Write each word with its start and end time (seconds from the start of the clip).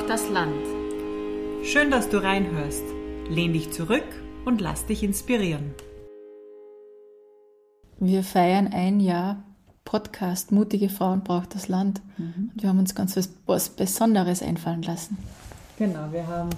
Braucht 0.00 0.10
das 0.10 0.30
Land. 0.30 0.64
Schön, 1.62 1.90
dass 1.90 2.08
du 2.08 2.22
reinhörst. 2.22 2.84
Lehn 3.28 3.52
dich 3.52 3.70
zurück 3.70 4.06
und 4.46 4.58
lass 4.58 4.86
dich 4.86 5.02
inspirieren. 5.02 5.74
Wir 7.98 8.22
feiern 8.22 8.68
ein 8.72 9.00
Jahr 9.00 9.42
Podcast 9.84 10.52
Mutige 10.52 10.88
Frauen 10.88 11.22
braucht 11.22 11.54
das 11.54 11.68
Land. 11.68 12.00
Mhm. 12.16 12.50
Und 12.54 12.62
wir 12.62 12.70
haben 12.70 12.78
uns 12.78 12.94
ganz 12.94 13.14
was, 13.14 13.30
was 13.44 13.68
Besonderes 13.68 14.42
einfallen 14.42 14.82
lassen. 14.82 15.18
Genau, 15.76 16.10
wir 16.12 16.26
haben 16.26 16.50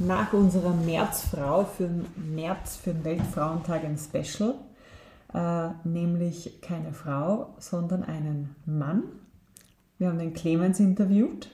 nach 0.00 0.32
unserer 0.32 0.74
Märzfrau 0.74 1.64
für 1.64 1.88
März 2.16 2.76
für 2.76 2.92
den 2.92 3.04
Weltfrauentag 3.04 3.84
ein 3.84 3.98
Special, 3.98 4.54
äh, 5.32 5.68
nämlich 5.84 6.60
keine 6.60 6.92
Frau, 6.92 7.54
sondern 7.60 8.02
einen 8.02 8.56
Mann. 8.66 9.04
Wir 9.98 10.08
haben 10.08 10.18
den 10.18 10.34
Clemens 10.34 10.80
interviewt 10.80 11.50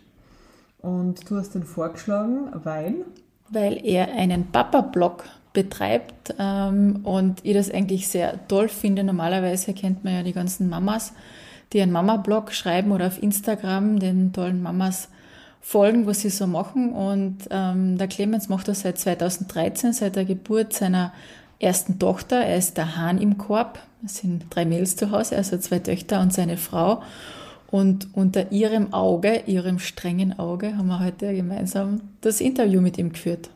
und 0.87 1.29
du 1.29 1.37
hast 1.37 1.55
den 1.55 1.65
vorgeschlagen, 1.65 2.49
weil? 2.63 3.05
Weil 3.51 3.85
er 3.85 4.13
einen 4.13 4.47
Papa-Blog 4.53 5.25
betreibt 5.53 6.35
ähm, 6.39 7.01
und 7.03 7.45
ich 7.45 7.55
das 7.55 7.71
eigentlich 7.71 8.09
sehr 8.09 8.47
toll 8.47 8.69
finde. 8.69 9.03
Normalerweise 9.03 9.73
kennt 9.75 10.05
man 10.05 10.15
ja 10.15 10.23
die 10.23 10.33
ganzen 10.33 10.69
Mamas, 10.69 11.13
die 11.73 11.81
einen 11.81 11.93
Mama-Blog 11.93 12.53
schreiben 12.53 12.93
oder 12.93 13.09
auf 13.09 13.21
Instagram 13.21 13.99
den 13.99 14.33
tollen 14.33 14.63
Mamas 14.63 15.09
folgen, 15.61 16.07
was 16.07 16.21
sie 16.21 16.31
so 16.31 16.47
machen. 16.47 16.93
Und 16.93 17.39
ähm, 17.51 17.99
der 17.99 18.07
Clemens 18.07 18.49
macht 18.49 18.69
das 18.69 18.83
seit 18.83 18.99
2013, 18.99 19.93
seit 19.93 20.15
der 20.15 20.25
Geburt 20.25 20.73
seiner 20.73 21.13
ersten 21.59 21.99
Tochter. 21.99 22.37
Er 22.37 22.59
ist 22.59 22.77
der 22.77 22.97
Hahn 22.97 23.19
im 23.19 23.39
Korb. 23.39 23.81
Es 24.05 24.19
sind 24.19 24.45
drei 24.51 24.65
Mädels 24.65 24.95
zu 24.95 25.11
Hause, 25.11 25.37
also 25.37 25.59
zwei 25.59 25.81
Töchter 25.81 26.21
und 26.21 26.33
seine 26.33 26.57
Frau. 26.57 27.03
Und 27.71 28.09
unter 28.15 28.53
ihrem 28.53 28.93
Auge, 28.93 29.43
ihrem 29.47 29.79
strengen 29.79 30.39
Auge, 30.39 30.77
haben 30.77 30.87
wir 30.87 31.01
heute 31.01 31.35
gemeinsam 31.35 32.01
das 32.21 32.41
Interview 32.41 32.81
mit 32.81 32.97
ihm 32.99 33.13
geführt. 33.13 33.51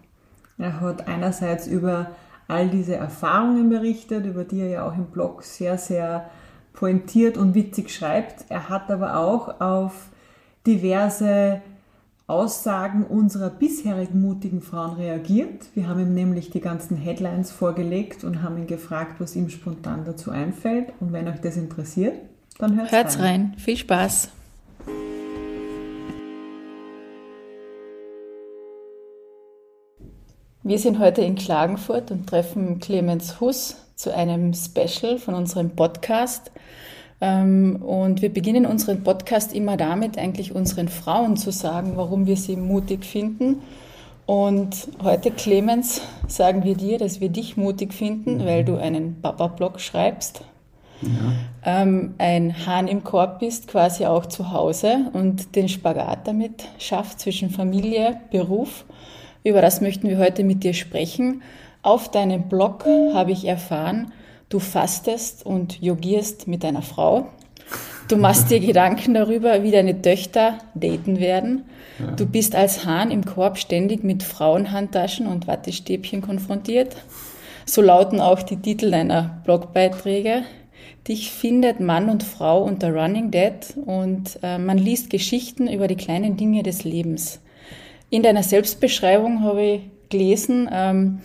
Er 0.59 0.81
hat 0.81 1.07
einerseits 1.07 1.67
über 1.67 2.11
all 2.49 2.69
diese 2.69 2.97
Erfahrungen 2.97 3.71
berichtet, 3.71 4.27
über 4.27 4.45
die 4.45 4.61
er 4.61 4.69
ja 4.69 4.89
auch 4.89 4.97
im 4.97 5.07
Blog 5.07 5.45
sehr, 5.45 5.79
sehr 5.79 6.29
pointiert 6.73 7.39
und 7.39 7.55
witzig 7.55 7.91
schreibt. 7.91 8.47
Er 8.49 8.69
hat 8.69 8.91
aber 8.91 9.17
auch 9.17 9.61
auf 9.61 10.09
diverse 10.67 11.63
Aussagen 12.27 13.05
unserer 13.05 13.51
bisherigen 13.51 14.21
mutigen 14.21 14.61
Frauen 14.61 14.97
reagiert. 14.97 15.67
Wir 15.75 15.89
haben 15.89 16.01
ihm 16.01 16.15
nämlich 16.15 16.51
die 16.51 16.61
ganzen 16.61 16.97
Headlines 16.97 17.51
vorgelegt 17.51 18.23
und 18.23 18.43
haben 18.43 18.57
ihn 18.57 18.67
gefragt, 18.67 19.17
was 19.21 19.35
ihm 19.35 19.49
spontan 19.49 20.05
dazu 20.05 20.31
einfällt. 20.31 20.93
Und 21.01 21.13
wenn 21.13 21.27
euch 21.27 21.41
das 21.41 21.57
interessiert, 21.57 22.15
dann 22.61 22.77
hört's, 22.77 22.93
hört's 22.93 23.19
rein. 23.19 23.25
rein. 23.25 23.55
Viel 23.59 23.77
Spaß. 23.77 24.31
Wir 30.63 30.79
sind 30.79 30.99
heute 30.99 31.23
in 31.23 31.37
Klagenfurt 31.37 32.11
und 32.11 32.29
treffen 32.29 32.79
Clemens 32.81 33.41
Huss 33.41 33.77
zu 33.97 34.15
einem 34.15 34.53
Special 34.53 35.19
von 35.19 35.35
unserem 35.35 35.71
Podcast. 35.71 36.53
Ähm, 37.23 37.83
und 37.83 38.23
wir 38.23 38.33
beginnen 38.33 38.67
unseren 38.67 39.03
Podcast 39.03 39.55
immer 39.55 39.77
damit, 39.77 40.19
eigentlich 40.19 40.55
unseren 40.55 40.89
Frauen 40.89 41.37
zu 41.37 41.51
sagen, 41.51 41.93
warum 41.97 42.27
wir 42.27 42.37
sie 42.37 42.57
mutig 42.57 43.05
finden. 43.05 43.63
Und 44.27 44.89
heute, 45.03 45.31
Clemens, 45.31 46.03
sagen 46.29 46.63
wir 46.63 46.77
dir, 46.77 46.99
dass 46.99 47.21
wir 47.21 47.31
dich 47.31 47.57
mutig 47.57 47.93
finden, 47.93 48.37
mhm. 48.37 48.45
weil 48.45 48.65
du 48.65 48.77
einen 48.77 49.21
Papa-Blog 49.21 49.81
schreibst, 49.81 50.43
ja. 51.03 51.83
ähm, 51.83 52.15
ein 52.19 52.67
Hahn 52.67 52.89
im 52.89 53.05
Korb 53.05 53.41
bist, 53.41 53.69
quasi 53.69 54.07
auch 54.07 54.27
zu 54.27 54.53
Hause 54.53 55.11
und 55.13 55.57
den 55.57 55.69
Spagat 55.69 56.27
damit 56.27 56.69
schafft 56.79 57.21
zwischen 57.21 57.51
Familie, 57.51 58.21
Beruf. 58.31 58.85
Über 59.45 59.63
das 59.63 59.81
möchten 59.81 60.09
wir 60.09 60.19
heute 60.19 60.45
mit 60.45 60.65
dir 60.65 60.75
sprechen. 60.75 61.43
Auf 61.83 62.11
deinem 62.11 62.49
Blog 62.49 62.85
habe 63.15 63.33
ich 63.33 63.47
erfahren, 63.47 64.13
Du 64.51 64.59
fastest 64.59 65.47
und 65.47 65.81
yogierst 65.81 66.49
mit 66.49 66.65
deiner 66.65 66.83
Frau. 66.83 67.29
Du 68.09 68.17
machst 68.17 68.51
dir 68.51 68.59
Gedanken 68.67 69.15
darüber, 69.15 69.63
wie 69.63 69.71
deine 69.71 70.03
Töchter 70.03 70.59
daten 70.75 71.21
werden. 71.21 71.67
Ja. 72.01 72.11
Du 72.17 72.27
bist 72.27 72.57
als 72.57 72.85
Hahn 72.85 73.13
im 73.13 73.25
Korb 73.25 73.59
ständig 73.59 74.03
mit 74.03 74.25
Frauenhandtaschen 74.25 75.29
und 75.29 75.47
Wattestäbchen 75.47 76.21
konfrontiert. 76.21 76.97
So 77.65 77.81
lauten 77.81 78.21
auch 78.21 78.43
die 78.43 78.57
Titel 78.57 78.91
deiner 78.91 79.41
Blogbeiträge. 79.45 80.43
Dich 81.09 81.31
findet 81.31 81.81
Mann 81.81 82.09
und 82.09 82.23
Frau 82.23 82.63
unter 82.63 82.93
Running 82.93 83.31
Dead 83.31 83.55
und 83.85 84.39
äh, 84.43 84.59
man 84.59 84.79
liest 84.79 85.11
Geschichten 85.11 85.67
über 85.67 85.89
die 85.89 85.97
kleinen 85.97 86.37
Dinge 86.37 86.63
des 86.63 86.85
Lebens. 86.85 87.41
In 88.11 88.23
deiner 88.23 88.43
Selbstbeschreibung 88.43 89.43
habe 89.43 89.63
ich 89.63 89.81
gelesen, 90.11 90.69
ähm, 90.73 91.21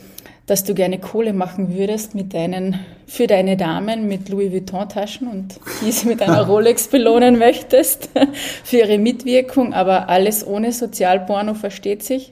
dass 0.46 0.64
du 0.64 0.76
gerne 0.76 1.00
Kohle 1.00 1.34
machen 1.34 1.76
würdest 1.76 2.14
mit 2.14 2.34
deinen, 2.34 2.80
für 3.08 3.26
deine 3.26 3.58
Damen 3.58 4.08
mit 4.08 4.30
Louis 4.30 4.52
Vuitton-Taschen 4.52 5.28
und 5.28 5.60
diese 5.84 6.08
mit 6.08 6.22
einer 6.22 6.42
Rolex 6.48 6.88
belohnen 6.88 7.40
möchtest 7.40 8.10
für 8.64 8.78
ihre 8.78 9.00
Mitwirkung, 9.00 9.74
aber 9.74 10.08
alles 10.10 10.46
ohne 10.46 10.72
Sozialporno 10.72 11.56
versteht 11.56 12.04
sich. 12.04 12.32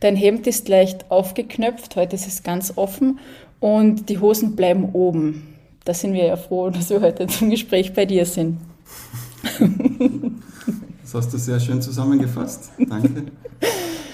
Dein 0.00 0.16
Hemd 0.16 0.48
ist 0.48 0.68
leicht 0.68 1.10
aufgeknöpft, 1.10 1.94
heute 1.94 2.16
ist 2.16 2.26
es 2.26 2.42
ganz 2.42 2.72
offen 2.76 3.20
und 3.60 4.08
die 4.08 4.18
Hosen 4.18 4.56
bleiben 4.56 4.90
oben. 4.92 5.51
Da 5.84 5.94
sind 5.94 6.12
wir 6.12 6.24
ja 6.24 6.36
froh, 6.36 6.70
dass 6.70 6.90
wir 6.90 7.00
heute 7.00 7.26
zum 7.26 7.50
Gespräch 7.50 7.92
bei 7.92 8.06
dir 8.06 8.24
sind. 8.24 8.58
Das 11.02 11.14
hast 11.14 11.32
du 11.34 11.38
sehr 11.38 11.58
schön 11.58 11.82
zusammengefasst. 11.82 12.70
Danke. 12.88 13.24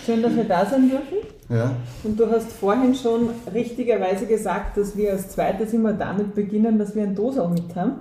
Schön, 0.05 0.23
dass 0.23 0.35
wir 0.35 0.45
da 0.45 0.65
sein 0.65 0.89
dürfen. 0.89 1.19
Ja. 1.51 1.77
Und 2.03 2.19
du 2.19 2.31
hast 2.31 2.51
vorhin 2.53 2.95
schon 2.95 3.29
richtigerweise 3.53 4.27
gesagt, 4.27 4.77
dass 4.77 4.97
wir 4.97 5.13
als 5.13 5.29
zweites 5.29 5.73
immer 5.73 5.93
damit 5.93 6.35
beginnen, 6.35 6.79
dass 6.79 6.95
wir 6.95 7.03
ein 7.03 7.15
Dosau 7.15 7.49
mit 7.49 7.75
haben. 7.77 7.93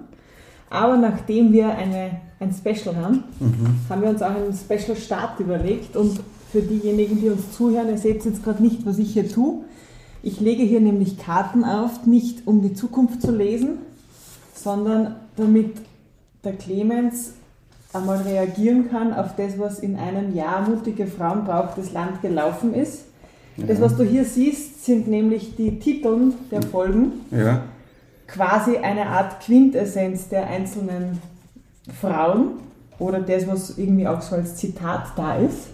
Aber 0.70 0.98
nachdem 0.98 1.52
wir 1.54 1.70
eine, 1.70 2.22
ein 2.40 2.54
Special 2.54 2.96
haben, 2.96 3.24
mhm. 3.40 3.80
haben 3.90 4.02
wir 4.02 4.10
uns 4.10 4.22
auch 4.22 4.36
einen 4.36 4.54
Special 4.54 4.98
Start 4.98 5.40
überlegt. 5.40 5.96
Und 5.96 6.20
für 6.52 6.62
diejenigen, 6.62 7.22
die 7.22 7.30
uns 7.30 7.52
zuhören, 7.52 7.90
ihr 7.90 7.98
seht 7.98 8.24
jetzt 8.26 8.44
gerade 8.44 8.64
nicht, 8.64 8.86
was 8.86 8.98
ich 8.98 9.14
hier 9.14 9.30
tue. 9.30 9.64
Ich 10.24 10.40
lege 10.40 10.64
hier 10.64 10.82
nämlich 10.82 11.18
Karten 11.18 11.64
auf, 11.64 12.06
nicht 12.06 12.48
um 12.48 12.62
die 12.62 12.74
Zukunft 12.74 13.22
zu 13.22 13.32
lesen, 13.32 13.80
sondern 14.56 15.16
damit 15.36 15.78
der 16.44 16.54
Clemens 16.54 17.34
einmal 17.94 18.18
reagieren 18.18 18.90
kann 18.90 19.14
auf 19.14 19.36
das, 19.36 19.58
was 19.58 19.80
in 19.80 19.96
einem 19.96 20.36
Jahr 20.36 20.68
mutige 20.68 21.08
Frauen 21.08 21.46
braucht, 21.46 21.78
das 21.78 21.94
Land 21.94 22.22
gelaufen 22.22 22.74
ist. 22.74 23.06
Das, 23.58 23.82
was 23.82 23.98
du 23.98 24.04
hier 24.04 24.24
siehst, 24.24 24.86
sind 24.86 25.08
nämlich 25.08 25.56
die 25.56 25.80
Titel 25.80 26.34
der 26.52 26.62
Folgen. 26.62 27.14
Ja. 27.32 27.64
Quasi 28.28 28.78
eine 28.78 29.08
Art 29.08 29.40
Quintessenz 29.40 30.30
der 30.30 30.48
einzelnen 30.48 31.20
Frauen 32.00 32.60
oder 33.00 33.20
das, 33.20 33.48
was 33.48 33.78
irgendwie 33.78 34.08
auch 34.08 34.22
so 34.22 34.36
als 34.36 34.58
Zitat 34.58 35.14
da 35.16 35.38
ist. 35.38 35.70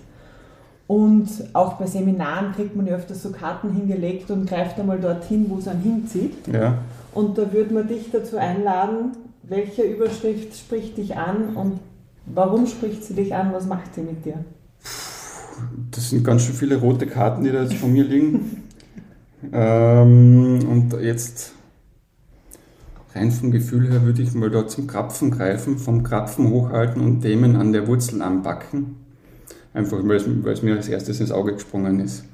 Und 0.88 1.29
auch 1.53 1.73
bei 1.73 1.88
Seminaren 1.88 2.53
kriegt 2.53 2.75
man 2.75 2.85
ja 2.85 2.95
öfters 2.95 3.23
so 3.23 3.31
Karten 3.31 3.71
hingelegt 3.71 4.29
und 4.31 4.47
greift 4.47 4.79
einmal 4.79 4.99
dorthin, 4.99 5.45
wo 5.49 5.57
es 5.57 5.67
einen 5.67 5.81
hinzieht. 5.81 6.47
Ja. 6.51 6.79
Und 7.13 7.38
da 7.38 7.53
würde 7.53 7.73
man 7.73 7.88
dich 7.88 8.11
dazu 8.11 8.38
einladen, 8.38 9.13
welche 9.44 9.83
Überschrift 9.83 10.55
spricht 10.57 10.97
dich 10.97 11.16
an 11.16 11.55
und 11.55 11.79
warum 12.25 12.67
spricht 12.67 13.03
sie 13.03 13.13
dich 13.13 13.33
an, 13.33 13.53
was 13.53 13.66
macht 13.66 13.95
sie 13.95 14.01
mit 14.01 14.25
dir? 14.25 14.44
das 15.91 16.09
sind 16.09 16.24
ganz 16.24 16.44
schön 16.44 16.56
viele 16.56 16.77
rote 16.77 17.07
Karten, 17.07 17.44
die 17.44 17.51
da 17.51 17.63
jetzt 17.63 17.75
von 17.75 17.91
mir 17.91 18.03
liegen. 18.03 18.63
ähm, 19.53 20.59
und 20.69 20.94
jetzt 21.01 21.53
rein 23.13 23.31
vom 23.31 23.51
Gefühl 23.51 23.91
her 23.91 24.03
würde 24.03 24.21
ich 24.21 24.33
mal 24.33 24.50
da 24.50 24.68
zum 24.68 24.88
Krapfen 24.88 25.31
greifen, 25.31 25.77
vom 25.77 26.03
Krapfen 26.03 26.50
hochhalten 26.50 27.01
und 27.01 27.21
Themen 27.21 27.56
an 27.56 27.74
der 27.74 27.88
Wurzel 27.88 28.21
anpacken. 28.21 29.02
Einfach 29.74 29.98
weil 30.04 30.18
es, 30.18 30.62
mir 30.62 30.75
als 30.75 30.88
erstes 30.88 31.20
ins 31.20 31.31
Auge 31.31 31.54
gesprungen 31.54 32.00
ist. 32.00 32.25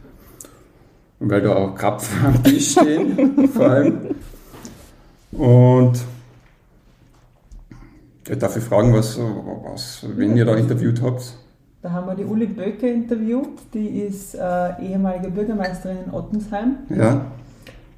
Und 1.20 1.30
weil 1.30 1.42
da 1.42 1.56
auch 1.56 1.76
Krapfen 1.76 2.26
am 2.26 2.44
Tisch 2.44 2.72
stehen, 2.72 3.48
vor 3.54 3.66
allem. 3.66 4.16
Und 5.32 6.00
ja, 8.28 8.36
darf 8.36 8.56
ich 8.58 8.64
fragen, 8.64 8.94
was, 8.94 9.18
was, 9.18 10.06
wenn 10.16 10.36
ihr 10.38 10.46
da 10.46 10.56
interviewt 10.56 11.02
habt? 11.02 11.34
Da 11.82 11.92
haben 11.92 12.08
wir 12.08 12.16
die 12.16 12.26
Uli 12.26 12.46
Böcke 12.46 12.90
interviewt, 12.90 13.58
die 13.74 14.02
ist 14.02 14.36
äh, 14.36 14.82
ehemalige 14.82 15.30
Bürgermeisterin 15.30 15.98
in 16.06 16.14
Ottensheim. 16.14 16.78
Ja. 16.90 17.26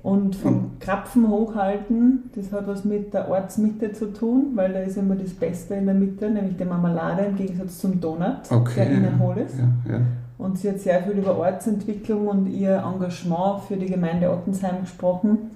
Und 0.04 0.36
vom 0.36 0.80
Krapfen 0.80 1.30
hochhalten, 1.30 2.32
das 2.36 2.52
hat 2.52 2.68
was 2.68 2.86
mit 2.86 3.14
der 3.14 3.30
Ortsmitte 3.30 3.94
zu 3.94 4.12
tun, 4.12 4.54
weil 4.56 4.74
da 4.74 4.80
ist 4.80 4.98
immer 4.98 5.14
das 5.14 5.32
Beste 5.32 5.76
in 5.76 5.86
der 5.86 5.94
Mitte, 5.94 6.30
nämlich 6.30 6.58
die 6.58 6.66
Marmelade 6.66 7.26
im 7.26 7.36
Gegensatz 7.36 7.78
zum 7.78 8.02
Donut, 8.02 8.50
okay, 8.50 8.74
der 8.78 8.90
innen 8.90 9.20
hohl 9.20 9.38
ist. 9.38 9.60
Ja, 9.60 9.92
ja. 9.92 10.02
Und 10.40 10.58
sie 10.58 10.70
hat 10.70 10.80
sehr 10.80 11.04
viel 11.04 11.20
über 11.20 11.38
Ortsentwicklung 11.38 12.28
und 12.28 12.48
ihr 12.48 12.78
Engagement 12.78 13.62
für 13.68 13.78
die 13.78 13.86
Gemeinde 13.86 14.32
Ottensheim 14.32 14.82
gesprochen 14.82 15.52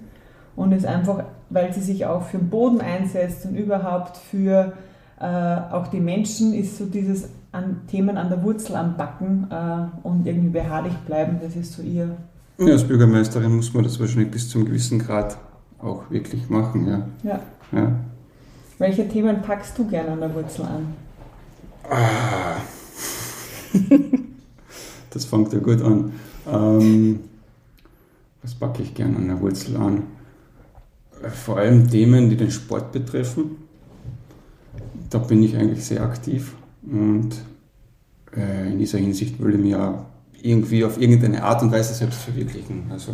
und 0.55 0.71
ist 0.73 0.85
einfach, 0.85 1.23
weil 1.49 1.73
sie 1.73 1.81
sich 1.81 2.05
auch 2.05 2.21
für 2.21 2.37
den 2.37 2.49
Boden 2.49 2.81
einsetzt 2.81 3.47
und 3.47 3.55
überhaupt 3.55 4.17
für 4.17 4.73
äh, 5.19 5.25
auch 5.25 5.87
die 5.87 5.99
Menschen 5.99 6.53
ist 6.53 6.77
so 6.77 6.85
dieses 6.85 7.29
an 7.51 7.81
Themen 7.87 8.17
an 8.17 8.29
der 8.29 8.43
Wurzel 8.43 8.75
anpacken 8.75 9.47
äh, 9.49 10.07
und 10.07 10.27
irgendwie 10.27 10.49
beharrlich 10.49 10.95
bleiben, 11.07 11.39
das 11.41 11.55
ist 11.55 11.73
so 11.73 11.81
ihr. 11.81 12.15
Ja, 12.57 12.67
als 12.67 12.87
Bürgermeisterin 12.87 13.55
muss 13.55 13.73
man 13.73 13.83
das 13.83 13.99
wahrscheinlich 13.99 14.31
bis 14.31 14.49
zu 14.49 14.59
einem 14.59 14.67
gewissen 14.67 14.99
Grad 14.99 15.37
auch 15.79 16.09
wirklich 16.09 16.49
machen, 16.49 16.87
ja. 16.87 17.07
Ja. 17.23 17.39
ja. 17.71 17.91
Welche 18.77 19.07
Themen 19.07 19.41
packst 19.41 19.77
du 19.77 19.87
gerne 19.87 20.11
an 20.11 20.19
der 20.21 20.33
Wurzel 20.33 20.65
an? 20.65 20.93
Ah. 21.89 22.57
das 25.09 25.25
fängt 25.25 25.53
ja 25.53 25.59
gut 25.59 25.81
an. 25.81 26.13
Ähm, 26.51 27.19
was 28.41 28.55
packe 28.55 28.83
ich 28.83 28.93
gerne 28.93 29.17
an 29.17 29.27
der 29.27 29.41
Wurzel 29.41 29.75
an? 29.77 30.03
Vor 31.33 31.57
allem 31.57 31.89
Themen, 31.89 32.29
die 32.29 32.37
den 32.37 32.51
Sport 32.51 32.91
betreffen. 32.91 33.57
Da 35.09 35.19
bin 35.19 35.43
ich 35.43 35.55
eigentlich 35.55 35.83
sehr 35.85 36.01
aktiv 36.03 36.55
und 36.83 37.31
äh, 38.35 38.71
in 38.71 38.79
dieser 38.79 38.97
Hinsicht 38.97 39.39
würde 39.39 39.57
mich 39.57 39.71
ja 39.71 40.05
irgendwie 40.41 40.83
auf 40.83 40.99
irgendeine 40.99 41.43
Art 41.43 41.61
und 41.61 41.71
Weise 41.71 41.93
selbst 41.93 42.21
verwirklichen. 42.21 42.85
Also 42.91 43.13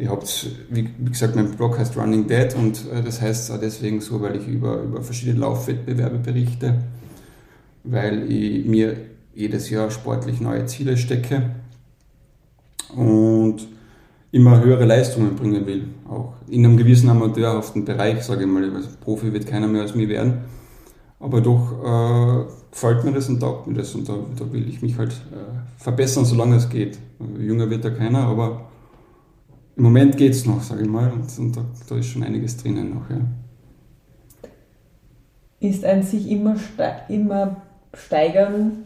Ihr 0.00 0.08
habt, 0.08 0.46
wie, 0.70 0.88
gesagt, 1.10 1.36
mein 1.36 1.50
Blog 1.50 1.78
heißt 1.78 1.94
Running 1.94 2.26
Dead 2.26 2.54
und 2.56 2.90
äh, 2.90 3.02
das 3.02 3.20
heißt 3.20 3.50
auch 3.50 3.60
deswegen 3.60 4.00
so, 4.00 4.22
weil 4.22 4.36
ich 4.36 4.48
über, 4.48 4.80
über 4.80 5.02
verschiedene 5.02 5.40
Laufwettbewerbe 5.40 6.16
berichte, 6.16 6.78
weil 7.84 8.32
ich 8.32 8.64
mir 8.64 8.96
jedes 9.34 9.68
Jahr 9.68 9.90
sportlich 9.90 10.40
neue 10.40 10.64
Ziele 10.64 10.96
stecke 10.96 11.50
und 12.96 13.68
immer 14.32 14.64
höhere 14.64 14.86
Leistungen 14.86 15.36
bringen 15.36 15.66
will. 15.66 15.88
Auch 16.08 16.32
in 16.48 16.64
einem 16.64 16.78
gewissen 16.78 17.10
amateurhaften 17.10 17.84
Bereich, 17.84 18.22
sage 18.22 18.44
ich 18.44 18.50
mal. 18.50 18.74
Als 18.74 18.86
Profi 18.96 19.34
wird 19.34 19.46
keiner 19.46 19.66
mehr 19.66 19.82
als 19.82 19.94
mir 19.94 20.08
werden. 20.08 20.44
Aber 21.18 21.42
doch 21.42 22.48
äh, 22.48 22.59
gefällt 22.70 23.04
mir 23.04 23.12
das 23.12 23.28
und 23.28 23.40
taugt 23.40 23.66
mir 23.66 23.74
das 23.74 23.94
und 23.94 24.08
da, 24.08 24.14
da 24.38 24.52
will 24.52 24.68
ich 24.68 24.82
mich 24.82 24.96
halt 24.96 25.12
äh, 25.12 25.82
verbessern, 25.82 26.24
solange 26.24 26.56
es 26.56 26.68
geht. 26.68 26.98
Jünger 27.38 27.68
wird 27.70 27.84
da 27.84 27.90
keiner, 27.90 28.20
aber 28.20 28.68
im 29.76 29.84
Moment 29.84 30.16
geht 30.16 30.32
es 30.32 30.46
noch, 30.46 30.62
sage 30.62 30.82
ich 30.82 30.88
mal, 30.88 31.10
und, 31.12 31.38
und 31.38 31.56
da, 31.56 31.64
da, 31.88 31.96
ist 31.96 32.06
schon 32.06 32.22
einiges 32.22 32.56
drinnen 32.56 32.94
noch. 32.94 33.08
Ja. 33.10 33.20
Ist 35.60 35.84
ein 35.84 36.02
sich 36.02 36.30
immer, 36.30 36.56
immer 37.08 37.62
steigern 37.94 38.84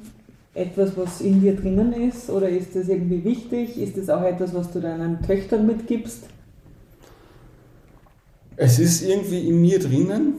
etwas, 0.55 0.97
was 0.97 1.21
in 1.21 1.41
dir 1.41 1.57
drinnen 1.57 1.93
ist, 1.93 2.31
oder 2.31 2.49
ist 2.49 2.77
das 2.77 2.89
irgendwie 2.89 3.25
wichtig? 3.25 3.77
Ist 3.79 3.97
das 3.97 4.09
auch 4.09 4.23
etwas, 4.23 4.55
was 4.55 4.71
du 4.71 4.81
deinen 4.81 5.21
Töchtern 5.23 5.67
mitgibst? 5.67 6.25
Es 8.57 8.79
ist 8.79 9.03
irgendwie 9.03 9.49
in 9.49 9.61
mir 9.61 9.81
drinnen. 9.81 10.35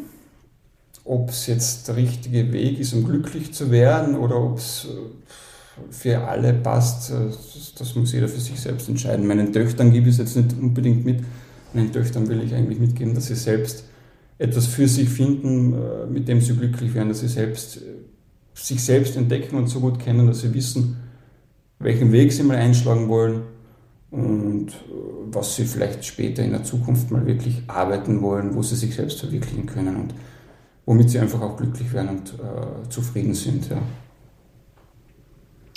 Ob 1.06 1.30
es 1.30 1.48
jetzt 1.48 1.88
der 1.88 1.96
richtige 1.96 2.52
Weg 2.52 2.80
ist, 2.80 2.94
um 2.94 3.06
glücklich 3.06 3.54
zu 3.54 3.72
werden, 3.72 4.16
oder 4.16 4.42
ob 4.42 4.58
es 4.58 4.86
äh, 4.86 5.92
für 5.92 6.20
alle 6.20 6.54
passt, 6.54 7.12
äh, 7.12 7.28
das, 7.28 7.74
das, 7.78 7.96
muss 7.96 8.12
jeder 8.12 8.28
für 8.28 8.40
sich 8.40 8.60
selbst 8.60 8.90
entscheiden. 8.90 9.28
Meinen 9.28 9.54
Töchtern 9.54 9.92
gebe 9.94 10.10
ich 10.10 10.16
es 10.16 10.20
jetzt 10.20 10.36
nicht 10.36 10.60
unbedingt 10.60 11.06
mit. 11.06 11.24
Meinen 11.74 11.92
Töchtern 11.92 12.28
will 12.28 12.42
ich 12.44 12.54
eigentlich 12.54 12.80
mitgeben, 12.80 13.14
dass 13.14 13.28
sie 13.28 13.36
selbst 13.36 13.84
etwas 14.38 14.66
für 14.66 14.88
sich 14.88 15.08
finden, 15.08 15.74
äh, 15.74 16.06
mit 16.08 16.28
dem 16.28 16.42
sie 16.42 16.56
glücklich 16.56 16.94
werden, 16.94 17.10
dass 17.10 17.22
sie 17.22 17.28
selbst 17.28 17.80
sich 18.54 18.84
selbst 18.84 19.16
entdecken 19.18 19.58
und 19.58 19.68
so 19.68 19.80
gut 19.80 20.00
kennen, 20.00 20.28
dass 20.28 20.42
sie 20.42 20.54
wissen, 20.54 20.98
welchen 21.80 22.12
Weg 22.12 22.32
sie 22.32 22.44
mal 22.44 22.58
einschlagen 22.58 23.10
wollen 23.10 23.42
und 24.12 24.68
was 25.32 25.56
sie 25.56 25.66
vielleicht 25.66 26.06
später 26.06 26.44
in 26.44 26.52
der 26.52 26.64
Zukunft 26.64 27.12
mal 27.12 27.26
wirklich 27.26 27.64
arbeiten 27.68 28.22
wollen, 28.22 28.56
wo 28.56 28.64
sie 28.64 28.76
sich 28.76 28.96
selbst 28.96 29.20
verwirklichen 29.20 29.66
können 29.66 29.98
und 29.98 30.14
womit 30.86 31.10
sie 31.10 31.20
einfach 31.20 31.42
auch 31.42 31.58
glücklich 31.58 31.92
werden 31.94 32.10
und 32.10 32.34
äh, 32.34 32.90
zufrieden 32.90 33.34
sind. 33.34 33.70
Ja. 33.70 33.78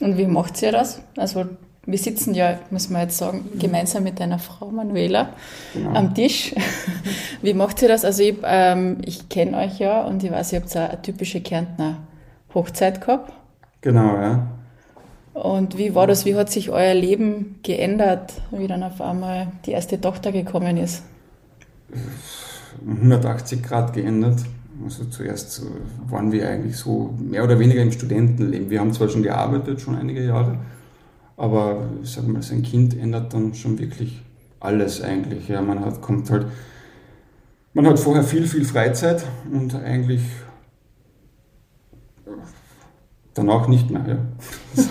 Und 0.00 0.16
wie 0.16 0.26
macht 0.26 0.60
ihr 0.62 0.72
das? 0.72 1.00
Also 1.16 1.46
wir 1.88 1.98
sitzen 1.98 2.34
ja, 2.34 2.58
muss 2.70 2.90
man 2.90 3.02
jetzt 3.02 3.16
sagen, 3.16 3.48
gemeinsam 3.58 4.04
mit 4.04 4.20
deiner 4.20 4.38
Frau 4.38 4.70
Manuela 4.70 5.30
genau. 5.72 5.94
am 5.94 6.14
Tisch. 6.14 6.54
Wie 7.42 7.54
macht 7.54 7.80
ihr 7.80 7.88
das? 7.88 8.04
Also 8.04 8.22
ich, 8.22 8.36
ähm, 8.44 8.98
ich 9.06 9.30
kenne 9.30 9.56
euch 9.56 9.78
ja 9.78 10.02
und 10.02 10.22
ich 10.22 10.30
weiß, 10.30 10.52
ihr 10.52 10.60
habt 10.60 10.76
eine 10.76 11.00
typische 11.00 11.40
Kärntner 11.40 11.96
Hochzeit 12.52 13.00
gehabt. 13.00 13.32
Genau, 13.80 14.16
ja. 14.16 14.48
Und 15.32 15.78
wie 15.78 15.94
war 15.94 16.06
das? 16.06 16.26
Wie 16.26 16.34
hat 16.34 16.50
sich 16.50 16.68
euer 16.68 16.92
Leben 16.94 17.58
geändert, 17.62 18.34
wie 18.50 18.66
dann 18.66 18.82
auf 18.82 19.00
einmal 19.00 19.48
die 19.64 19.70
erste 19.70 19.98
Tochter 19.98 20.30
gekommen 20.30 20.76
ist? 20.76 21.04
180 22.86 23.62
Grad 23.62 23.94
geändert. 23.94 24.40
Also 24.84 25.04
zuerst 25.04 25.62
waren 26.08 26.30
wir 26.30 26.48
eigentlich 26.48 26.76
so 26.76 27.14
mehr 27.18 27.44
oder 27.44 27.58
weniger 27.58 27.82
im 27.82 27.92
Studentenleben. 27.92 28.70
Wir 28.70 28.80
haben 28.80 28.92
zwar 28.92 29.08
schon 29.08 29.22
gearbeitet, 29.22 29.80
schon 29.80 29.96
einige 29.96 30.24
Jahre, 30.24 30.58
aber 31.36 31.88
ich 32.02 32.10
sage 32.10 32.28
mal, 32.28 32.42
sein 32.42 32.62
Kind 32.62 32.96
ändert 32.96 33.34
dann 33.34 33.54
schon 33.54 33.78
wirklich 33.78 34.22
alles 34.60 35.02
eigentlich. 35.02 35.48
Ja, 35.48 35.62
man 35.62 35.84
hat, 35.84 36.00
kommt 36.00 36.30
halt, 36.30 36.46
man 37.74 37.86
hat 37.86 37.98
vorher 37.98 38.24
viel, 38.24 38.46
viel 38.46 38.64
Freizeit 38.64 39.24
und 39.52 39.74
eigentlich 39.74 40.22
danach 43.34 43.68
nicht 43.68 43.90
mehr. 43.90 44.04
Ja. 44.06 44.18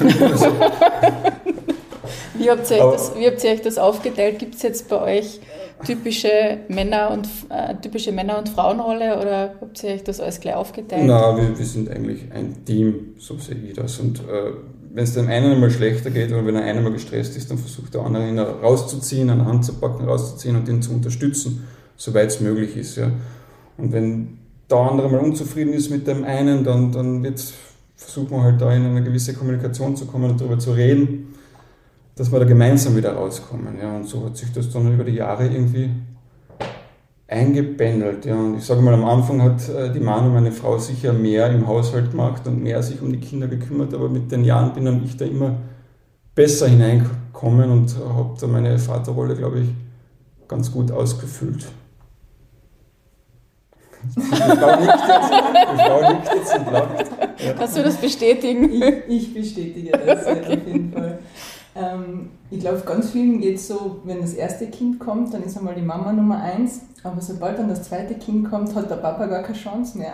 wie, 2.37 2.49
habt 2.49 2.71
ihr 2.71 2.77
euch 2.77 2.91
das, 2.93 3.15
wie 3.17 3.27
habt 3.27 3.43
ihr 3.43 3.51
euch 3.51 3.61
das 3.61 3.77
aufgeteilt? 3.77 4.39
Gibt 4.39 4.55
es 4.55 4.61
jetzt 4.61 4.89
bei 4.89 5.01
euch 5.01 5.39
typische 5.85 6.59
Männer- 6.69 7.11
und, 7.11 7.27
äh, 7.49 7.75
typische 7.81 8.11
Männer- 8.11 8.37
und 8.37 8.49
Frauenrolle 8.49 9.19
oder 9.19 9.55
habt 9.61 9.83
ihr 9.83 9.91
euch 9.91 10.03
das 10.03 10.19
alles 10.19 10.39
gleich 10.39 10.55
aufgeteilt? 10.55 11.03
Na, 11.05 11.35
wir, 11.37 11.57
wir 11.57 11.65
sind 11.65 11.89
eigentlich 11.89 12.23
ein 12.33 12.65
Team, 12.65 13.13
so 13.17 13.37
sehe 13.37 13.55
ich 13.55 13.73
das. 13.73 13.99
Und 13.99 14.19
äh, 14.19 14.53
wenn 14.93 15.03
es 15.03 15.13
dem 15.13 15.27
einen 15.27 15.51
einmal 15.51 15.69
schlechter 15.69 16.09
geht 16.09 16.31
oder 16.31 16.45
wenn 16.45 16.55
er 16.55 16.63
einmal 16.63 16.91
gestresst 16.91 17.37
ist, 17.37 17.51
dann 17.51 17.57
versucht 17.57 17.93
der 17.93 18.01
andere 18.01 18.27
ihn 18.27 18.39
rauszuziehen, 18.39 19.29
an 19.29 19.45
Hand 19.45 19.65
zu 19.65 19.73
packen, 19.73 20.05
rauszuziehen 20.05 20.55
und 20.55 20.67
ihn 20.67 20.81
zu 20.81 20.91
unterstützen, 20.91 21.67
soweit 21.95 22.27
es 22.27 22.41
möglich 22.41 22.75
ist. 22.75 22.95
Ja. 22.95 23.11
Und 23.77 23.91
wenn 23.91 24.39
der 24.69 24.77
andere 24.77 25.09
mal 25.09 25.19
unzufrieden 25.19 25.73
ist 25.73 25.91
mit 25.91 26.07
dem 26.07 26.23
einen, 26.23 26.63
dann, 26.63 26.91
dann 26.91 27.23
wird, 27.23 27.43
versucht 27.95 28.31
man 28.31 28.41
halt 28.41 28.61
da 28.61 28.73
in 28.73 28.85
eine 28.85 29.03
gewisse 29.03 29.33
Kommunikation 29.33 29.95
zu 29.95 30.05
kommen 30.05 30.31
und 30.31 30.41
darüber 30.41 30.59
zu 30.59 30.71
reden 30.71 31.33
dass 32.17 32.31
wir 32.31 32.39
da 32.39 32.45
gemeinsam 32.45 32.95
wieder 32.95 33.13
rauskommen. 33.13 33.77
Ja. 33.79 33.95
Und 33.95 34.07
so 34.07 34.25
hat 34.25 34.35
sich 34.35 34.51
das 34.51 34.69
dann 34.71 34.91
über 34.91 35.03
die 35.03 35.13
Jahre 35.13 35.45
irgendwie 35.45 35.89
eingependelt. 37.27 38.25
Ja. 38.25 38.35
Und 38.35 38.57
ich 38.57 38.65
sage 38.65 38.81
mal, 38.81 38.93
am 38.93 39.05
Anfang 39.05 39.41
hat 39.41 39.69
äh, 39.69 39.91
die 39.91 39.99
Manu, 39.99 40.29
meine 40.29 40.51
Frau, 40.51 40.77
sicher 40.79 41.13
mehr 41.13 41.49
im 41.51 41.67
Haushalt 41.67 42.11
gemacht 42.11 42.47
und 42.47 42.63
mehr 42.63 42.81
sich 42.81 43.01
um 43.01 43.11
die 43.11 43.19
Kinder 43.19 43.47
gekümmert, 43.47 43.93
aber 43.93 44.09
mit 44.09 44.31
den 44.31 44.43
Jahren 44.43 44.73
bin 44.73 44.85
dann 44.85 45.03
ich 45.05 45.15
da 45.15 45.25
immer 45.25 45.57
besser 46.33 46.67
hineingekommen 46.67 47.69
und 47.69 47.95
habe 47.97 48.35
da 48.39 48.47
meine 48.47 48.77
Vaterrolle, 48.79 49.35
glaube 49.35 49.59
ich, 49.59 49.67
ganz 50.47 50.71
gut 50.71 50.91
ausgefüllt. 50.91 51.67
Die 54.15 54.21
Frau 54.21 54.79
nickt 54.79 54.93
jetzt, 55.09 55.31
die 55.73 55.77
Frau 55.83 56.13
nickt 56.13 56.33
jetzt 56.33 56.57
und 56.57 56.71
lacht. 56.71 57.05
Ja. 57.39 57.53
Kannst 57.53 57.77
du 57.77 57.83
das 57.83 57.95
bestätigen? 57.97 58.81
Ich, 59.07 59.07
ich 59.07 59.33
bestätige 59.33 59.91
das 59.91 60.25
okay. 60.25 60.39
auf 60.39 60.67
jeden 60.67 60.93
Fall. 60.93 61.06
Ähm, 61.77 62.29
ich 62.49 62.59
glaube, 62.59 62.81
ganz 62.85 63.11
vielen 63.11 63.39
geht 63.39 63.57
es 63.57 63.67
so, 63.67 63.99
wenn 64.03 64.21
das 64.21 64.33
erste 64.33 64.67
Kind 64.67 64.99
kommt, 64.99 65.33
dann 65.33 65.43
ist 65.43 65.57
einmal 65.57 65.75
die 65.75 65.81
Mama 65.81 66.11
Nummer 66.11 66.41
eins, 66.41 66.81
aber 67.03 67.21
sobald 67.21 67.59
dann 67.59 67.69
das 67.69 67.83
zweite 67.83 68.15
Kind 68.15 68.49
kommt, 68.49 68.73
hat 68.73 68.89
der 68.89 68.95
Papa 68.95 69.27
gar 69.27 69.43
keine 69.43 69.57
Chance 69.57 69.97
mehr. 69.97 70.13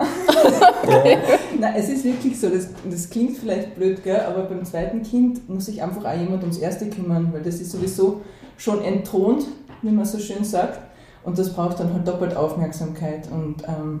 Nein, 1.58 1.74
es 1.76 1.88
ist 1.88 2.04
wirklich 2.04 2.38
so, 2.38 2.50
das, 2.50 2.68
das 2.88 3.08
klingt 3.08 3.38
vielleicht 3.38 3.74
blöd, 3.76 4.02
gell, 4.04 4.20
aber 4.20 4.42
beim 4.42 4.64
zweiten 4.64 5.02
Kind 5.02 5.48
muss 5.48 5.66
sich 5.66 5.82
einfach 5.82 6.04
auch 6.04 6.18
jemand 6.18 6.42
ums 6.42 6.58
erste 6.58 6.90
kümmern, 6.90 7.32
weil 7.32 7.42
das 7.42 7.60
ist 7.60 7.70
sowieso 7.70 8.20
schon 8.58 8.82
entthront, 8.82 9.46
wie 9.82 9.90
man 9.90 10.04
so 10.04 10.18
schön 10.18 10.44
sagt, 10.44 10.80
und 11.24 11.38
das 11.38 11.54
braucht 11.54 11.80
dann 11.80 11.94
halt 11.94 12.06
doppelt 12.06 12.36
Aufmerksamkeit 12.36 13.28
und 13.30 13.66
ähm, 13.66 14.00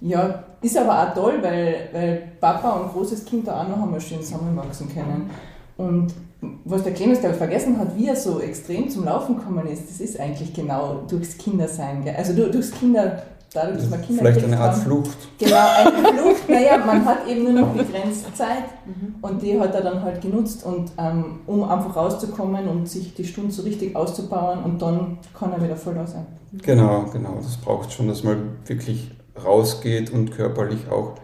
ja, 0.00 0.44
ist 0.62 0.76
aber 0.76 1.02
auch 1.02 1.14
toll, 1.14 1.38
weil, 1.42 1.88
weil 1.92 2.32
Papa 2.40 2.70
und 2.72 2.92
großes 2.92 3.24
Kind 3.24 3.46
da 3.46 3.62
auch 3.62 3.68
noch 3.68 3.82
einmal 3.82 4.00
schön 4.00 4.22
zusammenwachsen 4.22 4.88
können. 4.92 5.30
Und 5.76 6.14
was 6.40 6.82
der 6.82 6.92
Clemens, 6.92 7.20
glaube 7.20 7.34
ich, 7.34 7.38
vergessen 7.38 7.78
hat, 7.78 7.96
wie 7.96 8.08
er 8.08 8.16
so 8.16 8.40
extrem 8.40 8.90
zum 8.90 9.04
Laufen 9.04 9.36
gekommen 9.36 9.66
ist, 9.66 9.88
das 9.88 10.00
ist 10.00 10.20
eigentlich 10.20 10.52
genau 10.52 11.02
durchs 11.08 11.38
Kindersein. 11.38 12.04
Gell? 12.04 12.14
Also 12.16 12.34
durchs 12.34 12.72
Kinder, 12.72 13.22
dadurch, 13.52 13.78
dass 13.78 13.88
man 13.88 14.02
Kinder 14.02 14.22
Vielleicht 14.22 14.44
eine 14.44 14.58
Art 14.58 14.72
haben. 14.72 14.82
Flucht. 14.82 15.16
Genau, 15.38 15.56
eine 15.56 16.08
Flucht. 16.08 16.48
Naja, 16.48 16.78
man 16.84 17.04
hat 17.04 17.26
eben 17.26 17.44
nur 17.44 17.52
noch 17.52 17.68
begrenzte 17.72 18.32
Zeit 18.34 18.64
mhm. 18.84 19.14
und 19.22 19.40
die 19.40 19.58
hat 19.58 19.74
er 19.74 19.80
dann 19.80 20.02
halt 20.02 20.20
genutzt, 20.20 20.64
und, 20.64 20.92
ähm, 20.98 21.40
um 21.46 21.62
einfach 21.64 21.96
rauszukommen 21.96 22.68
und 22.68 22.88
sich 22.88 23.14
die 23.14 23.24
Stunden 23.24 23.50
so 23.50 23.62
richtig 23.62 23.96
auszubauen 23.96 24.62
und 24.62 24.82
dann 24.82 25.18
kann 25.38 25.52
er 25.52 25.62
wieder 25.62 25.76
voll 25.76 25.94
da 25.94 26.06
sein. 26.06 26.26
Genau, 26.62 27.06
genau. 27.12 27.36
Das 27.42 27.56
braucht 27.56 27.92
schon, 27.92 28.08
dass 28.08 28.22
man 28.22 28.56
wirklich 28.66 29.10
rausgeht 29.42 30.10
und 30.10 30.32
körperlich 30.32 30.88
auch 30.90 31.14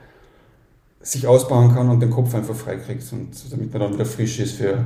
sich 1.00 1.26
ausbauen 1.26 1.74
kann 1.74 1.88
und 1.88 2.00
den 2.00 2.10
Kopf 2.10 2.34
einfach 2.34 2.54
freikriegt 2.54 3.04
und 3.12 3.30
damit 3.50 3.72
man 3.72 3.82
dann 3.82 3.94
wieder 3.94 4.06
frisch 4.06 4.38
ist 4.38 4.52
für 4.52 4.84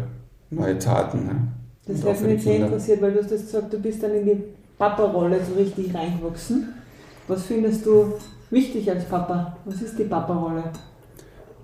neue 0.50 0.78
Taten. 0.78 1.26
Ne? 1.26 1.48
Das 1.86 2.04
hat 2.04 2.20
mich 2.22 2.42
sehr 2.42 2.56
interessiert, 2.56 3.00
weil 3.00 3.12
du 3.12 3.20
hast 3.20 3.30
das 3.30 3.42
gesagt, 3.42 3.72
du 3.72 3.78
bist 3.78 4.02
dann 4.02 4.12
in 4.12 4.26
die 4.26 4.42
Papa-Rolle 4.78 5.40
so 5.44 5.54
richtig 5.54 5.94
reingewachsen. 5.94 6.74
Was 7.28 7.44
findest 7.44 7.86
du 7.86 8.12
wichtig 8.50 8.90
als 8.90 9.04
Papa? 9.04 9.56
Was 9.64 9.82
ist 9.82 9.98
die 9.98 10.04
Papa-Rolle? 10.04 10.64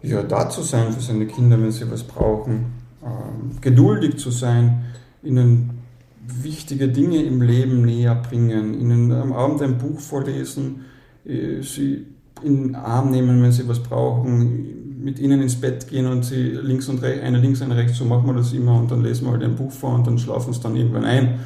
Ja, 0.02 0.22
da 0.22 0.48
zu 0.48 0.62
sein 0.62 0.92
für 0.92 1.00
seine 1.00 1.26
Kinder, 1.26 1.60
wenn 1.60 1.70
sie 1.70 1.90
was 1.90 2.02
brauchen. 2.02 2.66
Ähm, 3.04 3.60
geduldig 3.60 4.16
zu 4.16 4.30
sein, 4.30 4.84
ihnen 5.22 5.82
wichtige 6.26 6.88
Dinge 6.88 7.22
im 7.22 7.42
Leben 7.42 7.84
näher 7.84 8.14
bringen, 8.14 8.78
ihnen 8.78 9.12
am 9.12 9.32
Abend 9.32 9.62
ein 9.62 9.78
Buch 9.78 9.98
vorlesen, 9.98 10.84
äh, 11.24 11.62
sie 11.62 12.06
in 12.42 12.62
den 12.62 12.74
Arm 12.74 13.10
nehmen, 13.10 13.42
wenn 13.42 13.52
sie 13.52 13.68
was 13.68 13.80
brauchen, 13.80 14.81
mit 15.02 15.18
ihnen 15.18 15.42
ins 15.42 15.61
Bett 15.61 15.88
gehen 15.88 16.06
und 16.06 16.25
sie 16.25 16.52
links 16.52 16.88
und 16.88 17.02
rechts, 17.02 17.25
eine 17.25 17.38
links, 17.38 17.62
eine 17.62 17.76
rechts, 17.76 17.99
so 17.99 18.04
machen 18.04 18.26
wir 18.26 18.35
das 18.35 18.52
immer 18.52 18.78
und 18.78 18.90
dann 18.90 19.02
lesen 19.02 19.26
wir 19.26 19.32
halt 19.32 19.42
ein 19.42 19.56
Buch 19.56 19.73
vor 19.73 19.94
und 19.94 20.06
dann 20.06 20.18
schlafen 20.18 20.52
sie 20.52 20.61
dann 20.61 20.76
irgendwann 20.76 21.04
ein. 21.04 21.40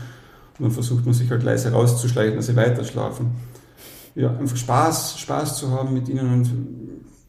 Und 0.59 0.65
dann 0.65 0.71
versucht 0.71 1.05
man 1.05 1.15
sich 1.15 1.31
halt 1.31 1.43
leise 1.43 1.73
rauszuschleichen, 1.73 2.37
dass 2.37 2.47
sie 2.47 2.57
weiter 2.57 2.85
schlafen. 2.85 3.33
Ja, 4.15 4.31
einfach 4.37 4.57
Spaß, 4.57 5.19
Spaß 5.21 5.59
zu 5.59 5.71
haben 5.71 5.93
mit 5.93 6.09
ihnen 6.09 6.33
und 6.33 6.51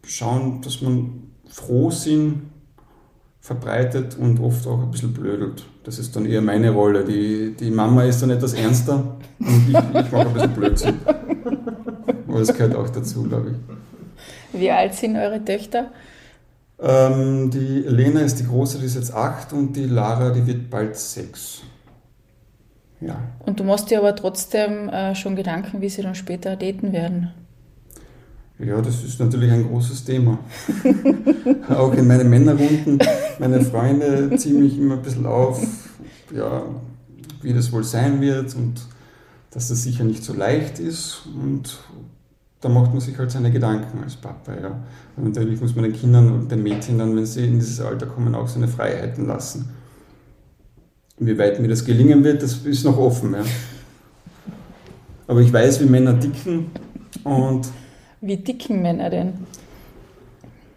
schauen, 0.06 0.62
dass 0.62 0.82
man 0.82 1.24
Frohsinn 1.50 2.44
verbreitet 3.42 4.18
und 4.18 4.40
oft 4.40 4.68
auch 4.68 4.82
ein 4.82 4.92
bisschen 4.92 5.14
blödelt. 5.14 5.66
Das 5.84 6.00
ist 6.00 6.16
dann 6.16 6.26
eher 6.26 6.42
meine 6.42 6.72
Rolle. 6.72 7.04
Die, 7.04 7.56
die 7.58 7.72
Mama 7.72 8.04
ist 8.04 8.22
dann 8.22 8.30
etwas 8.30 8.54
ernster 8.54 9.18
und 9.40 9.70
ich, 9.70 9.76
ich 9.76 10.12
mache 10.12 10.28
ein 10.28 10.34
bisschen 10.34 10.54
Blödsinn. 10.54 11.00
Aber 12.28 12.40
das 12.40 12.54
gehört 12.54 12.76
auch 12.76 12.90
dazu, 12.90 13.24
glaube 13.24 13.52
ich. 13.52 14.60
Wie 14.60 14.72
alt 14.72 14.94
sind 14.94 15.16
eure 15.16 15.44
Töchter? 15.44 15.92
Ähm, 16.80 17.50
die 17.50 17.80
Lena 17.80 18.22
ist 18.22 18.40
die 18.40 18.46
große, 18.46 18.80
die 18.80 18.86
ist 18.86 18.96
jetzt 18.96 19.14
acht 19.14 19.52
und 19.54 19.74
die 19.74 19.86
Lara, 19.86 20.30
die 20.30 20.46
wird 20.46 20.70
bald 20.70 20.96
sechs. 20.96 21.62
Ja. 23.02 23.20
Und 23.46 23.60
du 23.60 23.64
machst 23.64 23.90
dir 23.90 24.00
aber 24.00 24.16
trotzdem 24.16 24.90
äh, 24.90 25.16
schon 25.16 25.36
Gedanken, 25.36 25.82
wie 25.82 25.90
sie 25.90 26.02
dann 26.02 26.16
später 26.16 26.56
daten 26.56 26.94
werden. 26.94 27.32
Ja, 28.60 28.82
das 28.82 29.04
ist 29.04 29.20
natürlich 29.20 29.52
ein 29.52 29.68
großes 29.68 30.04
Thema. 30.04 30.40
Auch 31.70 31.94
in 31.94 32.08
meinen 32.08 32.30
Männerrunden, 32.30 32.98
meine 33.38 33.62
Freunde 33.62 34.36
ziehen 34.36 34.64
mich 34.64 34.78
immer 34.80 34.96
ein 34.96 35.04
bisschen 35.04 35.28
auf, 35.28 35.62
ja, 36.36 36.64
wie 37.44 37.54
das 37.54 37.72
wohl 37.72 37.84
sein 37.84 38.20
wird 38.20 38.56
und 38.56 38.82
dass 39.52 39.68
das 39.68 39.84
sicher 39.84 40.04
nicht 40.04 40.24
so 40.24 40.34
leicht 40.34 40.80
ist. 40.80 41.28
Und 41.36 41.80
da 42.62 42.70
macht 42.70 42.92
man 42.92 43.02
sich 43.02 43.18
halt 43.18 43.30
seine 43.32 43.52
Gedanken 43.52 44.04
als 44.04 44.16
Papa. 44.16 44.54
Ja. 44.60 44.80
Und 45.16 45.36
natürlich 45.36 45.62
muss 45.62 45.76
man 45.76 45.84
den 45.84 45.94
Kindern 45.94 46.32
und 46.32 46.52
den 46.52 46.64
Mädchen 46.64 46.98
dann, 46.98 47.16
wenn 47.16 47.26
sie 47.26 47.46
in 47.46 47.60
dieses 47.60 47.80
Alter 47.80 48.08
kommen, 48.08 48.34
auch 48.34 48.48
seine 48.48 48.68
Freiheiten 48.68 49.28
lassen. 49.28 49.70
Wie 51.20 51.38
weit 51.38 51.60
mir 51.60 51.68
das 51.68 51.86
gelingen 51.86 52.24
wird, 52.24 52.44
das 52.44 52.58
ist 52.66 52.84
noch 52.84 52.98
offen. 52.98 53.34
Ja. 53.34 53.44
Aber 55.28 55.42
ich 55.42 55.52
weiß, 55.52 55.82
wie 55.82 55.86
Männer 55.86 56.20
ticken 56.20 56.68
und 57.24 57.68
wie 58.22 58.38
dicken 58.38 58.82
Männer 58.82 59.10
denn? 59.10 59.34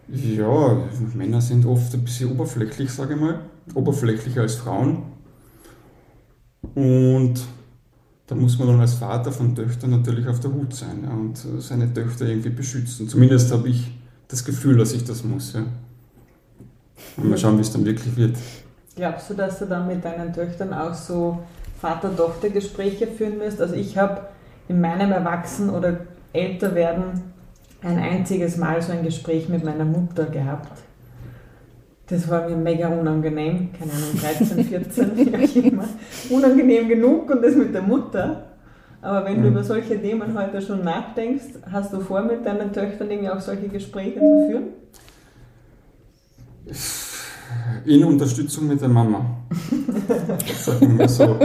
Ja, 0.07 0.77
Männer 1.15 1.41
sind 1.41 1.65
oft 1.65 1.93
ein 1.93 2.03
bisschen 2.03 2.31
oberflächlich, 2.31 2.91
sage 2.91 3.15
ich 3.15 3.19
mal. 3.19 3.39
Oberflächlicher 3.73 4.41
als 4.41 4.55
Frauen. 4.55 5.03
Und 6.75 7.35
da 8.31 8.37
muss 8.37 8.57
man 8.57 8.69
dann 8.69 8.79
als 8.79 8.93
Vater 8.93 9.29
von 9.29 9.53
Töchtern 9.53 9.89
natürlich 9.89 10.25
auf 10.25 10.39
der 10.39 10.53
Hut 10.53 10.73
sein 10.73 11.03
ja, 11.03 11.09
und 11.09 11.37
seine 11.61 11.93
Töchter 11.93 12.25
irgendwie 12.25 12.51
beschützen. 12.51 13.09
Zumindest 13.09 13.51
habe 13.51 13.67
ich 13.67 13.91
das 14.29 14.45
Gefühl, 14.45 14.77
dass 14.77 14.93
ich 14.93 15.03
das 15.03 15.25
muss. 15.25 15.51
Ja. 15.51 15.65
Und 17.17 17.29
mal 17.29 17.37
schauen, 17.37 17.57
wie 17.57 17.61
es 17.61 17.73
dann 17.73 17.83
wirklich 17.83 18.15
wird. 18.15 18.37
Glaubst 18.95 19.29
du, 19.29 19.33
dass 19.33 19.59
du 19.59 19.65
dann 19.65 19.85
mit 19.85 20.05
deinen 20.05 20.31
Töchtern 20.31 20.73
auch 20.73 20.93
so 20.93 21.39
Vater-Tochter-Gespräche 21.81 23.07
führen 23.07 23.37
wirst? 23.41 23.59
Also 23.59 23.75
ich 23.75 23.97
habe 23.97 24.21
in 24.69 24.79
meinem 24.79 25.11
Erwachsenen- 25.11 25.71
oder 25.71 25.99
Älterwerden 26.31 27.21
ein 27.81 27.97
einziges 27.97 28.55
Mal 28.55 28.81
so 28.81 28.93
ein 28.93 29.03
Gespräch 29.03 29.49
mit 29.49 29.65
meiner 29.65 29.83
Mutter 29.83 30.23
gehabt. 30.23 30.81
Das 32.11 32.29
war 32.29 32.49
mir 32.49 32.57
mega 32.57 32.89
unangenehm, 32.89 33.69
keine 33.71 33.93
Ahnung, 33.93 34.19
13, 34.19 34.65
14, 34.65 35.11
wie 35.15 35.33
auch 35.33 35.65
immer. 35.65 35.85
Unangenehm 36.29 36.89
genug 36.89 37.29
und 37.29 37.41
das 37.41 37.55
mit 37.55 37.73
der 37.73 37.83
Mutter. 37.83 38.47
Aber 39.01 39.25
wenn 39.25 39.35
du 39.35 39.43
mhm. 39.43 39.55
über 39.55 39.63
solche 39.63 39.99
Themen 39.99 40.37
heute 40.37 40.61
schon 40.61 40.83
nachdenkst, 40.83 41.61
hast 41.71 41.93
du 41.93 42.01
vor, 42.01 42.21
mit 42.23 42.45
deinen 42.45 42.73
Töchtern 42.73 43.09
irgendwie 43.09 43.29
auch 43.29 43.39
solche 43.39 43.69
Gespräche 43.69 44.19
zu 44.19 44.45
führen? 44.49 44.63
In 47.85 48.03
Unterstützung 48.03 48.67
mit 48.67 48.81
der 48.81 48.89
Mama. 48.89 49.25
Sagen 50.59 50.99
wir 50.99 51.07
so. 51.07 51.39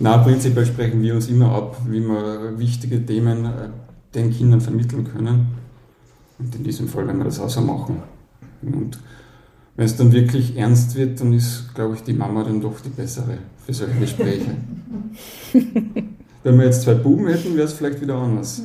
Na, 0.00 0.18
prinzipiell 0.18 0.66
sprechen 0.66 1.00
wir 1.00 1.14
uns 1.14 1.28
immer 1.28 1.54
ab, 1.54 1.76
wie 1.86 2.00
wir 2.00 2.58
wichtige 2.58 3.06
Themen 3.06 3.44
äh, 3.44 3.68
den 4.16 4.32
Kindern 4.32 4.60
vermitteln 4.60 5.04
können. 5.04 5.46
Und 6.40 6.52
in 6.56 6.64
diesem 6.64 6.88
Fall 6.88 7.06
werden 7.06 7.18
wir 7.18 7.24
das 7.26 7.38
auch 7.38 7.48
so 7.48 7.60
machen. 7.60 8.02
Und 8.60 8.98
wenn 9.76 9.86
es 9.86 9.96
dann 9.96 10.12
wirklich 10.12 10.56
ernst 10.56 10.94
wird, 10.94 11.20
dann 11.20 11.32
ist, 11.32 11.74
glaube 11.74 11.94
ich, 11.94 12.02
die 12.02 12.12
Mama 12.12 12.44
dann 12.44 12.60
doch 12.60 12.80
die 12.80 12.90
bessere 12.90 13.38
für 13.64 13.74
solche 13.74 13.98
Gespräche. 13.98 14.56
wenn 16.42 16.58
wir 16.58 16.66
jetzt 16.66 16.82
zwei 16.82 16.94
Buben 16.94 17.26
hätten, 17.26 17.56
wäre 17.56 17.66
es 17.66 17.72
vielleicht 17.72 18.00
wieder 18.00 18.14
anders. 18.16 18.62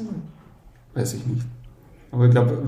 Weiß 0.93 1.13
ich 1.15 1.25
nicht. 1.25 1.45
Aber 2.11 2.25
ich 2.25 2.31
glaube, 2.31 2.61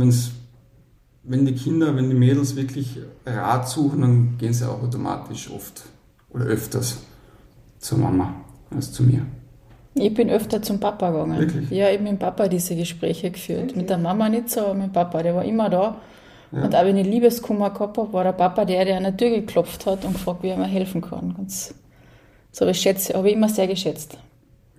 wenn 1.24 1.45
die 1.45 1.53
Kinder, 1.53 1.95
wenn 1.95 2.10
die 2.10 2.15
Mädels 2.15 2.55
wirklich 2.55 3.00
Rat 3.25 3.69
suchen, 3.69 4.01
dann 4.01 4.38
gehen 4.38 4.53
sie 4.53 4.67
auch 4.67 4.81
automatisch 4.81 5.50
oft 5.51 5.83
oder 6.29 6.45
öfters 6.45 6.98
zur 7.79 7.98
Mama 7.98 8.33
als 8.71 8.91
zu 8.91 9.03
mir. 9.03 9.25
Ich 9.93 10.13
bin 10.13 10.29
öfter 10.29 10.62
zum 10.62 10.79
Papa 10.79 11.12
gegangen. 11.12 11.39
Wirklich? 11.39 11.69
Ja, 11.69 11.89
ich 11.89 11.95
habe 11.95 12.03
mit 12.03 12.13
dem 12.13 12.19
Papa 12.19 12.48
diese 12.48 12.75
Gespräche 12.75 13.29
geführt. 13.29 13.60
Wirklich? 13.60 13.77
Mit 13.77 13.89
der 13.89 13.98
Mama 13.98 14.29
nicht 14.29 14.50
so, 14.50 14.62
aber 14.62 14.74
mit 14.74 14.88
dem 14.88 14.93
Papa, 14.93 15.21
der 15.21 15.36
war 15.36 15.43
immer 15.43 15.69
da. 15.69 15.98
Ja. 16.51 16.63
Und 16.63 16.75
auch 16.75 16.84
wenn 16.84 16.98
ich 16.98 17.08
Liebeskummer 17.08 17.70
gehabt 17.70 17.98
habe, 17.98 18.12
war 18.12 18.24
der 18.24 18.34
Papa 18.34 18.65
der, 18.65 18.86
der 18.86 18.98
an 18.98 19.03
der 19.03 19.15
Tür 19.15 19.29
geklopft 19.29 19.86
hat 19.86 20.03
und 20.03 20.13
gefragt, 20.13 20.43
wie 20.43 20.50
er 20.50 20.58
mir 20.58 20.65
helfen 20.65 21.01
kann. 21.01 21.34
Ganz, 21.36 21.74
so 22.51 22.62
habe 22.62 22.72
ich, 22.72 22.81
schätze, 22.81 23.13
habe 23.13 23.29
ich 23.29 23.36
immer 23.36 23.50
sehr 23.50 23.67
geschätzt. 23.67 24.17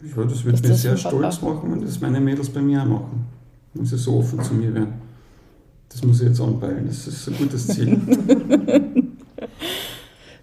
Ja, 0.02 0.24
das 0.24 0.44
würde 0.44 0.68
mich 0.68 0.76
sehr 0.78 0.96
stolz 0.96 1.38
Papa. 1.38 1.54
machen, 1.54 1.72
wenn 1.72 1.80
das 1.80 2.00
meine 2.00 2.20
Mädels 2.20 2.50
bei 2.50 2.60
mir 2.60 2.82
auch 2.82 2.86
machen. 2.86 3.26
Wenn 3.74 3.86
sie 3.86 3.96
so 3.96 4.18
offen 4.18 4.42
zu 4.42 4.52
mir 4.54 4.74
wären. 4.74 4.94
Das 5.88 6.02
muss 6.04 6.20
ich 6.20 6.28
jetzt 6.28 6.40
anpeilen, 6.40 6.86
das 6.86 7.06
ist 7.06 7.28
ein 7.28 7.36
gutes 7.36 7.68
Ziel. 7.68 8.00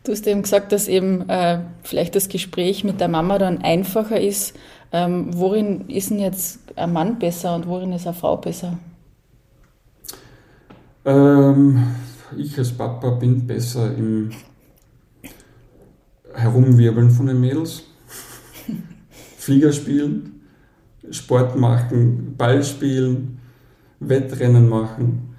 Du 0.10 0.14
hast 0.14 0.26
eben 0.26 0.42
gesagt, 0.42 0.72
dass 0.72 0.88
eben 0.88 1.30
äh, 1.30 1.60
vielleicht 1.84 2.16
das 2.16 2.30
Gespräch 2.30 2.84
mit 2.84 3.00
der 3.00 3.10
Mama 3.10 3.38
dann 3.38 3.60
einfacher 3.60 4.20
ist. 4.20 4.56
Ähm, 4.92 5.28
worin 5.38 5.88
ist 5.88 6.10
denn 6.10 6.18
jetzt 6.18 6.62
ein 6.78 6.94
Mann 6.94 7.20
besser 7.20 7.54
und 7.54 7.68
worin 7.68 7.92
ist 7.92 8.08
eine 8.08 8.16
Frau 8.16 8.38
besser? 8.38 8.80
Ähm, 11.06 11.84
ich 12.38 12.58
als 12.58 12.72
Papa 12.72 13.12
bin 13.12 13.48
besser 13.48 13.96
im 13.96 14.32
Herumwirbeln 16.34 17.10
von 17.10 17.28
den 17.28 17.42
Mädels, 17.42 17.84
Flieger 19.38 19.72
spielen, 19.72 20.42
Sport 21.12 21.58
machen, 21.58 22.36
Ball 22.38 22.64
spielen, 22.64 23.40
Wettrennen 24.00 24.70
machen 24.70 25.30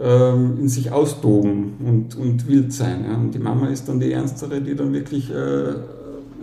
ähm, 0.00 0.58
in 0.60 0.68
sich 0.68 0.90
austoben 0.90 1.74
und, 1.84 2.16
und 2.16 2.48
wild 2.48 2.72
sein. 2.72 3.04
Ja. 3.04 3.16
Und 3.16 3.34
die 3.34 3.38
Mama 3.38 3.68
ist 3.68 3.88
dann 3.88 4.00
die 4.00 4.12
Ernstere, 4.12 4.60
die 4.60 4.74
dann 4.74 4.92
wirklich 4.92 5.30
äh, 5.30 5.74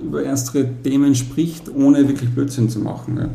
über 0.03 0.23
ernstere 0.23 0.67
Themen 0.83 1.15
spricht, 1.15 1.73
ohne 1.73 2.07
wirklich 2.07 2.29
Blödsinn 2.29 2.69
zu 2.69 2.79
machen. 2.79 3.17
Ja. 3.17 3.29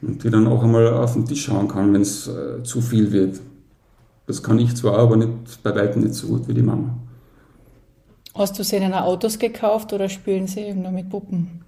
Und 0.00 0.24
die 0.24 0.30
dann 0.30 0.46
auch 0.46 0.62
einmal 0.62 0.88
auf 0.88 1.12
den 1.12 1.26
Tisch 1.26 1.44
schauen 1.44 1.68
kann, 1.68 1.92
wenn 1.92 2.02
es 2.02 2.28
äh, 2.28 2.62
zu 2.62 2.80
viel 2.80 3.12
wird. 3.12 3.40
Das 4.28 4.42
kann 4.42 4.58
ich 4.58 4.76
zwar, 4.76 4.98
aber 4.98 5.16
nicht, 5.16 5.62
bei 5.62 5.74
weitem 5.74 6.02
nicht 6.02 6.14
so 6.14 6.26
gut 6.28 6.46
wie 6.46 6.54
die 6.54 6.62
Mama. 6.62 6.94
Hast 8.34 8.58
du 8.58 8.62
sie 8.62 8.76
ihnen 8.76 8.92
Autos 8.92 9.38
gekauft 9.38 9.92
oder 9.94 10.08
spielen 10.10 10.46
sie 10.46 10.60
eben 10.60 10.82
nur 10.82 10.92
mit 10.92 11.08
Puppen? 11.08 11.62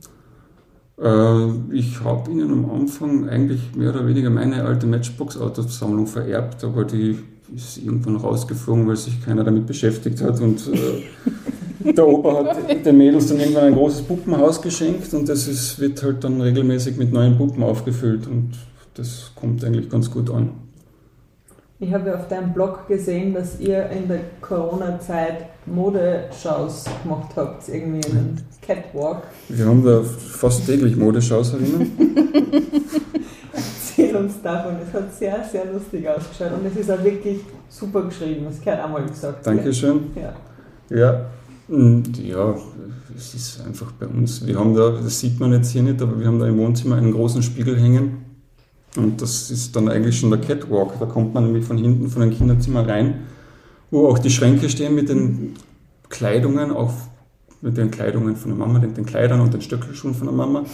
Äh, 1.02 1.74
ich 1.74 2.00
habe 2.04 2.30
ihnen 2.30 2.52
am 2.52 2.70
Anfang 2.70 3.28
eigentlich 3.30 3.74
mehr 3.74 3.90
oder 3.90 4.06
weniger 4.06 4.28
meine 4.28 4.62
alte 4.62 4.86
Matchbox-Autosammlung 4.86 6.06
vererbt, 6.06 6.62
aber 6.62 6.84
die 6.84 7.18
ist 7.56 7.78
irgendwann 7.78 8.16
rausgeflogen, 8.16 8.86
weil 8.86 8.96
sich 8.96 9.24
keiner 9.24 9.42
damit 9.42 9.66
beschäftigt 9.66 10.20
hat. 10.20 10.38
Und 10.42 10.60
äh, 10.68 11.92
der 11.92 12.06
Opa 12.06 12.44
hat 12.44 12.84
den 12.84 12.98
Mädels 12.98 13.28
dann 13.28 13.40
irgendwann 13.40 13.64
ein 13.64 13.74
großes 13.74 14.02
Puppenhaus 14.02 14.60
geschenkt 14.60 15.14
und 15.14 15.30
das 15.30 15.48
ist, 15.48 15.80
wird 15.80 16.02
halt 16.02 16.22
dann 16.22 16.42
regelmäßig 16.42 16.98
mit 16.98 17.10
neuen 17.10 17.38
Puppen 17.38 17.62
aufgefüllt 17.62 18.26
und 18.26 18.50
das 18.94 19.32
kommt 19.34 19.64
eigentlich 19.64 19.88
ganz 19.88 20.10
gut 20.10 20.28
an. 20.28 20.69
Ich 21.82 21.94
habe 21.94 22.14
auf 22.14 22.28
deinem 22.28 22.52
Blog 22.52 22.86
gesehen, 22.88 23.32
dass 23.32 23.58
ihr 23.58 23.88
in 23.88 24.06
der 24.06 24.20
Corona-Zeit 24.42 25.46
Modeschaus 25.64 26.84
gemacht 27.02 27.30
habt, 27.36 27.66
irgendwie 27.70 28.06
einen 28.10 28.38
Catwalk. 28.60 29.22
Wir 29.48 29.64
haben 29.64 29.82
da 29.82 30.02
fast 30.02 30.66
täglich 30.66 30.94
Modeschaus 30.94 31.54
erinnern. 31.54 31.90
Erzähl 33.54 34.14
uns 34.14 34.42
davon. 34.42 34.76
Es 34.86 34.92
hat 34.92 35.14
sehr, 35.14 35.42
sehr 35.42 35.72
lustig 35.72 36.06
ausgeschaut 36.06 36.52
und 36.52 36.66
es 36.66 36.76
ist 36.76 36.90
auch 36.90 37.02
wirklich 37.02 37.40
super 37.70 38.02
geschrieben. 38.02 38.44
Das 38.44 38.60
gehört 38.60 38.84
auch 38.84 38.90
mal 38.90 39.06
gesagt. 39.06 39.46
Dankeschön. 39.46 40.00
Ja. 40.14 40.34
Ja. 40.94 41.26
Und 41.66 42.18
ja, 42.22 42.56
es 43.16 43.32
ist 43.32 43.64
einfach 43.66 43.90
bei 43.92 44.06
uns. 44.06 44.46
Wir 44.46 44.58
haben 44.58 44.74
da, 44.74 44.90
das 44.90 45.18
sieht 45.18 45.40
man 45.40 45.54
jetzt 45.54 45.70
hier 45.70 45.82
nicht, 45.82 46.02
aber 46.02 46.20
wir 46.20 46.26
haben 46.26 46.40
da 46.40 46.46
im 46.46 46.58
Wohnzimmer 46.58 46.96
einen 46.96 47.12
großen 47.12 47.42
Spiegel 47.42 47.80
hängen 47.80 48.29
Und 48.96 49.22
das 49.22 49.50
ist 49.50 49.76
dann 49.76 49.88
eigentlich 49.88 50.18
schon 50.18 50.30
der 50.30 50.40
Catwalk. 50.40 50.98
Da 50.98 51.06
kommt 51.06 51.34
man 51.34 51.44
nämlich 51.44 51.64
von 51.64 51.78
hinten 51.78 52.08
von 52.08 52.22
den 52.22 52.30
Kinderzimmer 52.30 52.86
rein, 52.86 53.26
wo 53.90 54.08
auch 54.08 54.18
die 54.18 54.30
Schränke 54.30 54.68
stehen 54.68 54.94
mit 54.94 55.08
den 55.08 55.54
Kleidungen, 56.08 56.72
auch 56.72 56.92
mit 57.60 57.76
den 57.76 57.90
Kleidungen 57.90 58.36
von 58.36 58.50
der 58.50 58.58
Mama, 58.58 58.78
den, 58.78 58.94
den 58.94 59.06
Kleidern 59.06 59.40
und 59.40 59.54
den 59.54 59.60
Stöckelschuhen 59.60 60.14
von 60.14 60.26
der 60.26 60.34
Mama. 60.34 60.64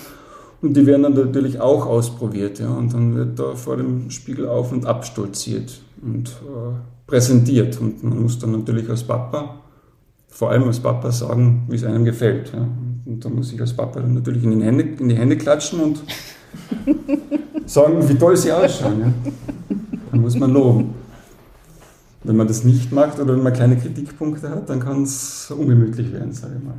Und 0.62 0.74
die 0.74 0.86
werden 0.86 1.02
dann 1.02 1.14
natürlich 1.14 1.60
auch 1.60 1.86
ausprobiert. 1.86 2.58
Ja? 2.58 2.70
Und 2.70 2.94
dann 2.94 3.14
wird 3.14 3.38
da 3.38 3.54
vor 3.54 3.76
dem 3.76 4.10
Spiegel 4.10 4.48
auf 4.48 4.72
und 4.72 4.86
abstolziert 4.86 5.80
und 6.02 6.28
äh, 6.28 6.74
präsentiert. 7.06 7.78
Und 7.80 8.02
man 8.02 8.22
muss 8.22 8.38
dann 8.38 8.52
natürlich 8.52 8.88
als 8.88 9.04
Papa, 9.04 9.60
vor 10.28 10.50
allem 10.50 10.64
als 10.64 10.80
Papa, 10.80 11.12
sagen, 11.12 11.66
wie 11.68 11.76
es 11.76 11.84
einem 11.84 12.04
gefällt. 12.04 12.52
Ja? 12.52 12.66
Und 13.04 13.24
da 13.24 13.28
muss 13.28 13.52
ich 13.52 13.60
als 13.60 13.74
Papa 13.74 14.00
dann 14.00 14.14
natürlich 14.14 14.42
in, 14.42 14.60
Hände, 14.62 14.84
in 14.98 15.08
die 15.08 15.16
Hände 15.16 15.36
klatschen 15.36 15.80
und 15.80 16.02
sagen, 17.66 18.08
wie 18.08 18.14
toll 18.14 18.36
sie 18.36 18.52
ausschauen. 18.52 19.00
Ja? 19.00 19.32
Dann 20.12 20.20
muss 20.20 20.36
man 20.36 20.52
loben. 20.52 20.94
Wenn 22.22 22.36
man 22.36 22.48
das 22.48 22.64
nicht 22.64 22.92
macht 22.92 23.20
oder 23.20 23.34
wenn 23.34 23.42
man 23.42 23.52
kleine 23.52 23.76
Kritikpunkte 23.76 24.50
hat, 24.50 24.68
dann 24.68 24.80
kann 24.80 25.02
es 25.02 25.50
ungemütlich 25.50 26.12
werden, 26.12 26.32
sage 26.32 26.54
ich 26.58 26.64
mal. 26.64 26.74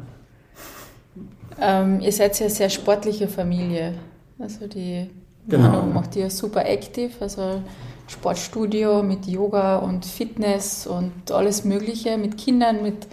Ähm, 1.60 2.02
ihr 2.02 2.12
seid 2.12 2.38
ja 2.40 2.46
eine 2.46 2.54
sehr 2.54 2.70
sportliche 2.70 3.28
Familie. 3.28 3.94
Also 4.40 4.68
die 4.68 5.10
genau. 5.48 5.70
Manu 5.70 5.94
macht 5.94 6.16
ihr 6.16 6.30
super 6.30 6.62
aktiv, 6.62 7.16
also 7.20 7.62
Sportstudio 8.08 9.04
mit 9.04 9.26
Yoga 9.26 9.78
und 9.78 10.06
Fitness 10.06 10.86
und 10.86 11.32
alles 11.32 11.66
Mögliche, 11.66 12.18
mit 12.18 12.38
Kindern, 12.38 12.84
mit 12.84 13.08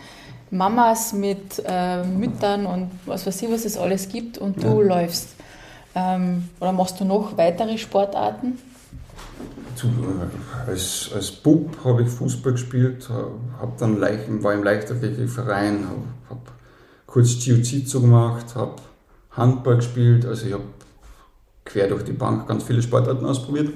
Mamas, 0.50 1.12
mit 1.12 1.62
äh, 1.66 2.04
Müttern 2.04 2.66
und 2.66 2.90
was 3.06 3.26
weiß 3.26 3.42
ich, 3.42 3.50
was 3.50 3.64
es 3.64 3.76
alles 3.76 4.08
gibt 4.08 4.38
und 4.38 4.62
du 4.62 4.82
ja. 4.82 4.88
läufst. 4.88 5.28
Ähm, 5.94 6.48
oder 6.60 6.72
machst 6.72 7.00
du 7.00 7.04
noch 7.04 7.36
weitere 7.36 7.78
Sportarten? 7.78 8.58
Äh, 9.82 10.70
als, 10.70 11.10
als 11.14 11.30
Bub 11.30 11.76
habe 11.84 12.02
ich 12.02 12.08
Fußball 12.08 12.52
gespielt, 12.52 13.08
hab 13.60 13.78
dann 13.78 13.98
leicht, 13.98 14.24
war 14.42 14.54
im 14.54 14.62
Leichtathletikverein, 14.62 15.86
habe 15.88 16.02
hab 16.30 16.52
kurz 17.06 17.44
Jiu-Jitsu 17.44 18.00
gemacht, 18.00 18.54
habe 18.54 18.76
Handball 19.30 19.76
gespielt, 19.76 20.24
also 20.26 20.46
ich 20.46 20.52
habe 20.52 20.64
quer 21.64 21.88
durch 21.88 22.04
die 22.04 22.12
Bank 22.12 22.46
ganz 22.46 22.64
viele 22.64 22.82
Sportarten 22.82 23.24
ausprobiert 23.26 23.72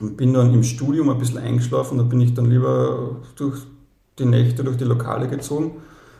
und 0.00 0.16
bin 0.16 0.34
dann 0.34 0.52
im 0.52 0.62
Studium 0.62 1.10
ein 1.10 1.18
bisschen 1.18 1.38
eingeschlafen, 1.38 1.98
da 1.98 2.04
bin 2.04 2.20
ich 2.20 2.34
dann 2.34 2.46
lieber 2.46 3.16
durch 3.36 3.62
die 4.18 4.24
Nächte 4.24 4.64
durch 4.64 4.76
die 4.76 4.84
Lokale 4.84 5.28
gezogen, 5.28 5.76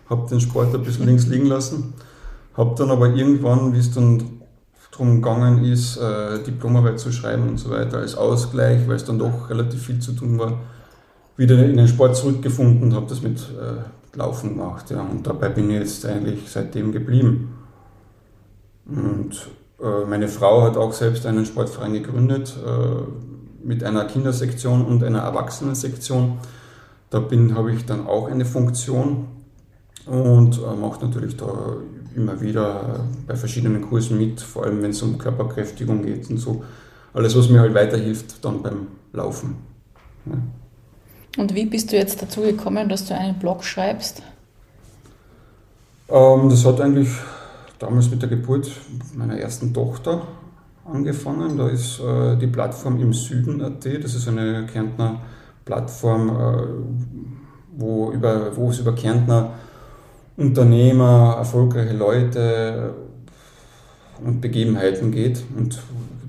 habe 0.08 0.28
den 0.28 0.40
Sport 0.40 0.74
ein 0.74 0.82
bisschen 0.82 1.06
links 1.08 1.26
liegen 1.26 1.46
lassen, 1.46 1.94
habe 2.54 2.74
dann 2.76 2.90
aber 2.90 3.08
irgendwann, 3.10 3.74
wie 3.74 3.78
es 3.78 3.92
dann 3.92 4.41
darum 4.92 5.22
gegangen 5.22 5.64
ist, 5.64 5.96
äh, 5.96 6.42
Diplomarbeit 6.44 7.00
zu 7.00 7.10
schreiben 7.10 7.48
und 7.48 7.58
so 7.58 7.70
weiter, 7.70 7.98
als 7.98 8.14
Ausgleich, 8.14 8.86
weil 8.86 8.96
es 8.96 9.04
dann 9.04 9.18
doch 9.18 9.50
relativ 9.50 9.86
viel 9.86 9.98
zu 9.98 10.12
tun 10.12 10.38
war, 10.38 10.60
wieder 11.36 11.58
in 11.64 11.78
den 11.78 11.88
Sport 11.88 12.14
zurückgefunden 12.14 12.82
und 12.84 12.94
habe 12.94 13.06
das 13.08 13.22
mit 13.22 13.40
äh, 13.40 14.16
Laufen 14.16 14.50
gemacht. 14.50 14.90
Ja. 14.90 15.00
Und 15.00 15.26
dabei 15.26 15.48
bin 15.48 15.70
ich 15.70 15.78
jetzt 15.78 16.04
eigentlich 16.04 16.40
seitdem 16.46 16.92
geblieben. 16.92 17.56
Und 18.84 19.48
äh, 19.80 20.04
meine 20.06 20.28
Frau 20.28 20.62
hat 20.62 20.76
auch 20.76 20.92
selbst 20.92 21.24
einen 21.24 21.46
Sportverein 21.46 21.94
gegründet 21.94 22.54
äh, 22.64 23.66
mit 23.66 23.82
einer 23.82 24.04
Kindersektion 24.04 24.84
und 24.84 25.02
einer 25.02 25.20
Erwachsenensektion. 25.20 26.38
Da 27.08 27.22
habe 27.54 27.72
ich 27.72 27.86
dann 27.86 28.06
auch 28.06 28.30
eine 28.30 28.44
Funktion 28.44 29.28
und 30.06 30.58
äh, 30.58 30.76
mache 30.76 31.04
natürlich 31.04 31.36
da 31.36 31.76
immer 32.16 32.40
wieder 32.40 33.00
bei 33.26 33.36
verschiedenen 33.36 33.82
Kursen 33.82 34.18
mit, 34.18 34.40
vor 34.40 34.64
allem 34.64 34.82
wenn 34.82 34.90
es 34.90 35.02
um 35.02 35.18
Körperkräftigung 35.18 36.04
geht 36.04 36.28
und 36.30 36.38
so. 36.38 36.64
Alles, 37.14 37.36
was 37.36 37.48
mir 37.48 37.60
halt 37.60 37.74
weiterhilft 37.74 38.44
dann 38.44 38.62
beim 38.62 38.86
Laufen. 39.12 39.56
Ja. 40.26 40.38
Und 41.38 41.54
wie 41.54 41.66
bist 41.66 41.92
du 41.92 41.96
jetzt 41.96 42.22
dazu 42.22 42.42
gekommen, 42.42 42.88
dass 42.88 43.06
du 43.06 43.14
einen 43.14 43.38
Blog 43.38 43.64
schreibst? 43.64 44.22
Ähm, 46.08 46.48
das 46.48 46.64
hat 46.64 46.80
eigentlich 46.80 47.08
damals 47.78 48.10
mit 48.10 48.22
der 48.22 48.28
Geburt 48.28 48.70
meiner 49.14 49.38
ersten 49.38 49.72
Tochter 49.72 50.26
angefangen. 50.84 51.56
Da 51.56 51.68
ist 51.68 52.00
äh, 52.00 52.36
die 52.36 52.46
Plattform 52.46 53.00
im 53.00 53.12
Süden.at, 53.12 53.84
das 53.84 54.14
ist 54.14 54.28
eine 54.28 54.66
Kärntner 54.66 55.20
Plattform, 55.64 56.28
äh, 56.28 56.66
wo, 57.76 58.10
über, 58.12 58.56
wo 58.56 58.68
es 58.70 58.78
über 58.78 58.94
Kärntner 58.94 59.54
Unternehmer, 60.36 61.36
erfolgreiche 61.38 61.94
Leute 61.94 62.94
und 64.24 64.40
Begebenheiten 64.40 65.10
geht 65.10 65.42
und 65.56 65.78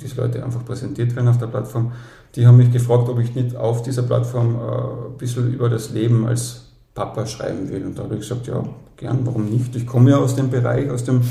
diese 0.01 0.19
Leute 0.21 0.43
einfach 0.43 0.65
präsentiert 0.65 1.15
werden 1.15 1.27
auf 1.27 1.37
der 1.37 1.47
Plattform. 1.47 1.93
Die 2.35 2.47
haben 2.47 2.57
mich 2.57 2.71
gefragt, 2.71 3.07
ob 3.09 3.19
ich 3.19 3.35
nicht 3.35 3.55
auf 3.55 3.83
dieser 3.83 4.03
Plattform 4.03 4.55
äh, 4.55 5.09
ein 5.11 5.17
bisschen 5.17 5.53
über 5.53 5.69
das 5.69 5.91
Leben 5.91 6.25
als 6.25 6.71
Papa 6.93 7.25
schreiben 7.25 7.69
will. 7.69 7.85
Und 7.85 7.97
da 7.97 8.03
habe 8.03 8.15
ich 8.15 8.21
gesagt, 8.21 8.47
ja, 8.47 8.63
gern, 8.97 9.19
warum 9.23 9.45
nicht? 9.45 9.75
Ich 9.75 9.85
komme 9.85 10.11
ja 10.11 10.17
aus 10.17 10.35
dem 10.35 10.49
Bereich, 10.49 10.89
aus 10.89 11.03
dem 11.03 11.21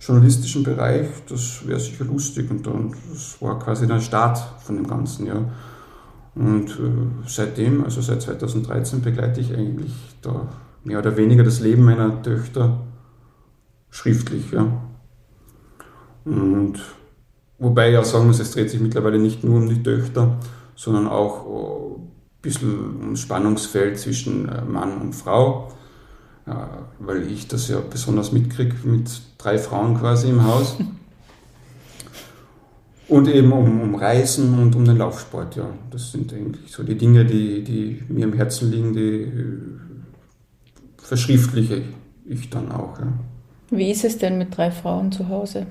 journalistischen 0.00 0.62
Bereich, 0.62 1.08
das 1.28 1.66
wäre 1.66 1.78
sicher 1.80 2.04
lustig. 2.04 2.50
Und 2.50 2.66
dann, 2.66 2.94
das 3.12 3.40
war 3.40 3.58
quasi 3.58 3.86
der 3.86 4.00
Start 4.00 4.38
von 4.60 4.76
dem 4.76 4.86
Ganzen, 4.86 5.26
ja. 5.26 5.44
Und 6.34 6.70
äh, 6.70 7.26
seitdem, 7.26 7.84
also 7.84 8.02
seit 8.02 8.20
2013, 8.20 9.00
begleite 9.00 9.40
ich 9.40 9.54
eigentlich 9.54 9.92
da 10.20 10.48
mehr 10.86 11.00
oder 11.00 11.16
weniger 11.16 11.42
das 11.42 11.60
Leben 11.60 11.84
meiner 11.84 12.22
Töchter 12.22 12.86
schriftlich. 13.90 14.52
Ja. 14.52 14.66
Und 16.24 16.74
wobei 17.58 17.90
ich 17.90 17.98
auch 17.98 18.04
sagen 18.04 18.28
muss, 18.28 18.38
es 18.38 18.52
dreht 18.52 18.70
sich 18.70 18.80
mittlerweile 18.80 19.18
nicht 19.18 19.42
nur 19.42 19.56
um 19.56 19.68
die 19.68 19.82
Töchter, 19.82 20.38
sondern 20.76 21.08
auch 21.08 21.96
ein 21.96 22.12
bisschen 22.40 23.00
ums 23.00 23.20
Spannungsfeld 23.20 23.98
zwischen 23.98 24.48
äh, 24.48 24.62
Mann 24.62 25.00
und 25.00 25.14
Frau, 25.14 25.72
weil 27.00 27.26
ich 27.26 27.48
das 27.48 27.66
ja 27.66 27.80
besonders 27.80 28.30
mitkriege 28.30 28.76
mit 28.84 29.10
drei 29.36 29.58
Frauen 29.58 29.98
quasi 29.98 30.28
im 30.28 30.44
Haus. 30.44 30.76
Und 33.08 33.28
eben 33.28 33.52
um, 33.52 33.80
um 33.80 33.94
Reisen 33.94 34.58
und 34.58 34.74
um 34.74 34.84
den 34.84 34.98
Laufsport, 34.98 35.54
ja. 35.54 35.68
Das 35.92 36.10
sind 36.10 36.32
eigentlich 36.32 36.72
so 36.72 36.82
die 36.82 36.96
Dinge, 36.98 37.24
die, 37.24 37.62
die 37.62 38.02
mir 38.08 38.24
im 38.24 38.32
Herzen 38.32 38.68
liegen, 38.68 38.94
die 38.94 39.32
verschriftliche 41.06 41.82
ich 42.28 42.50
dann 42.50 42.70
auch. 42.72 42.98
Ja. 42.98 43.12
Wie 43.70 43.90
ist 43.90 44.04
es 44.04 44.18
denn 44.18 44.38
mit 44.38 44.56
drei 44.56 44.70
Frauen 44.70 45.12
zu 45.12 45.28
Hause? 45.28 45.66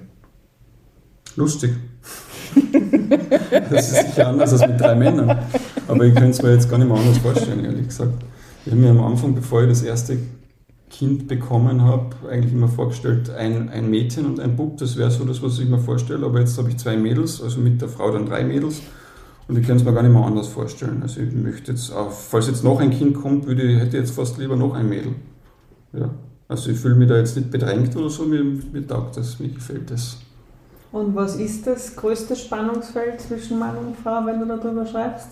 Lustig. 1.36 1.72
das 3.70 3.92
ist 3.92 4.08
sicher 4.08 4.28
anders 4.28 4.54
als 4.54 4.68
mit 4.68 4.80
drei 4.80 4.96
Männern. 4.96 5.40
Aber 5.88 6.06
ich 6.06 6.14
könnte 6.14 6.32
es 6.32 6.42
mir 6.42 6.54
jetzt 6.54 6.70
gar 6.70 6.78
nicht 6.78 6.88
mehr 6.88 6.98
anders 6.98 7.18
vorstellen, 7.18 7.66
ehrlich 7.66 7.88
gesagt. 7.88 8.24
Ich 8.66 8.72
habe 8.72 8.82
mir 8.82 8.92
am 8.92 9.04
Anfang, 9.04 9.36
bevor 9.36 9.64
ich 9.64 9.70
das 9.70 9.84
erste 9.84 10.18
Kind 10.90 11.28
bekommen 11.28 11.82
habe, 11.82 12.16
eigentlich 12.30 12.54
immer 12.54 12.70
vorgestellt, 12.70 13.30
ein, 13.30 13.70
ein 13.70 13.90
Mädchen 13.90 14.26
und 14.26 14.40
ein 14.40 14.56
Bub, 14.56 14.78
das 14.78 14.96
wäre 14.96 15.12
so 15.12 15.26
das, 15.26 15.42
was 15.42 15.60
ich 15.60 15.68
mir 15.68 15.80
vorstelle. 15.80 16.26
Aber 16.26 16.40
jetzt 16.40 16.58
habe 16.58 16.70
ich 16.70 16.78
zwei 16.78 16.96
Mädels, 16.96 17.42
also 17.42 17.60
mit 17.60 17.82
der 17.82 17.90
Frau 17.90 18.12
dann 18.12 18.26
drei 18.26 18.46
Mädels. 18.46 18.82
Und 19.48 19.58
ich 19.58 19.68
kann 19.68 19.78
es 19.78 19.84
mir 19.84 19.94
gar 19.94 20.02
nicht 20.02 20.12
mehr 20.12 20.26
anders 20.26 20.48
vorstellen. 20.48 21.02
Also 21.04 21.22
ich 21.22 21.32
möchte 21.34 21.72
jetzt, 21.72 21.92
auch, 21.94 22.12
falls 22.12 22.48
jetzt 22.48 22.64
noch 22.64 22.80
ein 22.80 22.90
Kind 22.90 23.16
kommt, 23.16 23.46
würde, 23.46 23.78
hätte 23.78 23.98
ich 23.98 24.04
jetzt 24.04 24.12
fast 24.12 24.38
lieber 24.38 24.56
noch 24.56 24.74
ein 24.74 24.90
Mädel. 24.90 25.14
Ja. 25.94 26.10
Also 26.48 26.72
ich 26.72 26.80
fühle 26.80 26.96
mich 26.96 27.08
da 27.08 27.18
jetzt 27.18 27.36
nicht 27.36 27.52
bedrängt 27.52 27.96
oder 27.96 28.10
so, 28.10 28.24
mir, 28.24 28.44
mir 28.44 28.88
taugt 28.88 29.18
das, 29.18 29.40
mir 29.40 29.50
gefällt 29.50 29.90
das. 29.92 30.18
Und 30.92 31.16
was 31.16 31.36
ist 31.36 31.68
das 31.68 31.96
größte 31.96 32.36
Spannungsfeld 32.36 33.20
zwischen 33.20 33.60
Mann 33.60 33.78
und 33.78 33.98
Frau, 33.98 34.26
wenn 34.26 34.40
du 34.40 34.46
darüber 34.46 34.86
schreibst? 34.86 35.30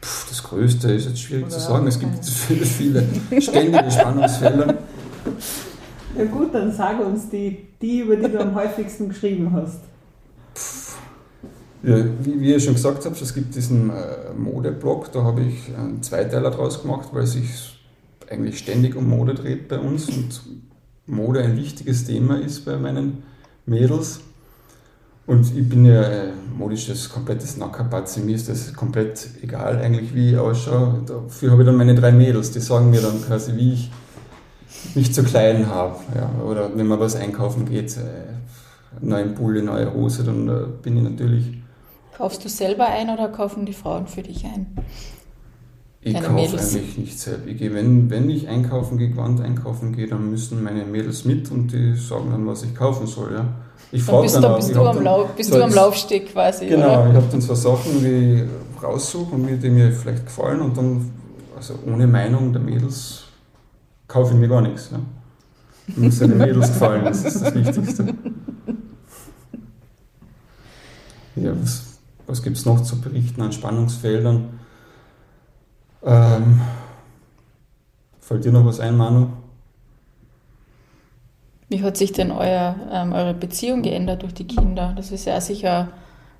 Puh, 0.00 0.28
das 0.28 0.42
größte 0.42 0.92
ist 0.92 1.06
jetzt 1.06 1.20
schwierig 1.20 1.44
oder 1.44 1.54
zu 1.54 1.60
sagen. 1.60 1.86
Es 1.86 1.98
gibt 1.98 2.24
viele, 2.24 2.64
viele 2.64 3.04
ständige 3.40 3.90
Spannungsfelder. 3.90 4.74
Ja 6.16 6.24
gut, 6.24 6.52
dann 6.52 6.72
sag 6.72 6.98
uns 7.04 7.28
die, 7.28 7.68
die, 7.80 8.00
über 8.00 8.16
die 8.16 8.32
du 8.32 8.40
am 8.40 8.54
häufigsten 8.54 9.08
geschrieben 9.08 9.52
hast. 9.52 9.80
Ja, 11.88 12.04
wie, 12.22 12.40
wie 12.40 12.50
ihr 12.50 12.60
schon 12.60 12.74
gesagt 12.74 13.04
habt, 13.04 13.20
es 13.20 13.34
gibt 13.34 13.54
diesen 13.54 13.90
äh, 13.90 14.32
Modeblog, 14.36 15.10
da 15.12 15.22
habe 15.22 15.42
ich 15.42 15.74
einen 15.76 16.02
Zweiteiler 16.02 16.50
draus 16.50 16.82
gemacht, 16.82 17.08
weil 17.12 17.26
sich 17.26 17.78
eigentlich 18.30 18.58
ständig 18.58 18.94
um 18.96 19.08
Mode 19.08 19.34
dreht 19.34 19.68
bei 19.68 19.78
uns 19.78 20.08
und 20.08 20.42
Mode 21.06 21.40
ein 21.40 21.56
wichtiges 21.56 22.04
Thema 22.04 22.38
ist 22.38 22.64
bei 22.64 22.76
meinen 22.76 23.22
Mädels. 23.64 24.20
Und 25.26 25.54
ich 25.54 25.68
bin 25.68 25.84
ja 25.84 26.02
ein 26.02 26.56
modisches, 26.56 27.10
komplettes 27.10 27.58
Nackerpatzi. 27.58 28.20
Mir 28.20 28.34
ist 28.34 28.48
das 28.48 28.72
komplett 28.72 29.28
egal 29.42 29.78
eigentlich, 29.78 30.14
wie 30.14 30.30
ich 30.30 30.38
ausschaue. 30.38 31.02
Dafür 31.06 31.50
habe 31.50 31.62
ich 31.62 31.66
dann 31.66 31.76
meine 31.76 31.94
drei 31.94 32.12
Mädels, 32.12 32.50
die 32.50 32.60
sagen 32.60 32.90
mir 32.90 33.02
dann 33.02 33.22
quasi, 33.22 33.54
wie 33.56 33.74
ich 33.74 33.90
mich 34.94 35.12
zu 35.12 35.22
klein 35.22 35.66
habe. 35.68 35.96
Ja. 36.14 36.30
Oder 36.42 36.70
wenn 36.74 36.86
man 36.86 36.98
was 36.98 37.14
einkaufen 37.14 37.66
geht, 37.66 37.96
äh, 37.98 39.02
neuen 39.02 39.34
Pulli, 39.34 39.62
neue 39.62 39.92
Hose, 39.92 40.24
dann 40.24 40.48
äh, 40.48 40.66
bin 40.82 40.96
ich 40.96 41.02
natürlich 41.02 41.58
Kaufst 42.18 42.44
du 42.44 42.48
selber 42.48 42.88
ein 42.88 43.10
oder 43.10 43.28
kaufen 43.28 43.64
die 43.64 43.72
Frauen 43.72 44.08
für 44.08 44.22
dich 44.22 44.44
ein? 44.44 44.66
Ich 46.00 46.14
kaufe 46.14 46.30
eigentlich 46.30 46.98
nicht 46.98 47.16
selbst. 47.16 47.46
Ich 47.46 47.58
gehe, 47.58 47.72
wenn, 47.72 48.10
wenn 48.10 48.28
ich 48.28 48.48
einkaufen 48.48 48.98
gehe, 48.98 49.10
Gewand 49.10 49.40
einkaufen 49.40 49.94
gehe, 49.94 50.08
dann 50.08 50.28
müssen 50.28 50.64
meine 50.64 50.84
Mädels 50.84 51.24
mit 51.24 51.48
und 51.52 51.72
die 51.72 51.94
sagen 51.94 52.30
dann, 52.32 52.44
was 52.44 52.64
ich 52.64 52.74
kaufen 52.74 53.06
soll. 53.06 53.34
Ja. 53.34 53.46
Ich 53.92 54.04
dann 54.04 54.22
bist, 54.22 54.34
dann, 54.34 54.42
dann 54.42 54.56
bist, 54.56 54.74
du, 54.74 54.82
am, 54.82 55.00
Lauf, 55.00 55.28
bist 55.36 55.54
du 55.54 55.62
am 55.62 55.72
Laufsteg 55.72 56.32
quasi. 56.32 56.66
Genau, 56.66 57.02
oder? 57.02 57.10
ich 57.10 57.14
habe 57.14 57.26
dann 57.30 57.40
so 57.40 57.54
Sachen, 57.54 58.00
die 58.00 58.42
ich 58.42 58.82
raussuche 58.82 59.36
und 59.36 59.62
die 59.62 59.70
mir 59.70 59.92
vielleicht 59.92 60.26
gefallen 60.26 60.60
und 60.60 60.76
dann, 60.76 61.12
also 61.56 61.74
ohne 61.86 62.08
Meinung 62.08 62.52
der 62.52 62.62
Mädels, 62.62 63.26
kaufe 64.08 64.34
ich 64.34 64.40
mir 64.40 64.48
gar 64.48 64.62
nichts. 64.62 64.90
Ja. 64.90 64.98
Muss 65.94 66.18
den 66.18 66.36
Mädels 66.36 66.66
gefallen, 66.66 67.04
das 67.04 67.24
ist 67.24 67.42
das 67.42 67.54
Wichtigste. 67.54 68.06
Ja, 71.40 71.52
was, 71.62 71.87
was 72.28 72.42
gibt 72.42 72.58
es 72.58 72.66
noch 72.66 72.82
zu 72.82 73.00
berichten 73.00 73.40
an 73.40 73.52
Spannungsfeldern? 73.52 74.60
Ähm, 76.04 76.60
fällt 78.20 78.44
dir 78.44 78.52
noch 78.52 78.64
was 78.64 78.80
ein, 78.80 78.96
Manu? 78.96 79.28
Wie 81.70 81.82
hat 81.82 81.96
sich 81.96 82.12
denn 82.12 82.30
euer, 82.30 82.76
ähm, 82.92 83.12
eure 83.12 83.34
Beziehung 83.34 83.82
geändert 83.82 84.22
durch 84.22 84.34
die 84.34 84.46
Kinder? 84.46 84.92
Das 84.96 85.10
ist 85.10 85.24
ja 85.24 85.40
sicher, 85.40 85.88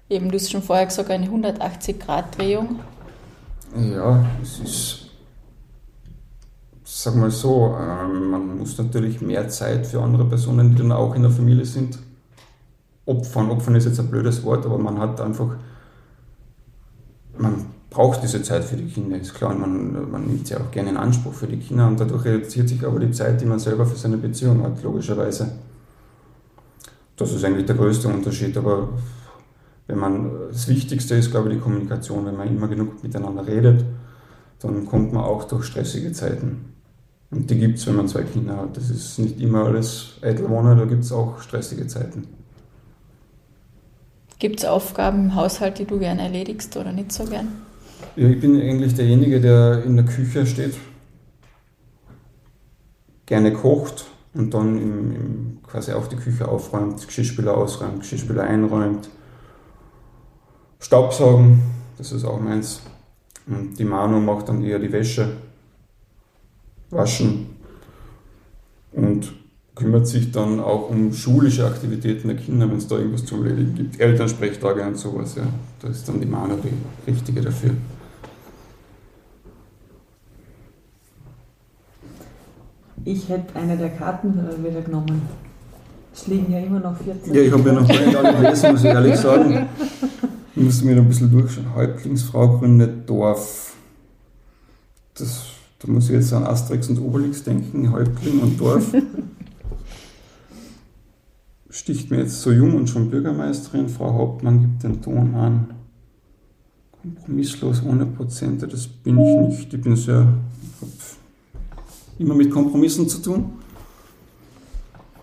eben 0.08 0.30
du 0.30 0.36
hast 0.36 0.50
schon 0.50 0.62
vorher 0.62 0.86
gesagt, 0.86 1.10
eine 1.10 1.26
180-Grad-Drehung. 1.26 2.80
Ja, 3.76 4.24
es 4.42 4.58
ist, 4.60 5.06
sag 6.84 7.14
mal 7.16 7.30
so, 7.30 7.76
ähm, 7.78 8.30
man 8.30 8.58
muss 8.58 8.78
natürlich 8.78 9.20
mehr 9.20 9.48
Zeit 9.48 9.86
für 9.86 10.02
andere 10.02 10.24
Personen, 10.24 10.70
die 10.70 10.76
dann 10.76 10.92
auch 10.92 11.14
in 11.14 11.22
der 11.22 11.30
Familie 11.30 11.66
sind, 11.66 11.98
opfern. 13.04 13.50
Opfern 13.50 13.74
ist 13.74 13.86
jetzt 13.86 14.00
ein 14.00 14.10
blödes 14.10 14.42
Wort, 14.44 14.64
aber 14.64 14.78
man 14.78 14.98
hat 14.98 15.20
einfach, 15.20 15.56
man 17.38 17.66
braucht 17.90 18.22
diese 18.22 18.42
Zeit 18.42 18.64
für 18.64 18.76
die 18.76 18.86
Kinder, 18.86 19.16
ist 19.16 19.34
klar. 19.34 19.54
Man, 19.54 20.10
man 20.10 20.26
nimmt 20.26 20.46
sie 20.46 20.56
auch 20.56 20.70
gerne 20.70 20.90
in 20.90 20.96
Anspruch 20.96 21.32
für 21.32 21.46
die 21.46 21.58
Kinder 21.58 21.86
und 21.86 21.98
dadurch 21.98 22.24
reduziert 22.24 22.68
sich 22.68 22.84
aber 22.84 23.00
die 23.00 23.10
Zeit, 23.10 23.40
die 23.40 23.46
man 23.46 23.58
selber 23.58 23.86
für 23.86 23.96
seine 23.96 24.18
Beziehung 24.18 24.62
hat, 24.62 24.82
logischerweise. 24.82 25.52
Das 27.16 27.32
ist 27.32 27.44
eigentlich 27.44 27.66
der 27.66 27.76
größte 27.76 28.08
Unterschied. 28.08 28.56
Aber 28.56 28.90
wenn 29.86 29.98
man, 29.98 30.30
das 30.50 30.68
Wichtigste 30.68 31.14
ist, 31.16 31.30
glaube 31.30 31.48
ich, 31.48 31.56
die 31.56 31.60
Kommunikation. 31.60 32.26
Wenn 32.26 32.36
man 32.36 32.48
immer 32.48 32.68
genug 32.68 33.02
miteinander 33.02 33.46
redet, 33.46 33.84
dann 34.60 34.86
kommt 34.86 35.12
man 35.12 35.24
auch 35.24 35.44
durch 35.44 35.64
stressige 35.64 36.12
Zeiten. 36.12 36.74
Und 37.30 37.50
die 37.50 37.58
gibt 37.58 37.78
es, 37.78 37.86
wenn 37.86 37.96
man 37.96 38.08
zwei 38.08 38.22
Kinder 38.22 38.56
hat. 38.56 38.76
Das 38.76 38.90
ist 38.90 39.18
nicht 39.18 39.40
immer 39.40 39.64
alles 39.64 40.18
Eitelwohner, 40.22 40.76
da 40.76 40.84
gibt 40.84 41.04
es 41.04 41.12
auch 41.12 41.40
stressige 41.40 41.86
Zeiten. 41.86 42.26
Gibt 44.38 44.60
es 44.60 44.64
Aufgaben 44.64 45.24
im 45.24 45.34
Haushalt, 45.34 45.78
die 45.78 45.84
du 45.84 45.98
gern 45.98 46.18
erledigst 46.18 46.76
oder 46.76 46.92
nicht 46.92 47.10
so 47.12 47.24
gern? 47.24 47.48
Ja, 48.14 48.28
ich 48.28 48.40
bin 48.40 48.60
eigentlich 48.60 48.94
derjenige, 48.94 49.40
der 49.40 49.82
in 49.84 49.96
der 49.96 50.04
Küche 50.04 50.46
steht, 50.46 50.76
gerne 53.26 53.52
kocht 53.52 54.06
und 54.34 54.54
dann 54.54 54.78
im, 54.78 55.12
im 55.12 55.58
quasi 55.62 55.92
auch 55.92 56.06
die 56.06 56.16
Küche 56.16 56.46
aufräumt, 56.46 57.04
Geschirrspüler 57.04 57.56
ausräumt, 57.56 58.00
Geschirrspüler 58.00 58.44
einräumt, 58.44 59.08
Staubsaugen, 60.78 61.60
das 61.96 62.12
ist 62.12 62.24
auch 62.24 62.40
meins. 62.40 62.82
Und 63.46 63.78
die 63.78 63.84
Manu 63.84 64.20
macht 64.20 64.48
dann 64.48 64.62
eher 64.62 64.78
die 64.78 64.92
Wäsche, 64.92 65.36
waschen 66.90 67.56
und 68.92 69.32
kümmert 69.78 70.08
sich 70.08 70.32
dann 70.32 70.58
auch 70.58 70.90
um 70.90 71.12
schulische 71.12 71.64
Aktivitäten 71.64 72.26
der 72.26 72.36
Kinder, 72.36 72.68
wenn 72.68 72.78
es 72.78 72.88
da 72.88 72.96
irgendwas 72.96 73.24
zu 73.24 73.36
erledigen 73.36 73.74
gibt. 73.76 74.00
Elternsprechtage 74.00 74.82
und 74.84 74.98
sowas, 74.98 75.36
ja. 75.36 75.44
Da 75.80 75.88
ist 75.88 76.08
dann 76.08 76.20
die 76.20 76.26
Manu 76.26 76.56
die 76.56 77.10
richtige 77.10 77.40
dafür. 77.40 77.70
Ich 83.04 83.28
hätte 83.28 83.54
eine 83.54 83.76
der 83.76 83.90
Karten 83.90 84.34
wieder 84.64 84.82
genommen. 84.82 85.22
Es 86.12 86.26
liegen 86.26 86.52
ja 86.52 86.58
immer 86.58 86.80
noch 86.80 86.96
14. 86.96 87.32
Ja, 87.32 87.40
ich 87.40 87.52
habe 87.52 87.68
ja 87.68 87.74
noch 87.74 87.88
nicht 87.88 88.16
alle 88.16 88.34
gelesen, 88.34 88.72
muss 88.72 88.80
ich 88.80 88.86
ehrlich 88.86 89.16
sagen. 89.16 89.68
Ich 90.56 90.62
musste 90.62 90.86
mir 90.86 90.96
noch 90.96 91.02
ein 91.02 91.08
bisschen 91.08 91.30
durchschauen. 91.30 91.72
Häuptlingsfrau 91.76 92.58
gründet 92.58 93.08
Dorf. 93.08 93.76
Das, 95.14 95.44
da 95.78 95.90
muss 95.90 96.06
ich 96.06 96.16
jetzt 96.16 96.32
an 96.32 96.42
Asterix 96.42 96.88
und 96.88 96.98
Obelix 96.98 97.44
denken, 97.44 97.92
Häuptling 97.92 98.40
und 98.40 98.60
Dorf. 98.60 98.92
Sticht 101.70 102.10
mir 102.10 102.18
jetzt 102.18 102.40
so 102.40 102.50
jung 102.50 102.74
und 102.74 102.88
schon 102.88 103.10
Bürgermeisterin. 103.10 103.88
Frau 103.88 104.12
Hauptmann 104.12 104.60
gibt 104.60 104.82
den 104.84 105.02
Ton 105.02 105.34
an. 105.34 105.74
Kompromisslos, 107.02 107.82
ohne 107.84 108.06
Prozente, 108.06 108.66
das 108.66 108.86
bin 108.86 109.18
ich 109.18 109.58
nicht. 109.58 109.74
Ich 109.74 109.80
bin 109.80 109.94
sehr 109.94 110.26
immer 112.18 112.34
mit 112.34 112.50
Kompromissen 112.50 113.08
zu 113.08 113.18
tun. 113.18 113.52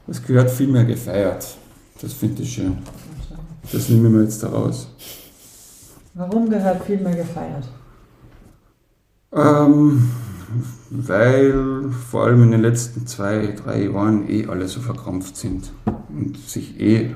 Es 0.08 0.24
gehört 0.24 0.50
viel 0.50 0.68
mehr 0.68 0.86
gefeiert. 0.86 1.58
Das 2.02 2.14
finde 2.14 2.44
ich 2.44 2.54
schön. 2.54 2.78
Das 3.72 3.90
nehmen 3.90 4.14
wir 4.14 4.24
jetzt 4.24 4.42
daraus. 4.44 4.88
Warum 6.14 6.50
gehört 6.50 6.86
viel 6.86 7.00
mehr 7.00 7.16
gefeiert? 7.16 7.68
Ähm, 9.34 10.10
weil 10.90 11.90
vor 12.10 12.26
allem 12.26 12.44
in 12.44 12.52
den 12.52 12.62
letzten 12.62 13.08
zwei, 13.08 13.48
drei 13.48 13.86
Jahren 13.86 14.30
eh 14.30 14.48
alle 14.48 14.68
so 14.68 14.80
verkrampft 14.80 15.38
sind 15.38 15.72
und 16.10 16.38
sich 16.38 16.80
eh 16.80 17.12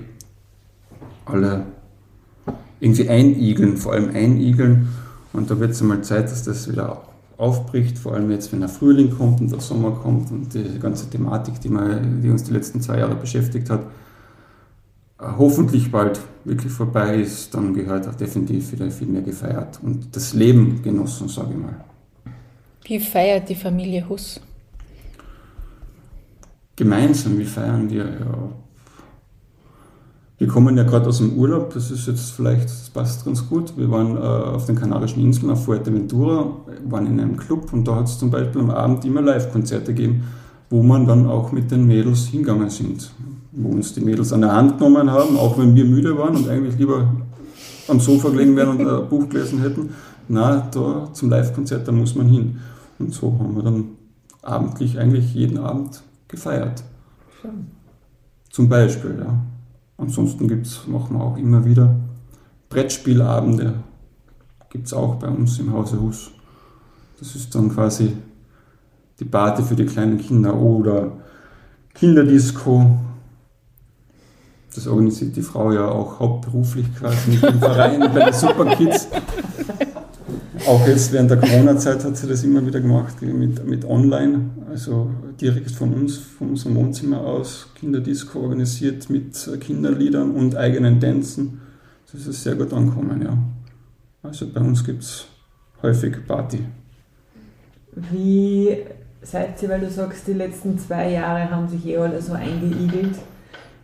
alle 1.25 1.65
irgendwie 2.79 3.09
einigeln, 3.09 3.77
vor 3.77 3.93
allem 3.93 4.09
einigeln. 4.09 4.89
Und 5.33 5.51
da 5.51 5.59
wird 5.59 5.71
es 5.71 5.81
einmal 5.81 6.01
Zeit, 6.01 6.31
dass 6.31 6.43
das 6.43 6.69
wieder 6.71 7.03
aufbricht, 7.37 7.97
vor 7.97 8.13
allem 8.13 8.31
jetzt, 8.31 8.51
wenn 8.51 8.59
der 8.59 8.69
Frühling 8.69 9.15
kommt 9.17 9.39
und 9.39 9.51
der 9.51 9.61
Sommer 9.61 9.91
kommt 9.91 10.29
und 10.31 10.53
die 10.53 10.79
ganze 10.79 11.09
Thematik, 11.09 11.59
die, 11.61 11.69
man, 11.69 12.21
die 12.21 12.29
uns 12.29 12.43
die 12.43 12.53
letzten 12.53 12.81
zwei 12.81 12.99
Jahre 12.99 13.15
beschäftigt 13.15 13.69
hat, 13.69 13.81
äh, 15.19 15.25
hoffentlich 15.37 15.91
bald 15.91 16.19
wirklich 16.43 16.71
vorbei 16.71 17.21
ist, 17.21 17.53
dann 17.53 17.73
gehört 17.73 18.07
auch 18.07 18.15
definitiv 18.15 18.71
wieder 18.73 18.91
viel 18.91 19.07
mehr 19.07 19.21
gefeiert 19.21 19.79
und 19.81 20.15
das 20.15 20.33
Leben 20.33 20.81
genossen, 20.81 21.29
sage 21.29 21.51
ich 21.51 21.57
mal. 21.57 21.85
Wie 22.89 22.99
feiert 22.99 23.47
die 23.47 23.53
Familie 23.53 24.03
Huss? 24.09 24.41
Gemeinsam, 26.75 27.37
wie 27.37 27.45
feiern 27.45 27.87
wir? 27.87 28.03
Ja, 28.03 28.49
wir 30.39 30.47
kommen 30.47 30.75
ja 30.75 30.81
gerade 30.81 31.07
aus 31.07 31.19
dem 31.19 31.37
Urlaub, 31.37 31.71
das 31.71 31.91
ist 31.91 32.07
jetzt 32.07 32.31
vielleicht, 32.31 32.63
das 32.63 32.89
passt 32.89 33.25
ganz 33.25 33.47
gut. 33.47 33.77
Wir 33.77 33.91
waren 33.91 34.17
äh, 34.17 34.19
auf 34.19 34.65
den 34.65 34.75
Kanarischen 34.75 35.21
Inseln, 35.21 35.51
auf 35.51 35.65
Fuerteventura, 35.65 36.51
waren 36.85 37.05
in 37.05 37.19
einem 37.19 37.37
Club 37.37 37.71
und 37.73 37.87
da 37.87 37.95
hat 37.95 38.05
es 38.05 38.17
zum 38.17 38.31
Beispiel 38.31 38.61
am 38.61 38.71
Abend 38.71 39.05
immer 39.05 39.21
Live-Konzerte 39.21 39.93
gegeben, 39.93 40.23
wo 40.71 40.81
man 40.81 41.05
dann 41.05 41.27
auch 41.27 41.51
mit 41.51 41.69
den 41.69 41.85
Mädels 41.85 42.25
hingegangen 42.25 42.71
sind. 42.71 43.11
Wo 43.51 43.69
uns 43.69 43.93
die 43.93 44.01
Mädels 44.01 44.33
an 44.33 44.41
der 44.41 44.53
Hand 44.53 44.79
genommen 44.79 45.11
haben, 45.11 45.37
auch 45.37 45.59
wenn 45.59 45.75
wir 45.75 45.85
müde 45.85 46.17
waren 46.17 46.35
und 46.35 46.49
eigentlich 46.49 46.79
lieber 46.79 47.07
am 47.87 47.99
Sofa 47.99 48.29
gelegen 48.29 48.55
wären 48.55 48.79
und 48.79 48.87
ein 48.87 49.09
Buch 49.09 49.29
gelesen 49.29 49.61
hätten. 49.61 49.91
Na, 50.27 50.67
da 50.71 51.13
zum 51.13 51.29
Live-Konzert, 51.29 51.87
da 51.87 51.91
muss 51.91 52.15
man 52.15 52.27
hin. 52.27 52.57
Und 52.99 53.13
so 53.13 53.31
haben 53.39 53.55
wir 53.55 53.63
dann 53.63 53.85
abendlich 54.41 54.99
eigentlich 54.99 55.33
jeden 55.33 55.57
Abend 55.57 56.03
gefeiert. 56.27 56.83
Schön. 57.41 57.71
Zum 58.51 58.67
Beispiel, 58.67 59.17
ja. 59.19 59.39
Ansonsten 59.97 60.47
gibt's, 60.47 60.87
machen 60.87 61.17
wir 61.17 61.23
auch 61.23 61.37
immer 61.37 61.65
wieder 61.65 61.95
Brettspielabende, 62.69 63.75
gibt 64.69 64.87
es 64.87 64.93
auch 64.93 65.15
bei 65.15 65.27
uns 65.27 65.59
im 65.59 65.73
Hause 65.73 65.99
Hus. 66.01 66.31
Das 67.19 67.35
ist 67.35 67.53
dann 67.53 67.69
quasi 67.69 68.15
die 69.19 69.25
Party 69.25 69.63
für 69.63 69.75
die 69.75 69.85
kleinen 69.85 70.17
Kinder 70.17 70.55
oder 70.55 71.11
Kinderdisco. 71.93 72.97
Das 74.73 74.87
organisiert 74.87 75.35
die 75.35 75.41
Frau 75.41 75.73
ja 75.73 75.87
auch 75.87 76.19
hauptberuflich 76.19 76.95
quasi 76.95 77.31
mit 77.31 77.43
dem 77.43 77.59
Verein 77.59 77.99
bei 78.13 78.25
den 78.25 78.33
Superkids. 78.33 79.07
Auch 80.67 80.87
jetzt 80.87 81.11
während 81.11 81.31
der 81.31 81.37
Corona-Zeit 81.37 82.03
hat 82.03 82.17
sie 82.17 82.27
das 82.27 82.43
immer 82.43 82.65
wieder 82.65 82.79
gemacht 82.79 83.21
mit, 83.21 83.65
mit 83.65 83.85
online, 83.85 84.51
also 84.69 85.09
direkt 85.39 85.71
von 85.71 85.93
uns, 85.93 86.17
von 86.17 86.49
unserem 86.49 86.75
Wohnzimmer 86.75 87.21
aus, 87.21 87.67
Kinderdisco 87.75 88.39
organisiert 88.39 89.09
mit 89.09 89.49
Kinderliedern 89.61 90.31
und 90.31 90.55
eigenen 90.55 90.99
Tänzen. 90.99 91.61
Das 92.11 92.25
ist 92.25 92.43
sehr 92.43 92.55
gut 92.55 92.73
angekommen, 92.73 93.21
ja. 93.21 93.37
Also 94.21 94.47
bei 94.51 94.61
uns 94.61 94.83
gibt 94.83 95.03
es 95.03 95.25
häufig 95.81 96.15
Party. 96.27 96.59
Wie 98.11 98.77
seid 99.21 99.61
ihr, 99.61 99.69
weil 99.69 99.81
du 99.81 99.89
sagst, 99.89 100.27
die 100.27 100.33
letzten 100.33 100.77
zwei 100.77 101.11
Jahre 101.11 101.49
haben 101.49 101.67
sich 101.67 101.85
eh 101.85 101.97
alle 101.97 102.21
so 102.21 102.33
eingeigelt, 102.33 103.15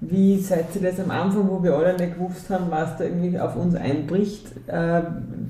wie 0.01 0.39
seid 0.39 0.75
ihr 0.75 0.81
das 0.81 0.99
am 0.99 1.09
Anfang, 1.09 1.49
wo 1.49 1.63
wir 1.63 1.75
alle 1.75 1.97
nicht 1.97 2.15
gewusst 2.15 2.49
haben, 2.49 2.65
was 2.69 2.97
da 2.97 3.05
irgendwie 3.05 3.39
auf 3.39 3.55
uns 3.55 3.75
einbricht? 3.75 4.45
Äh, 4.67 5.01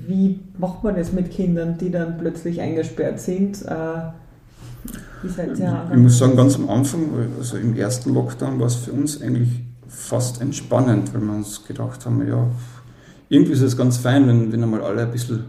wie 0.06 0.40
macht 0.58 0.84
man 0.84 0.96
das 0.96 1.12
mit 1.12 1.30
Kindern, 1.30 1.76
die 1.78 1.90
dann 1.90 2.16
plötzlich 2.18 2.60
eingesperrt 2.60 3.20
sind? 3.20 3.62
Äh, 3.62 4.12
wie 5.22 5.28
seid 5.28 5.58
ihr 5.58 5.82
Ich 5.92 5.98
muss 5.98 6.18
sagen, 6.18 6.36
ganz 6.36 6.56
am 6.56 6.70
Anfang, 6.70 7.08
also 7.38 7.56
im 7.56 7.76
ersten 7.76 8.14
Lockdown, 8.14 8.60
war 8.60 8.66
es 8.66 8.76
für 8.76 8.92
uns 8.92 9.20
eigentlich 9.20 9.62
fast 9.88 10.40
entspannend, 10.40 11.12
weil 11.12 11.22
wir 11.22 11.34
uns 11.34 11.64
gedacht 11.66 12.06
haben, 12.06 12.26
ja, 12.26 12.46
irgendwie 13.28 13.52
ist 13.52 13.62
es 13.62 13.76
ganz 13.76 13.96
fein, 13.96 14.28
wenn, 14.28 14.52
wenn 14.52 14.62
einmal 14.62 14.82
alle 14.82 15.02
ein 15.02 15.10
bisschen 15.10 15.44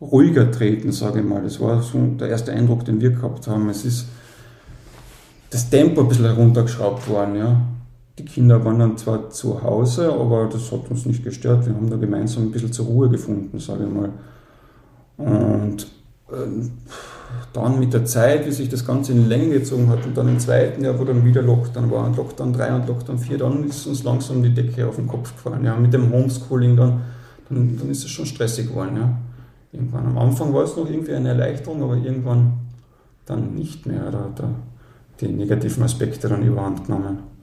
ruhiger 0.00 0.50
treten, 0.50 0.92
sage 0.92 1.20
ich 1.20 1.24
mal. 1.24 1.42
Das 1.42 1.60
war 1.60 1.82
so 1.82 1.98
der 2.18 2.28
erste 2.28 2.52
Eindruck, 2.52 2.84
den 2.84 3.00
wir 3.00 3.10
gehabt 3.10 3.46
haben. 3.46 3.68
Es 3.70 3.84
ist 3.84 4.06
das 5.48 5.70
Tempo 5.70 6.02
ein 6.02 6.08
bisschen 6.08 6.26
heruntergeschraubt 6.26 7.08
worden, 7.08 7.36
ja. 7.36 7.60
Die 8.18 8.24
Kinder 8.24 8.64
waren 8.64 8.78
dann 8.78 8.96
zwar 8.96 9.28
zu 9.30 9.62
Hause, 9.62 10.10
aber 10.10 10.48
das 10.50 10.72
hat 10.72 10.90
uns 10.90 11.04
nicht 11.04 11.22
gestört. 11.22 11.66
Wir 11.66 11.74
haben 11.74 11.90
da 11.90 11.96
gemeinsam 11.96 12.44
ein 12.44 12.50
bisschen 12.50 12.72
zur 12.72 12.86
Ruhe 12.86 13.10
gefunden, 13.10 13.58
sage 13.58 13.84
ich 13.84 13.90
mal. 13.90 14.10
Und 15.18 15.86
äh, 16.30 16.68
dann 17.52 17.78
mit 17.78 17.92
der 17.92 18.04
Zeit, 18.04 18.46
wie 18.46 18.52
sich 18.52 18.68
das 18.68 18.86
Ganze 18.86 19.12
in 19.12 19.28
Länge 19.28 19.50
gezogen 19.50 19.88
hat 19.88 20.04
und 20.06 20.16
dann 20.16 20.28
im 20.28 20.38
zweiten 20.38 20.82
Jahr, 20.82 20.98
wo 20.98 21.04
dann 21.04 21.24
wieder 21.24 21.42
Lockdown 21.42 21.90
war, 21.90 22.14
Lockdown 22.14 22.52
3 22.52 22.74
und 22.74 22.88
Lockdown 22.88 23.18
4, 23.18 23.38
dann 23.38 23.64
ist 23.64 23.86
uns 23.86 24.02
langsam 24.04 24.42
die 24.42 24.52
Decke 24.52 24.86
auf 24.86 24.96
den 24.96 25.06
Kopf 25.06 25.34
gefallen. 25.34 25.64
Ja, 25.64 25.76
mit 25.76 25.92
dem 25.92 26.10
Homeschooling 26.10 26.76
dann, 26.76 27.02
dann, 27.48 27.78
dann 27.78 27.90
ist 27.90 28.04
es 28.04 28.10
schon 28.10 28.26
stressig 28.26 28.68
geworden. 28.68 28.96
Ja. 28.96 29.10
Irgendwann 29.72 30.06
am 30.06 30.18
Anfang 30.18 30.54
war 30.54 30.64
es 30.64 30.76
noch 30.76 30.88
irgendwie 30.88 31.12
eine 31.12 31.30
Erleichterung, 31.30 31.82
aber 31.82 31.96
irgendwann 31.96 32.54
dann 33.26 33.54
nicht 33.54 33.84
mehr. 33.84 34.10
Da, 34.10 34.30
da 34.34 34.50
die 35.20 35.28
negativen 35.28 35.82
Aspekte 35.82 36.28
dann 36.28 36.42
überhand 36.42 36.86
genommen. 36.86 37.35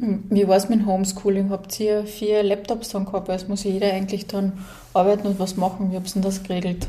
Hm, 0.00 0.24
wie 0.30 0.48
war 0.48 0.56
es 0.56 0.70
mit 0.70 0.86
Homeschooling? 0.86 1.50
Habt 1.50 1.78
ihr 1.78 2.04
vier 2.06 2.42
Laptops 2.42 2.88
dann 2.88 3.04
gehabt? 3.04 3.28
Es 3.28 3.48
muss 3.48 3.64
jeder 3.64 3.92
eigentlich 3.92 4.26
dann 4.26 4.52
arbeiten 4.94 5.26
und 5.26 5.38
was 5.38 5.56
machen. 5.58 5.92
Wie 5.92 5.96
habt 5.96 6.08
ihr 6.08 6.14
denn 6.14 6.22
das 6.22 6.42
geregelt? 6.42 6.88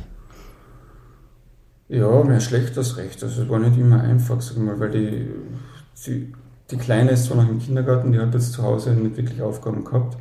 Ja, 1.90 2.24
mehr 2.24 2.40
schlecht 2.40 2.78
als 2.78 2.96
recht. 2.96 3.22
Also 3.22 3.42
es 3.44 3.50
war 3.50 3.60
nicht 3.60 3.78
immer 3.78 4.02
einfach, 4.02 4.40
sag 4.42 4.58
mal, 4.58 4.80
weil 4.80 4.92
die, 4.92 5.28
die, 6.08 6.34
die 6.70 6.78
Kleine 6.78 7.12
ist 7.12 7.26
zwar 7.26 7.36
noch 7.44 7.50
im 7.50 7.60
Kindergarten, 7.60 8.14
die 8.14 8.20
hat 8.20 8.34
jetzt 8.34 8.54
zu 8.54 8.64
Hause 8.64 8.92
nicht 8.92 9.18
wirklich 9.18 9.42
Aufgaben 9.42 9.84
gehabt. 9.84 10.16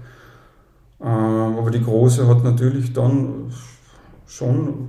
Ähm, 1.00 1.58
aber 1.58 1.70
die 1.70 1.82
Große 1.82 2.26
hat 2.26 2.42
natürlich 2.42 2.92
dann 2.92 3.52
schon 4.26 4.88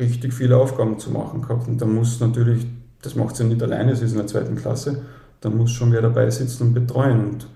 richtig 0.00 0.34
viele 0.34 0.56
Aufgaben 0.56 0.98
zu 0.98 1.12
machen 1.12 1.42
gehabt. 1.42 1.68
Und 1.68 1.80
da 1.80 1.86
muss 1.86 2.18
natürlich, 2.18 2.66
das 3.02 3.14
macht 3.14 3.36
sie 3.36 3.44
nicht 3.44 3.62
alleine, 3.62 3.94
sie 3.94 4.04
ist 4.04 4.12
in 4.12 4.18
der 4.18 4.26
zweiten 4.26 4.56
Klasse, 4.56 5.02
da 5.40 5.50
muss 5.50 5.70
schon 5.70 5.92
wer 5.92 6.02
dabei 6.02 6.30
sitzen 6.30 6.68
und 6.68 6.74
betreuen. 6.74 7.20
Und 7.30 7.46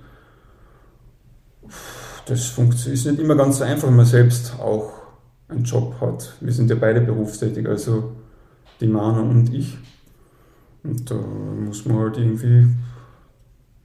das 2.27 2.59
ist 2.87 3.07
nicht 3.07 3.19
immer 3.19 3.35
ganz 3.35 3.59
so 3.59 3.64
einfach, 3.64 3.88
wenn 3.88 3.97
man 3.97 4.07
selbst 4.07 4.55
auch 4.61 4.93
einen 5.49 5.64
Job 5.64 5.97
hat. 6.01 6.35
Wir 6.40 6.53
sind 6.53 6.71
ja 6.71 6.77
beide 6.77 7.01
berufstätig, 7.01 7.69
also 7.69 8.12
die 8.81 8.87
Mana 8.87 9.21
und 9.21 9.53
ich. 9.53 9.77
Und 10.83 11.11
da 11.11 11.14
muss 11.14 11.85
man 11.85 11.99
halt 11.99 12.19
irgendwie 12.19 12.69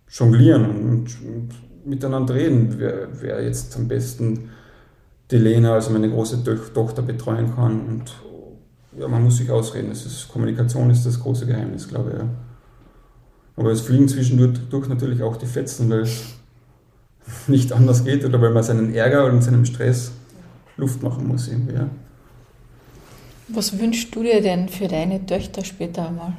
jonglieren 0.10 0.66
und, 0.66 1.08
und 1.26 1.50
miteinander 1.86 2.36
reden, 2.36 2.76
wer, 2.78 3.08
wer, 3.22 3.44
jetzt 3.44 3.76
am 3.76 3.88
besten 3.88 4.50
die 5.32 5.38
Lena, 5.38 5.74
also 5.74 5.92
meine 5.92 6.10
große 6.10 6.44
Tochter, 6.74 7.02
betreuen 7.02 7.54
kann. 7.54 7.82
Und 7.88 8.16
ja, 8.98 9.08
man 9.08 9.24
muss 9.24 9.38
sich 9.38 9.50
ausreden. 9.50 9.90
Das 9.90 10.06
ist, 10.06 10.30
Kommunikation 10.30 10.90
ist 10.90 11.06
das 11.06 11.20
große 11.20 11.46
Geheimnis, 11.46 11.88
glaube 11.88 12.12
ich. 12.12 12.20
Ja. 12.20 12.30
Aber 13.58 13.72
es 13.72 13.82
fliegen 13.82 14.08
zwischendurch 14.08 14.88
natürlich 14.88 15.24
auch 15.24 15.38
die 15.38 15.46
Fetzen, 15.46 15.90
weil 15.90 16.02
es 16.02 16.24
nicht 17.48 17.72
anders 17.72 18.04
geht 18.04 18.26
oder 18.26 18.42
weil 18.42 18.52
man 18.52 18.64
seinen 18.64 18.94
Ärger 18.94 19.26
und 19.26 19.42
seinem 19.42 19.66
Stress 19.66 20.12
Luft 20.78 21.02
machen 21.02 21.28
muss 21.28 21.48
irgendwie. 21.48 21.76
Ja. 21.76 21.90
Was 23.48 23.78
wünschst 23.78 24.14
du 24.16 24.24
dir 24.24 24.42
denn 24.42 24.68
für 24.70 24.88
deine 24.88 25.26
Töchter 25.26 25.64
später 25.64 26.08
einmal? 26.08 26.34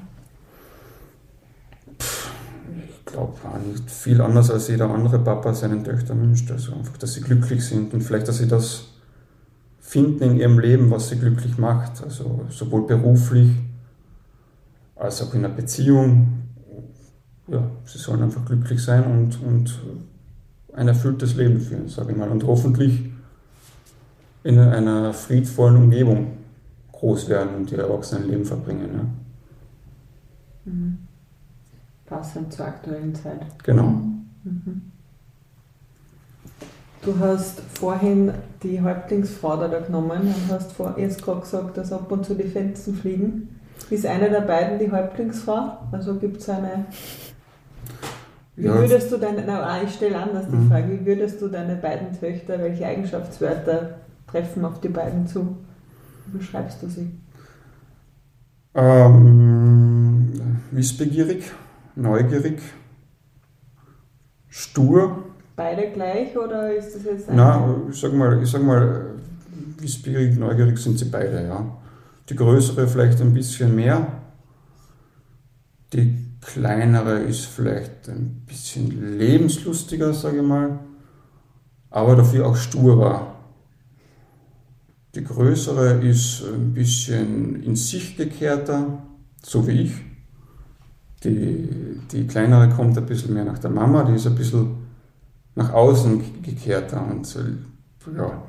Ich 1.99 3.13
glaube 3.13 3.39
nicht 3.71 3.91
viel 3.91 4.21
anders 4.21 4.51
als 4.51 4.69
jeder 4.69 4.91
andere 4.91 5.19
Papa 5.21 5.55
seinen 5.55 5.85
Töchtern 5.85 6.21
wünscht. 6.21 6.51
Also 6.51 6.75
einfach, 6.75 6.97
dass 6.99 7.15
sie 7.15 7.21
glücklich 7.21 7.65
sind 7.65 7.95
und 7.95 8.03
vielleicht, 8.03 8.29
dass 8.29 8.39
sie 8.39 8.49
das 8.49 8.89
finden 9.81 10.25
in 10.25 10.37
ihrem 10.37 10.59
Leben, 10.59 10.91
was 10.91 11.09
sie 11.09 11.17
glücklich 11.17 11.57
macht. 11.57 12.03
Also 12.03 12.45
sowohl 12.51 12.87
beruflich 12.87 13.51
als 14.97 15.23
auch 15.23 15.33
in 15.33 15.45
einer 15.45 15.55
Beziehung. 15.55 16.46
Ja, 17.49 17.63
sie 17.85 17.99
sollen 17.99 18.23
einfach 18.23 18.45
glücklich 18.45 18.83
sein 18.83 19.05
und, 19.05 19.43
und 19.43 19.79
ein 20.73 20.89
erfülltes 20.89 21.37
Leben 21.37 21.61
führen, 21.61 21.89
sage 21.89 22.13
ich 22.13 22.19
mal. 22.19 22.29
Und 22.29 22.45
hoffentlich 22.45 23.11
in 24.43 24.59
einer 24.59 25.13
friedvollen 25.13 25.77
Umgebung 25.77 26.39
groß 26.93 27.29
werden 27.29 27.55
und 27.57 27.73
ihr 27.73 27.79
Erwachsenenleben 27.79 28.45
verbringen. 28.45 28.91
Ja. 28.93 30.73
Mhm. 30.73 30.99
Passend 32.07 32.53
zur 32.53 32.67
aktuellen 32.67 33.15
Zeit. 33.15 33.45
Genau. 33.65 33.89
Mhm. 34.45 34.83
Du 37.03 37.17
hast 37.21 37.61
vorhin 37.61 38.33
die 38.63 38.81
Häuptlingsfrau 38.81 39.57
da 39.57 39.79
genommen 39.79 40.23
und 40.23 40.51
hast 40.51 40.73
vor, 40.73 40.97
erst 40.99 41.23
gerade 41.23 41.41
gesagt, 41.41 41.77
dass 41.77 41.93
ab 41.93 42.11
und 42.11 42.25
zu 42.25 42.35
die 42.35 42.49
Fenster 42.49 42.93
fliegen. 42.93 43.61
Ist 43.91 44.07
eine 44.07 44.31
der 44.31 44.41
beiden 44.41 44.79
die 44.79 44.91
Häuptlingsfrau? 44.91 45.79
Also 45.93 46.17
gibt 46.17 46.39
es 46.39 46.49
eine. 46.49 46.87
Wie 48.57 48.65
würdest 48.65 49.13
du 49.13 49.19
deine, 49.19 49.45
na, 49.47 49.83
ich 49.83 49.95
stelle 49.95 50.19
anders 50.19 50.49
die 50.49 50.57
mhm. 50.57 50.69
Frage, 50.69 50.91
wie 50.91 51.05
würdest 51.05 51.43
du 51.43 51.49
deine 51.49 51.77
beiden 51.77 52.19
Töchter, 52.19 52.59
welche 52.59 52.87
Eigenschaftswörter 52.87 54.01
treffen 54.27 54.65
auf 54.65 54.81
die 54.81 54.89
beiden 54.89 55.27
zu? 55.27 55.59
Wie 56.27 56.39
beschreibst 56.39 56.83
du 56.83 56.89
sie? 56.89 57.11
Ähm, 58.75 60.33
wissbegierig, 60.71 61.53
neugierig, 61.95 62.61
stur. 64.49 65.25
Beide 65.55 65.91
gleich 65.93 66.37
oder 66.37 66.75
ist 66.75 66.95
das 66.95 67.05
jetzt 67.05 67.29
ein. 67.29 67.37
Nein, 67.37 67.75
ich 67.91 68.01
sag 68.01 68.15
mal, 68.15 68.43
ich 68.43 68.51
sag 68.51 68.63
mal, 68.63 69.17
wissbegierig, 69.79 70.39
neugierig 70.39 70.79
sind 70.79 70.99
sie 70.99 71.07
beide, 71.07 71.47
ja. 71.47 71.77
Die 72.29 72.37
größere 72.37 72.89
vielleicht 72.89 73.21
ein 73.21 73.35
bisschen 73.35 73.75
mehr. 73.75 74.07
Die 75.93 76.26
kleinere 76.41 77.21
ist 77.21 77.47
vielleicht 77.47 78.09
ein 78.09 78.43
bisschen 78.47 79.19
lebenslustiger, 79.19 80.13
sage 80.13 80.39
ich 80.39 80.43
mal, 80.43 80.79
aber 81.91 82.17
dafür 82.17 82.47
auch 82.47 82.57
sturer. 82.57 83.35
Die 85.15 85.25
größere 85.25 86.05
ist 86.07 86.45
ein 86.45 86.75
bisschen 86.75 87.63
in 87.63 87.75
sich 87.75 88.17
gekehrter, 88.17 89.03
so 89.43 89.67
wie 89.67 89.83
ich. 89.83 89.93
Die, 91.25 92.01
die 92.13 92.27
kleinere 92.27 92.69
kommt 92.69 92.99
ein 92.99 93.07
bisschen 93.07 93.33
mehr 93.33 93.45
nach 93.45 93.59
der 93.59 93.71
Mama, 93.71 94.05
die 94.05 94.15
ist 94.15 94.27
ein 94.27 94.35
bisschen 94.35 94.77
nach 95.55 95.73
außen 95.73 96.43
gekehrter 96.43 97.05
und, 97.07 97.35
ja, 98.15 98.43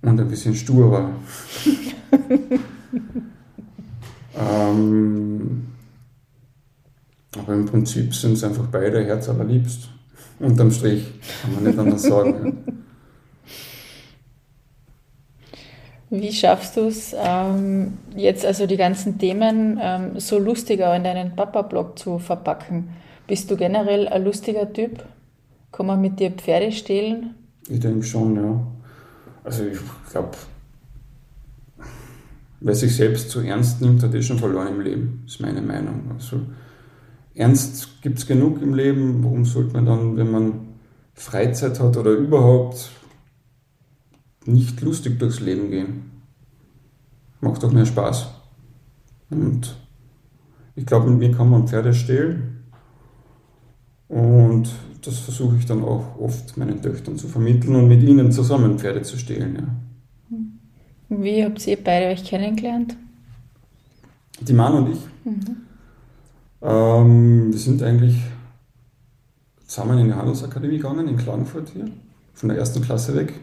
und 0.00 0.20
ein 0.20 0.28
bisschen 0.28 0.54
sturer. 0.54 1.10
ähm, 4.34 5.71
aber 7.38 7.54
im 7.54 7.66
Prinzip 7.66 8.14
sind 8.14 8.34
es 8.34 8.44
einfach 8.44 8.66
beide 8.66 9.04
Herz 9.04 9.28
allerliebst. 9.28 9.88
Unterm 10.38 10.70
Strich 10.70 11.04
kann 11.42 11.54
man 11.54 11.64
nicht 11.64 11.78
anders 11.78 12.02
sagen. 12.02 12.64
Wie 16.10 16.32
schaffst 16.32 16.76
du 16.76 16.88
es, 16.88 17.16
ähm, 17.18 17.96
jetzt 18.14 18.44
also 18.44 18.66
die 18.66 18.76
ganzen 18.76 19.18
Themen 19.18 19.78
ähm, 19.80 20.20
so 20.20 20.38
lustiger 20.38 20.94
in 20.94 21.04
deinen 21.04 21.34
Papa-Blog 21.34 21.98
zu 21.98 22.18
verpacken? 22.18 22.90
Bist 23.26 23.50
du 23.50 23.56
generell 23.56 24.08
ein 24.08 24.24
lustiger 24.24 24.70
Typ? 24.70 25.04
Kann 25.70 25.86
man 25.86 26.02
mit 26.02 26.20
dir 26.20 26.30
Pferde 26.32 26.70
stehlen? 26.70 27.34
Ich 27.66 27.80
denke 27.80 28.02
schon, 28.02 28.36
ja. 28.36 28.60
Also 29.42 29.64
ich 29.64 29.78
glaube, 30.10 30.32
wer 32.60 32.74
sich 32.74 32.94
selbst 32.94 33.30
zu 33.30 33.40
ernst 33.40 33.80
nimmt, 33.80 34.02
hat 34.02 34.12
eh 34.14 34.22
schon 34.22 34.38
verloren 34.38 34.68
im 34.68 34.80
Leben, 34.82 35.24
ist 35.26 35.40
meine 35.40 35.62
Meinung. 35.62 36.10
Also 36.12 36.40
ernst 37.34 38.02
gibt 38.02 38.18
es 38.18 38.26
genug 38.26 38.60
im 38.62 38.74
Leben, 38.74 39.22
warum 39.24 39.44
sollte 39.44 39.74
man 39.74 39.86
dann, 39.86 40.16
wenn 40.16 40.30
man 40.30 40.52
Freizeit 41.14 41.78
hat 41.80 41.96
oder 41.96 42.12
überhaupt 42.12 42.90
nicht 44.44 44.80
lustig 44.80 45.18
durchs 45.18 45.40
Leben 45.40 45.70
gehen. 45.70 46.10
Macht 47.40 47.62
doch 47.62 47.72
mehr 47.72 47.86
Spaß. 47.86 48.28
Und 49.30 49.76
ich 50.74 50.86
glaube, 50.86 51.10
mit 51.10 51.18
mir 51.18 51.36
kann 51.36 51.50
man 51.50 51.68
Pferde 51.68 51.94
stehlen. 51.94 52.64
Und 54.08 54.70
das 55.02 55.18
versuche 55.18 55.56
ich 55.56 55.66
dann 55.66 55.82
auch 55.82 56.18
oft 56.18 56.56
meinen 56.56 56.80
Töchtern 56.82 57.16
zu 57.16 57.28
vermitteln 57.28 57.74
und 57.74 57.88
mit 57.88 58.02
ihnen 58.02 58.30
zusammen 58.30 58.78
Pferde 58.78 59.02
zu 59.02 59.16
stehlen. 59.18 59.56
Ja. 59.56 61.18
Wie 61.22 61.44
habt 61.44 61.66
ihr 61.66 61.82
beide 61.82 62.06
euch 62.06 62.24
kennengelernt? 62.24 62.96
Die 64.40 64.52
Mann 64.52 64.74
und 64.74 64.92
ich. 64.92 65.00
Mhm. 65.24 65.56
Ähm, 66.62 67.52
wir 67.52 67.58
sind 67.58 67.82
eigentlich 67.82 68.18
zusammen 69.66 69.98
in 69.98 70.06
die 70.08 70.14
Handelsakademie 70.14 70.76
gegangen, 70.76 71.08
in 71.08 71.16
Klagenfurt 71.16 71.70
hier, 71.70 71.88
von 72.34 72.48
der 72.48 72.58
ersten 72.58 72.82
Klasse 72.82 73.16
weg 73.16 73.34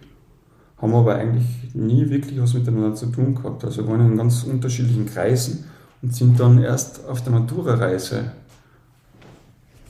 haben 0.82 0.95
aber 0.95 1.15
eigentlich 1.15 1.45
nie 1.73 2.10
wirklich 2.10 2.41
was 2.41 2.53
miteinander 2.53 2.95
zu 2.95 3.08
tun 3.08 3.36
gehabt. 3.36 3.63
Also 3.65 3.84
wir 3.84 3.91
waren 3.91 4.12
in 4.12 4.17
ganz 4.17 4.43
unterschiedlichen 4.43 5.05
Kreisen 5.05 5.65
und 6.01 6.15
sind 6.15 6.39
dann 6.39 6.62
erst 6.62 7.05
auf 7.08 7.21
der 7.23 7.34
Matura-Reise 7.34 8.32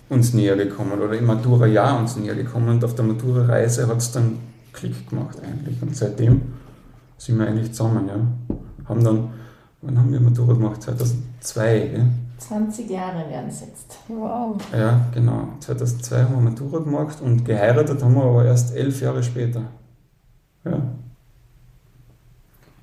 uns 0.09 0.33
näher 0.33 0.55
gekommen 0.55 0.99
oder 0.99 1.13
im 1.13 1.27
Matura-Jahr 1.27 1.99
uns 1.99 2.15
näher 2.15 2.33
gekommen 2.33 2.69
und 2.69 2.83
auf 2.83 2.95
der 2.95 3.05
Matura-Reise 3.05 3.87
hat 3.87 3.97
es 3.97 4.11
dann 4.11 4.39
Klick 4.73 5.07
gemacht 5.09 5.37
eigentlich. 5.43 5.79
Und 5.81 5.95
seitdem 5.95 6.41
sind 7.17 7.37
wir 7.37 7.47
eigentlich 7.47 7.71
zusammen, 7.73 8.07
ja. 8.07 8.15
Haben 8.85 9.03
dann, 9.03 9.29
wann 9.81 9.99
haben 9.99 10.11
wir 10.11 10.19
Matura 10.19 10.53
gemacht? 10.53 10.81
2002, 10.81 11.79
gell? 11.79 12.05
20 12.39 12.89
Jahre 12.89 13.29
werden 13.29 13.49
es 13.49 13.61
jetzt. 13.61 13.97
Wow. 14.07 14.55
Ja, 14.71 15.07
genau. 15.13 15.49
2002 15.59 16.23
haben 16.23 16.35
wir 16.35 16.41
Matura 16.49 16.79
gemacht 16.79 17.21
und 17.21 17.45
geheiratet 17.45 18.01
haben 18.01 18.15
wir 18.15 18.23
aber 18.23 18.45
erst 18.45 18.75
elf 18.75 19.01
Jahre 19.01 19.21
später. 19.21 19.61
Ja. 20.65 20.81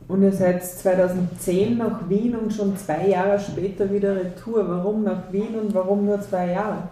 Und 0.08 0.22
ihr 0.22 0.32
seid 0.32 0.64
2010 0.64 1.78
nach 1.78 2.08
Wien 2.08 2.36
und 2.36 2.52
schon 2.52 2.76
zwei 2.76 3.08
Jahre 3.08 3.40
später 3.40 3.90
wieder 3.90 4.14
retour. 4.14 4.68
Warum 4.68 5.02
nach 5.02 5.32
Wien 5.32 5.58
und 5.60 5.74
warum 5.74 6.04
nur 6.06 6.20
zwei 6.20 6.52
Jahre? 6.52 6.88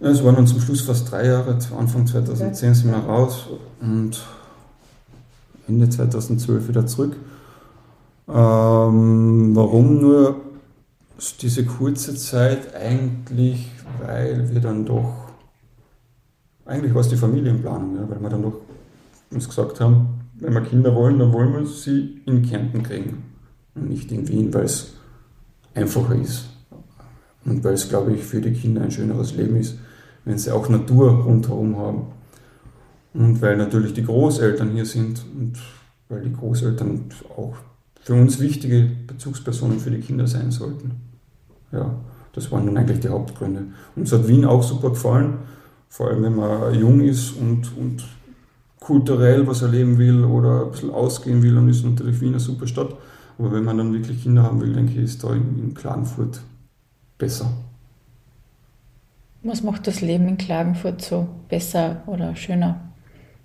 Ja, 0.00 0.10
es 0.10 0.22
waren 0.22 0.36
dann 0.36 0.46
zum 0.46 0.60
Schluss 0.60 0.82
fast 0.82 1.10
drei 1.10 1.26
Jahre. 1.26 1.58
Anfang 1.76 2.06
2010 2.06 2.68
okay. 2.68 2.78
sind 2.78 2.92
wir 2.92 2.98
raus 2.98 3.48
und 3.80 4.24
Ende 5.66 5.88
2012 5.88 6.68
wieder 6.68 6.86
zurück. 6.86 7.16
Ähm, 8.28 9.50
warum 9.56 10.00
nur 10.00 10.36
diese 11.40 11.64
kurze 11.64 12.14
Zeit? 12.14 12.74
Eigentlich, 12.74 13.70
weil 14.00 14.52
wir 14.52 14.60
dann 14.60 14.84
doch, 14.84 15.32
eigentlich 16.64 16.94
war 16.94 17.00
es 17.00 17.08
die 17.08 17.16
Familienplanung, 17.16 17.96
ja, 17.96 18.08
weil 18.08 18.20
wir 18.20 18.28
dann 18.28 18.42
doch 18.42 18.60
uns 19.30 19.48
gesagt 19.48 19.80
haben, 19.80 20.20
wenn 20.34 20.52
wir 20.52 20.62
Kinder 20.62 20.94
wollen, 20.94 21.18
dann 21.18 21.32
wollen 21.32 21.52
wir 21.52 21.66
sie 21.66 22.22
in 22.26 22.42
Kärnten 22.42 22.82
kriegen 22.82 23.22
und 23.74 23.88
nicht 23.88 24.10
in 24.12 24.28
Wien, 24.28 24.52
weil 24.52 24.64
es 24.64 24.94
einfacher 25.74 26.16
ist. 26.16 26.48
Und 27.44 27.62
weil 27.62 27.74
es, 27.74 27.88
glaube 27.88 28.12
ich, 28.14 28.24
für 28.24 28.40
die 28.40 28.52
Kinder 28.52 28.82
ein 28.82 28.90
schöneres 28.90 29.34
Leben 29.34 29.56
ist, 29.56 29.78
wenn 30.24 30.38
sie 30.38 30.50
auch 30.50 30.68
Natur 30.68 31.24
rundherum 31.24 31.76
haben. 31.76 32.06
Und 33.12 33.40
weil 33.42 33.56
natürlich 33.56 33.92
die 33.92 34.04
Großeltern 34.04 34.70
hier 34.70 34.86
sind 34.86 35.24
und 35.36 35.58
weil 36.08 36.22
die 36.22 36.32
Großeltern 36.32 37.04
auch 37.36 37.56
für 38.04 38.14
uns 38.14 38.38
wichtige 38.38 38.90
Bezugspersonen 39.06 39.80
für 39.80 39.90
die 39.90 40.00
Kinder 40.00 40.26
sein 40.26 40.50
sollten. 40.50 40.92
Ja, 41.72 41.94
das 42.34 42.52
waren 42.52 42.66
dann 42.66 42.76
eigentlich 42.76 43.00
die 43.00 43.08
Hauptgründe. 43.08 43.64
Uns 43.96 44.12
hat 44.12 44.28
Wien 44.28 44.44
auch 44.44 44.62
super 44.62 44.90
gefallen, 44.90 45.38
vor 45.88 46.08
allem 46.08 46.22
wenn 46.22 46.36
man 46.36 46.74
jung 46.74 47.00
ist 47.00 47.32
und, 47.32 47.74
und 47.78 48.04
kulturell 48.78 49.46
was 49.46 49.62
erleben 49.62 49.96
will 49.96 50.22
oder 50.22 50.66
ein 50.66 50.70
bisschen 50.70 50.90
ausgehen 50.90 51.42
will, 51.42 51.54
dann 51.54 51.68
ist 51.68 51.82
natürlich 51.82 52.20
Wien 52.20 52.30
eine 52.30 52.40
super 52.40 52.66
Stadt. 52.66 52.94
Aber 53.38 53.52
wenn 53.52 53.64
man 53.64 53.78
dann 53.78 53.92
wirklich 53.94 54.22
Kinder 54.22 54.42
haben 54.42 54.60
will, 54.60 54.74
denke 54.74 54.92
ich, 54.92 54.98
ist 54.98 55.24
da 55.24 55.32
in, 55.32 55.58
in 55.58 55.74
Klagenfurt 55.74 56.42
besser. 57.16 57.50
Was 59.42 59.62
macht 59.62 59.86
das 59.86 60.02
Leben 60.02 60.28
in 60.28 60.36
Klagenfurt 60.36 61.00
so 61.00 61.26
besser 61.48 62.02
oder 62.06 62.36
schöner? 62.36 62.80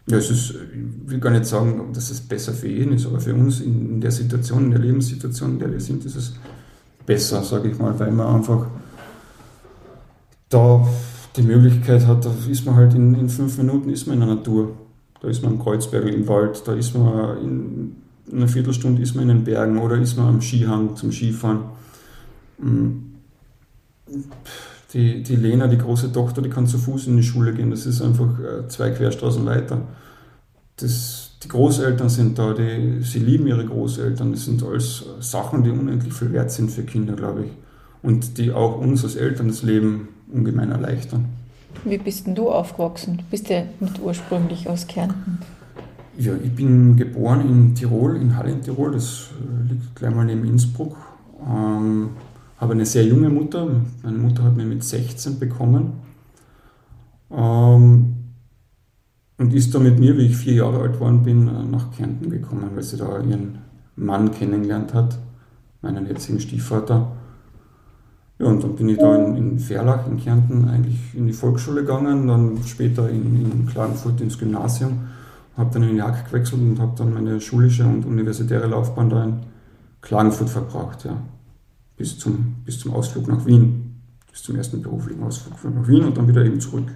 Ja, 0.10 0.18
es 0.18 0.32
ist, 0.32 0.52
ich 0.52 1.10
will 1.12 1.20
gar 1.20 1.32
nicht 1.32 1.46
sagen, 1.46 1.94
dass 1.94 2.10
es 2.10 2.20
besser 2.20 2.54
für 2.54 2.68
jeden 2.68 2.94
ist, 2.94 3.06
aber 3.06 3.20
für 3.20 3.34
uns 3.34 3.62
in 3.62 4.02
der 4.02 4.12
Situation, 4.12 4.66
in 4.66 4.72
der 4.72 4.80
Lebenssituation, 4.80 5.52
in 5.52 5.60
der 5.60 5.72
wir 5.72 5.80
sind, 5.80 6.04
ist 6.04 6.16
es 6.16 6.34
besser, 7.06 7.44
sage 7.44 7.70
ich 7.70 7.78
mal, 7.78 7.98
weil 8.00 8.12
man 8.12 8.36
einfach 8.36 8.66
da 10.50 10.88
die 11.36 11.44
Möglichkeit 11.44 12.08
hat, 12.08 12.26
da 12.26 12.32
ist 12.50 12.66
man 12.66 12.76
halt 12.76 12.96
in, 12.96 13.14
in 13.14 13.30
fünf 13.30 13.58
Minuten 13.58 13.90
ist 13.90 14.08
man 14.08 14.16
in 14.20 14.28
der 14.28 14.36
Natur. 14.36 14.76
Da 15.22 15.28
ist 15.28 15.44
man 15.44 15.54
am 15.54 15.60
Kreuzberg 15.60 16.06
im 16.06 16.28
Wald, 16.28 16.64
da 16.66 16.74
ist 16.74 16.96
man 16.96 17.38
in 17.44 17.96
einer 18.32 18.48
Viertelstunde 18.48 19.02
ist 19.02 19.16
man 19.16 19.24
in 19.24 19.38
den 19.38 19.44
Bergen 19.44 19.78
oder 19.78 19.98
ist 19.98 20.18
man 20.18 20.28
am 20.28 20.42
Skihang 20.42 20.96
zum 20.96 21.12
Skifahren. 21.12 21.62
Mm. 22.58 23.10
Die, 24.94 25.22
die 25.22 25.36
Lena, 25.36 25.68
die 25.68 25.78
große 25.78 26.12
Tochter, 26.12 26.42
die 26.42 26.50
kann 26.50 26.66
zu 26.66 26.78
Fuß 26.78 27.08
in 27.08 27.18
die 27.18 27.24
Schule 27.24 27.54
gehen. 27.54 27.70
Das 27.70 27.86
ist 27.86 28.02
einfach 28.02 28.40
äh, 28.40 28.68
zwei 28.68 28.90
Querstraßen 28.90 29.46
weiter. 29.46 29.82
Das, 30.78 31.32
die 31.44 31.48
Großeltern 31.48 32.10
sind 32.10 32.40
da, 32.40 32.54
die, 32.54 33.02
sie 33.02 33.20
lieben 33.20 33.48
ihre 33.48 33.66
Großeltern. 33.66 34.32
Das 34.32 34.46
sind 34.46 34.64
alles 34.64 35.06
Sachen, 35.20 35.64
die 35.64 35.70
unendlich 35.70 36.14
viel 36.14 36.32
wert 36.34 36.52
sind 36.52 36.72
für 36.72 36.84
Kinder, 36.84 37.14
glaube 37.14 37.46
ich. 37.46 37.52
Und 38.02 38.38
die 38.38 38.52
auch 38.52 38.80
uns 38.80 39.04
als 39.04 39.16
Eltern 39.16 39.50
das 39.50 39.62
Leben 39.62 40.08
ungemein 40.32 40.72
erleichtern. 40.72 41.26
Wie 41.84 41.98
bist 41.98 42.26
denn 42.28 42.36
du 42.36 42.50
aufgewachsen? 42.50 43.18
Du 43.18 43.24
bist 43.30 43.50
ja 43.50 43.64
nicht 43.80 44.00
ursprünglich 44.02 44.68
aus 44.68 44.88
Kärnten. 44.88 45.40
Ja, 46.18 46.34
ich 46.44 46.54
bin 46.54 46.98
geboren 46.98 47.42
in 47.48 47.76
Tirol, 47.76 48.18
in 48.18 48.36
Halle 48.36 48.52
in 48.52 48.62
Tirol, 48.62 48.92
das 48.92 49.30
äh, 49.40 49.72
liegt 49.72 49.96
gleich 49.96 50.14
mal 50.14 50.26
neben 50.26 50.44
Innsbruck. 50.44 50.98
Ähm, 51.48 52.10
habe 52.60 52.74
eine 52.74 52.86
sehr 52.86 53.06
junge 53.06 53.30
Mutter. 53.30 53.68
Meine 54.04 54.18
Mutter 54.18 54.44
hat 54.44 54.56
mich 54.56 54.66
mit 54.66 54.84
16 54.84 55.40
bekommen. 55.40 55.94
Ähm, 57.32 58.16
und 59.38 59.54
ist 59.54 59.74
da 59.74 59.80
mit 59.80 59.98
mir, 60.00 60.18
wie 60.18 60.26
ich 60.26 60.36
vier 60.36 60.56
Jahre 60.56 60.82
alt 60.82 60.94
geworden 60.94 61.24
bin, 61.24 61.72
nach 61.72 61.92
Kärnten 61.92 62.30
gekommen, 62.30 62.70
weil 62.76 62.84
sie 62.84 62.98
da 62.98 63.22
ihren 63.22 63.60
Mann 63.96 64.32
kennengelernt 64.32 64.94
hat, 64.94 65.18
meinen 65.82 66.06
jetzigen 66.08 66.42
Stiefvater. 66.42 67.14
Ja, 68.38 68.48
und 68.48 68.62
dann 68.62 68.76
bin 68.76 68.90
ich 68.90 68.98
da 68.98 69.16
in, 69.16 69.36
in 69.38 69.60
Verlach 69.60 70.08
in 70.08 70.18
Kärnten 70.18 70.68
eigentlich 70.68 71.00
in 71.14 71.28
die 71.28 71.34
Volksschule 71.34 71.82
gegangen, 71.82 72.28
dann 72.28 72.58
später 72.66 73.10
in, 73.10 73.36
in 73.42 73.66
Klagenfurt 73.66 74.20
ins 74.20 74.38
Gymnasium, 74.38 75.08
habe 75.56 75.74
dann 75.74 75.84
in 75.84 75.96
Jagd 75.96 76.30
gewechselt 76.30 76.62
und 76.62 76.80
habe 76.80 76.94
dann 76.98 77.14
meine 77.14 77.40
schulische 77.40 77.86
und 77.86 78.06
universitäre 78.06 78.68
Laufbahn 78.68 79.10
da 79.10 79.24
in 79.24 79.40
Klagenfurt 80.02 80.50
verbracht, 80.50 81.06
ja. 81.06 81.18
Bis 82.00 82.18
zum, 82.18 82.56
bis 82.64 82.80
zum 82.80 82.94
Ausflug 82.94 83.28
nach 83.28 83.46
Wien, 83.46 84.02
bis 84.32 84.42
zum 84.42 84.56
ersten 84.56 84.82
beruflichen 84.82 85.22
Ausflug 85.22 85.62
nach 85.76 85.86
Wien 85.86 86.06
und 86.06 86.18
dann 86.18 86.30
wieder 86.30 86.46
eben 86.46 86.62
zurück. 86.62 86.88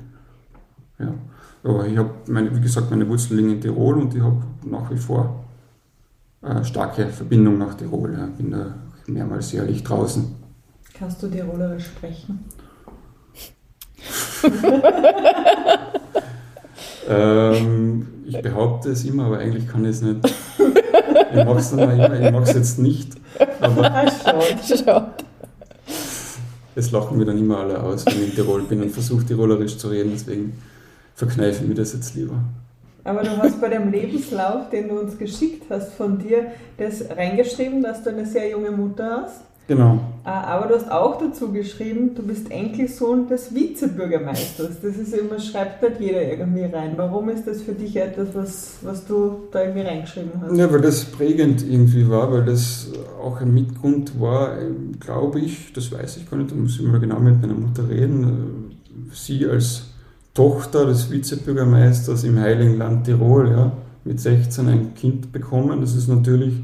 Ja. 0.98 1.14
Aber 1.62 1.86
ich 1.86 1.98
habe, 1.98 2.10
wie 2.26 2.62
gesagt, 2.62 2.90
meine 2.90 3.08
Wurzeln 3.10 3.38
liegen 3.38 3.52
in 3.52 3.60
Tirol 3.60 4.00
und 4.00 4.16
ich 4.16 4.22
habe 4.22 4.42
nach 4.66 4.90
wie 4.90 4.98
vor 4.98 5.44
eine 6.42 6.64
starke 6.64 7.08
Verbindung 7.10 7.58
nach 7.58 7.74
Tirol. 7.74 8.14
Ja. 8.14 8.28
Bin 8.28 8.52
da 8.52 8.76
mehrmals 9.06 9.52
jährlich 9.52 9.84
draußen. 9.84 10.36
Kannst 10.94 11.22
du 11.22 11.28
Tirolerisch 11.28 11.88
sprechen? 11.88 12.40
ähm, 17.10 18.08
ich 18.26 18.42
behaupte 18.42 18.92
es 18.92 19.04
immer, 19.04 19.26
aber 19.26 19.40
eigentlich 19.40 19.68
kann 19.68 19.84
ich 19.84 19.92
es 19.92 20.02
nicht. 20.02 20.34
Ich 21.36 21.46
mache 21.46 21.60
es 21.60 21.72
immer, 21.74 22.14
ich 22.14 22.32
mache 22.32 22.44
es 22.44 22.54
jetzt 22.54 22.80
nicht. 22.80 23.18
Aber 23.64 23.92
Schaut. 24.64 25.24
Es 26.76 26.92
lachen 26.92 27.18
mir 27.18 27.26
dann 27.26 27.38
immer 27.38 27.60
alle 27.60 27.82
aus, 27.82 28.06
wenn 28.06 28.24
ich 28.24 28.30
in 28.30 28.36
Tirol 28.36 28.64
bin 28.64 28.82
und 28.82 28.90
versuche 28.90 29.26
Tirolerisch 29.26 29.78
zu 29.78 29.90
reden, 29.90 30.12
deswegen 30.14 30.60
verkneife 31.16 31.64
ich 31.64 31.70
mir 31.70 31.76
das 31.76 31.94
jetzt 31.94 32.16
lieber. 32.16 32.36
Aber 33.04 33.22
du 33.22 33.38
hast 33.38 33.60
bei 33.60 33.70
dem 33.70 33.92
Lebenslauf, 33.92 34.70
den 34.70 34.88
du 34.88 35.00
uns 35.00 35.18
geschickt 35.18 35.66
hast 35.70 35.94
von 35.94 36.18
dir, 36.18 36.52
das 36.78 37.04
reingeschrieben, 37.10 37.84
dass 37.84 38.04
du 38.04 38.10
eine 38.10 38.26
sehr 38.26 38.50
junge 38.50 38.72
Mutter 38.72 39.24
hast. 39.24 39.42
Genau. 39.68 40.00
Ah, 40.26 40.44
aber 40.56 40.68
du 40.68 40.76
hast 40.76 40.92
auch 40.92 41.18
dazu 41.18 41.52
geschrieben, 41.52 42.16
du 42.16 42.24
bist 42.24 42.52
Enkelsohn 42.52 43.28
des 43.28 43.54
Vizebürgermeisters. 43.54 44.82
Das 44.82 44.96
ist 44.96 45.14
immer, 45.14 45.40
schreibt 45.40 45.82
nicht 45.82 46.02
jeder 46.02 46.22
irgendwie 46.22 46.64
rein. 46.64 46.94
Warum 46.98 47.30
ist 47.30 47.48
das 47.48 47.62
für 47.62 47.74
dich 47.74 47.96
etwas, 47.96 48.28
was, 48.34 48.78
was 48.82 49.06
du 49.06 49.48
da 49.52 49.64
irgendwie 49.64 49.82
reingeschrieben 49.82 50.32
hast? 50.42 50.58
Ja, 50.58 50.72
weil 50.72 50.82
das 50.82 51.06
prägend 51.06 51.66
irgendwie 51.66 52.10
war, 52.10 52.32
weil 52.32 52.46
das 52.46 52.92
auch 53.22 53.40
ein 53.40 53.54
Mitgrund 53.54 54.20
war, 54.20 54.58
glaube 55.00 55.40
ich, 55.40 55.72
das 55.74 55.92
weiß 55.92 56.18
ich 56.18 56.30
gar 56.30 56.38
nicht, 56.38 56.52
da 56.52 56.56
muss 56.56 56.80
ich 56.80 56.86
mal 56.86 57.00
genau 57.00 57.20
mit 57.20 57.42
meiner 57.42 57.54
Mutter 57.54 57.88
reden. 57.88 58.78
Sie 59.14 59.46
als 59.46 59.84
Tochter 60.34 60.86
des 60.86 61.10
Vizebürgermeisters 61.12 62.24
im 62.26 62.40
Heiligen 62.40 62.78
Land 62.78 63.06
Tirol, 63.06 63.50
ja, 63.50 63.72
mit 64.04 64.20
16 64.20 64.68
ein 64.68 64.94
Kind 64.96 65.32
bekommen, 65.32 65.80
das 65.80 65.96
ist 65.96 66.10
natürlich, 66.10 66.56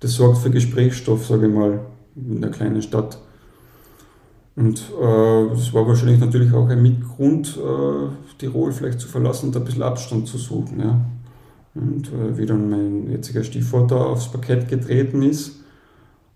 das 0.00 0.14
sorgt 0.14 0.38
für 0.38 0.50
Gesprächsstoff, 0.50 1.26
sage 1.26 1.46
ich 1.46 1.52
mal 1.52 1.80
in 2.16 2.40
der 2.40 2.50
kleinen 2.50 2.82
Stadt. 2.82 3.18
Und 4.54 4.78
äh, 4.78 5.48
das 5.48 5.72
war 5.72 5.86
wahrscheinlich 5.86 6.20
natürlich 6.20 6.52
auch 6.52 6.68
ein 6.68 6.82
Mitgrund, 6.82 7.56
äh, 7.56 8.08
Tirol 8.38 8.72
vielleicht 8.72 9.00
zu 9.00 9.08
verlassen 9.08 9.46
und 9.48 9.56
ein 9.56 9.64
bisschen 9.64 9.82
Abstand 9.82 10.26
zu 10.26 10.36
suchen. 10.36 10.80
Ja. 10.80 11.00
Und 11.74 12.08
äh, 12.08 12.36
wie 12.36 12.44
dann 12.44 12.68
mein 12.68 13.10
jetziger 13.10 13.44
Stiefvater 13.44 14.06
aufs 14.06 14.30
Parkett 14.30 14.68
getreten 14.68 15.22
ist, 15.22 15.60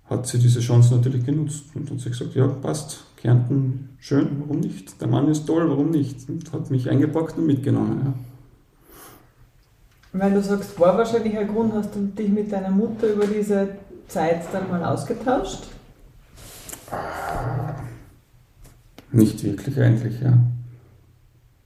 hat 0.09 0.27
sie 0.27 0.39
diese 0.39 0.61
Chance 0.61 0.95
natürlich 0.95 1.27
genutzt 1.27 1.65
und 1.75 1.91
hat 1.91 1.99
sich 1.99 2.13
gesagt, 2.13 2.35
ja, 2.35 2.47
passt, 2.47 3.05
Kärnten, 3.17 3.91
schön, 3.99 4.29
warum 4.41 4.61
nicht? 4.61 5.01
Der 5.01 5.09
Mann 5.09 5.29
ist 5.29 5.47
toll, 5.47 5.69
warum 5.69 5.91
nicht? 5.91 6.29
Und 6.29 6.53
hat 6.53 6.71
mich 6.71 6.89
eingepackt 6.89 7.37
und 7.37 7.47
mitgenommen. 7.47 8.01
Ja. 8.05 8.15
Weil 10.21 10.33
du 10.33 10.43
sagst, 10.43 10.79
war 10.79 10.97
wahrscheinlich 10.97 11.37
ein 11.37 11.49
Grund, 11.49 11.75
hast 11.75 11.95
du 11.95 12.01
dich 12.01 12.31
mit 12.31 12.51
deiner 12.51 12.71
Mutter 12.71 13.13
über 13.13 13.27
diese 13.27 13.69
Zeit 14.09 14.43
dann 14.53 14.69
mal 14.69 14.85
ausgetauscht? 14.85 15.65
Nicht 19.13 19.43
wirklich 19.43 19.81
eigentlich, 19.81 20.21
ja. 20.21 20.39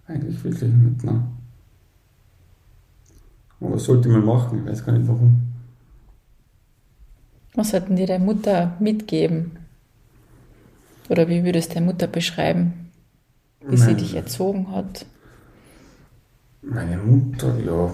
Eigentlich 0.06 0.42
wirklich 0.44 0.72
nicht, 0.72 1.04
ne? 1.04 1.22
Aber 3.60 3.74
was 3.74 3.84
sollte 3.84 4.08
man 4.08 4.24
machen? 4.24 4.60
Ich 4.60 4.70
weiß 4.70 4.84
gar 4.84 4.92
nicht 4.92 5.06
warum. 5.06 5.40
Was 7.54 7.70
sollten 7.70 7.96
dir 7.96 8.06
deine 8.06 8.24
Mutter 8.24 8.76
mitgeben? 8.80 9.58
Oder 11.08 11.28
wie 11.28 11.44
würdest 11.44 11.70
du 11.70 11.74
deine 11.74 11.86
Mutter 11.86 12.06
beschreiben, 12.06 12.90
wie 13.60 13.76
meine, 13.76 13.84
sie 13.84 13.94
dich 13.96 14.14
erzogen 14.14 14.70
hat? 14.70 15.04
Meine 16.62 16.96
Mutter, 16.98 17.58
ja. 17.58 17.92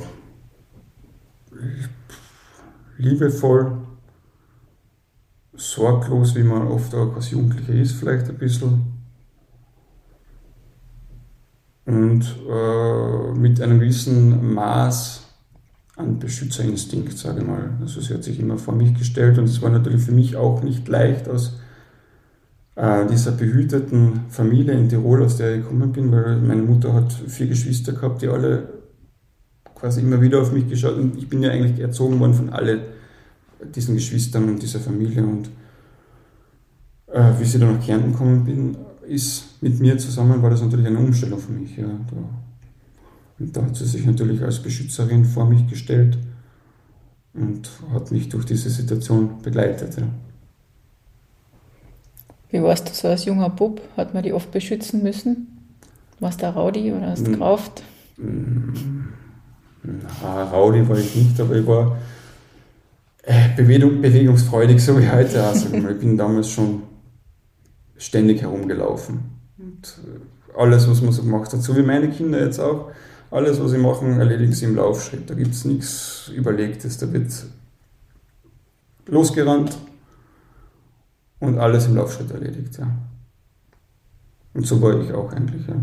liebevoll, 2.99 3.86
sorglos, 5.57 6.35
wie 6.35 6.43
man 6.43 6.67
oft 6.69 6.95
auch 6.95 7.15
als 7.15 7.31
Jugendlicher 7.31 7.75
ist, 7.75 7.93
vielleicht 7.93 8.29
ein 8.29 8.39
bisschen. 8.39 8.93
Und 11.87 12.25
äh, 12.51 13.39
mit 13.39 13.61
einem 13.61 13.79
gewissen 13.79 14.55
Maß 14.55 15.23
an 15.97 16.19
Beschützerinstinkt, 16.19 17.17
sage 17.17 17.41
ich 17.41 17.47
mal. 17.47 17.71
Also 17.81 18.01
sie 18.01 18.15
hat 18.15 18.25
sich 18.25 18.39
immer 18.39 18.59
vor 18.59 18.75
mich 18.75 18.95
gestellt 18.95 19.39
und 19.39 19.45
es 19.45 19.63
war 19.63 19.71
natürlich 19.71 20.03
für 20.03 20.13
mich 20.13 20.37
auch 20.37 20.63
nicht 20.63 20.89
leicht 20.89 21.29
aus 21.29 21.59
äh, 22.75 23.07
dieser 23.07 23.33
behüteten 23.33 24.27
Familie 24.29 24.75
in 24.75 24.89
Tirol, 24.89 25.23
aus 25.23 25.39
der 25.39 25.57
ich 25.57 25.63
gekommen 25.63 25.93
bin, 25.93 26.13
weil 26.13 26.37
meine 26.37 26.63
Mutter 26.63 26.93
hat 26.93 27.13
vier 27.13 27.47
Geschwister 27.47 27.93
gehabt, 27.93 28.21
die 28.21 28.29
alle 28.29 28.69
quasi 29.75 30.01
immer 30.01 30.21
wieder 30.21 30.41
auf 30.41 30.53
mich 30.53 30.69
geschaut 30.69 30.97
und 30.97 31.17
ich 31.17 31.29
bin 31.29 31.43
ja 31.43 31.51
eigentlich 31.51 31.81
erzogen 31.81 32.19
worden 32.21 32.35
von 32.35 32.51
alle 32.51 32.81
diesen 33.75 33.95
Geschwistern 33.95 34.49
und 34.49 34.63
dieser 34.63 34.81
Familie 34.81 35.23
und 35.23 35.51
äh, 37.07 37.33
wie 37.39 37.45
sie 37.45 37.59
dann 37.59 37.77
nach 37.77 37.85
Kärnten 37.85 38.13
gekommen 38.13 38.45
bin, 38.45 38.77
ist 39.09 39.63
mit 39.63 39.81
mir 39.81 39.97
zusammen, 39.99 40.43
war 40.43 40.51
das 40.51 40.63
natürlich 40.63 40.87
eine 40.87 40.99
Umstellung 40.99 41.39
für 41.39 41.53
mich. 41.53 41.77
Ja, 41.77 41.87
da. 41.87 42.17
Und 43.39 43.57
da 43.57 43.63
hat 43.63 43.77
sie 43.77 43.85
sich 43.85 44.05
natürlich 44.07 44.43
als 44.43 44.61
Beschützerin 44.61 45.25
vor 45.25 45.47
mich 45.47 45.67
gestellt 45.69 46.19
und 47.35 47.69
hat 47.93 48.11
mich 48.11 48.29
durch 48.29 48.47
diese 48.47 48.71
Situation 48.71 49.43
begleitet. 49.43 49.99
Ja. 49.99 50.09
Wie 52.51 52.63
warst 52.63 52.89
du 52.89 52.95
so 52.95 53.09
als 53.09 53.25
junger 53.27 53.51
Bub? 53.51 53.81
Hat 53.97 54.15
man 54.15 54.23
die 54.23 54.33
oft 54.33 54.51
beschützen 54.51 55.03
müssen? 55.03 55.49
Warst 56.19 56.43
du 56.43 56.47
Rowdy 56.47 56.93
oder 56.93 57.11
hast 57.11 57.27
du 57.27 57.33
gerauft? 57.33 57.83
Na, 59.83 60.45
Rowdy 60.51 60.89
war 60.89 60.97
ich 60.97 61.15
nicht, 61.15 61.39
aber 61.39 61.57
ich 61.57 61.67
war 61.67 61.99
Bewegung, 63.57 64.01
bewegungsfreudig, 64.01 64.81
so 64.85 64.99
wie 65.01 65.09
heute. 65.09 65.43
Also, 65.43 65.74
ich 65.74 65.99
bin 65.99 66.16
damals 66.16 66.51
schon 66.51 66.83
ständig 67.97 68.43
herumgelaufen. 68.43 69.20
Und 69.59 69.99
äh, 70.05 70.59
alles, 70.59 70.89
was 70.89 71.03
man 71.03 71.12
so 71.12 71.22
gemacht 71.22 71.53
hat, 71.53 71.62
so 71.62 71.77
wie 71.77 71.83
meine 71.83 72.09
Kinder 72.09 72.41
jetzt 72.41 72.59
auch, 72.59 72.91
alles, 73.31 73.62
was 73.62 73.72
sie 73.72 73.79
machen, 73.79 74.18
erledigen 74.18 74.53
sie 74.53 74.66
im 74.66 74.77
Laufschritt. 74.77 75.29
Da 75.29 75.35
gibt 75.35 75.55
es 75.55 75.64
nichts 75.64 76.31
Überlegtes. 76.35 76.99
Da 76.99 77.12
wird 77.12 77.33
losgerannt, 79.07 79.77
und 81.41 81.59
alles 81.59 81.87
im 81.87 81.97
Laufschritt 81.97 82.31
erledigt, 82.31 82.79
ja. 82.79 82.87
Und 84.55 84.66
so 84.66 84.81
war 84.81 84.99
ich 85.01 85.12
auch 85.12 85.33
eigentlich, 85.33 85.66
ja. 85.66 85.74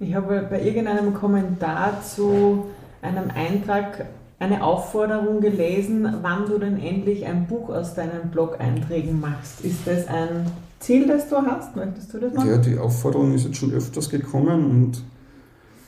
Ich 0.00 0.14
habe 0.14 0.46
bei 0.48 0.62
irgendeinem 0.62 1.14
Kommentar 1.14 2.02
zu 2.02 2.66
einem 3.02 3.30
Eintrag 3.34 4.06
eine 4.38 4.62
Aufforderung 4.62 5.40
gelesen, 5.40 6.08
wann 6.22 6.46
du 6.46 6.58
denn 6.58 6.78
endlich 6.78 7.26
ein 7.26 7.46
Buch 7.46 7.70
aus 7.70 7.94
deinen 7.94 8.30
Blog-Einträgen 8.30 9.20
machst. 9.20 9.64
Ist 9.64 9.86
das 9.86 10.06
ein 10.06 10.46
Ziel, 10.78 11.08
das 11.08 11.28
du 11.28 11.36
hast? 11.36 11.74
Möchtest 11.74 12.14
du 12.14 12.18
das 12.18 12.34
machen? 12.34 12.48
Ja, 12.48 12.58
die 12.58 12.78
Aufforderung 12.78 13.34
ist 13.34 13.44
jetzt 13.44 13.56
schon 13.56 13.72
öfters 13.72 14.08
gekommen 14.08 14.70
und 14.70 15.02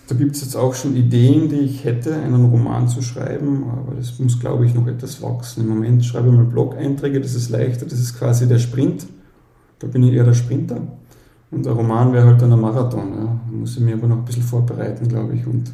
da 0.09 0.17
gibt 0.17 0.35
es 0.35 0.43
jetzt 0.43 0.57
auch 0.57 0.75
schon 0.75 0.97
Ideen, 0.97 1.49
die 1.49 1.61
ich 1.61 1.85
hätte, 1.85 2.17
einen 2.17 2.47
Roman 2.47 2.89
zu 2.89 3.01
schreiben, 3.01 3.71
aber 3.71 3.95
das 3.95 4.19
muss, 4.19 4.41
glaube 4.41 4.67
ich, 4.67 4.75
noch 4.75 4.89
etwas 4.89 5.23
wachsen. 5.23 5.61
Im 5.61 5.69
Moment 5.69 6.05
schreibe 6.05 6.29
ich 6.29 6.35
mal 6.35 6.45
Blog-Einträge, 6.45 7.21
das 7.21 7.37
ist 7.37 7.51
leichter, 7.51 7.87
das 7.87 8.01
ist 8.01 8.19
quasi 8.19 8.49
der 8.49 8.59
Sprint. 8.59 9.07
Da 9.79 9.87
bin 9.87 10.03
ich 10.03 10.13
eher 10.13 10.25
der 10.25 10.35
Sprinter. 10.35 10.81
Und 11.53 11.65
der 11.65 11.73
Roman 11.73 12.13
wäre 12.13 12.27
halt 12.27 12.43
dann 12.43 12.53
ein 12.53 12.61
Marathon. 12.61 13.13
Ja. 13.15 13.25
Da 13.25 13.57
muss 13.57 13.77
ich 13.77 13.83
mir 13.83 13.95
aber 13.95 14.09
noch 14.09 14.19
ein 14.19 14.25
bisschen 14.25 14.43
vorbereiten, 14.43 15.07
glaube 15.07 15.35
ich, 15.35 15.47
und 15.47 15.73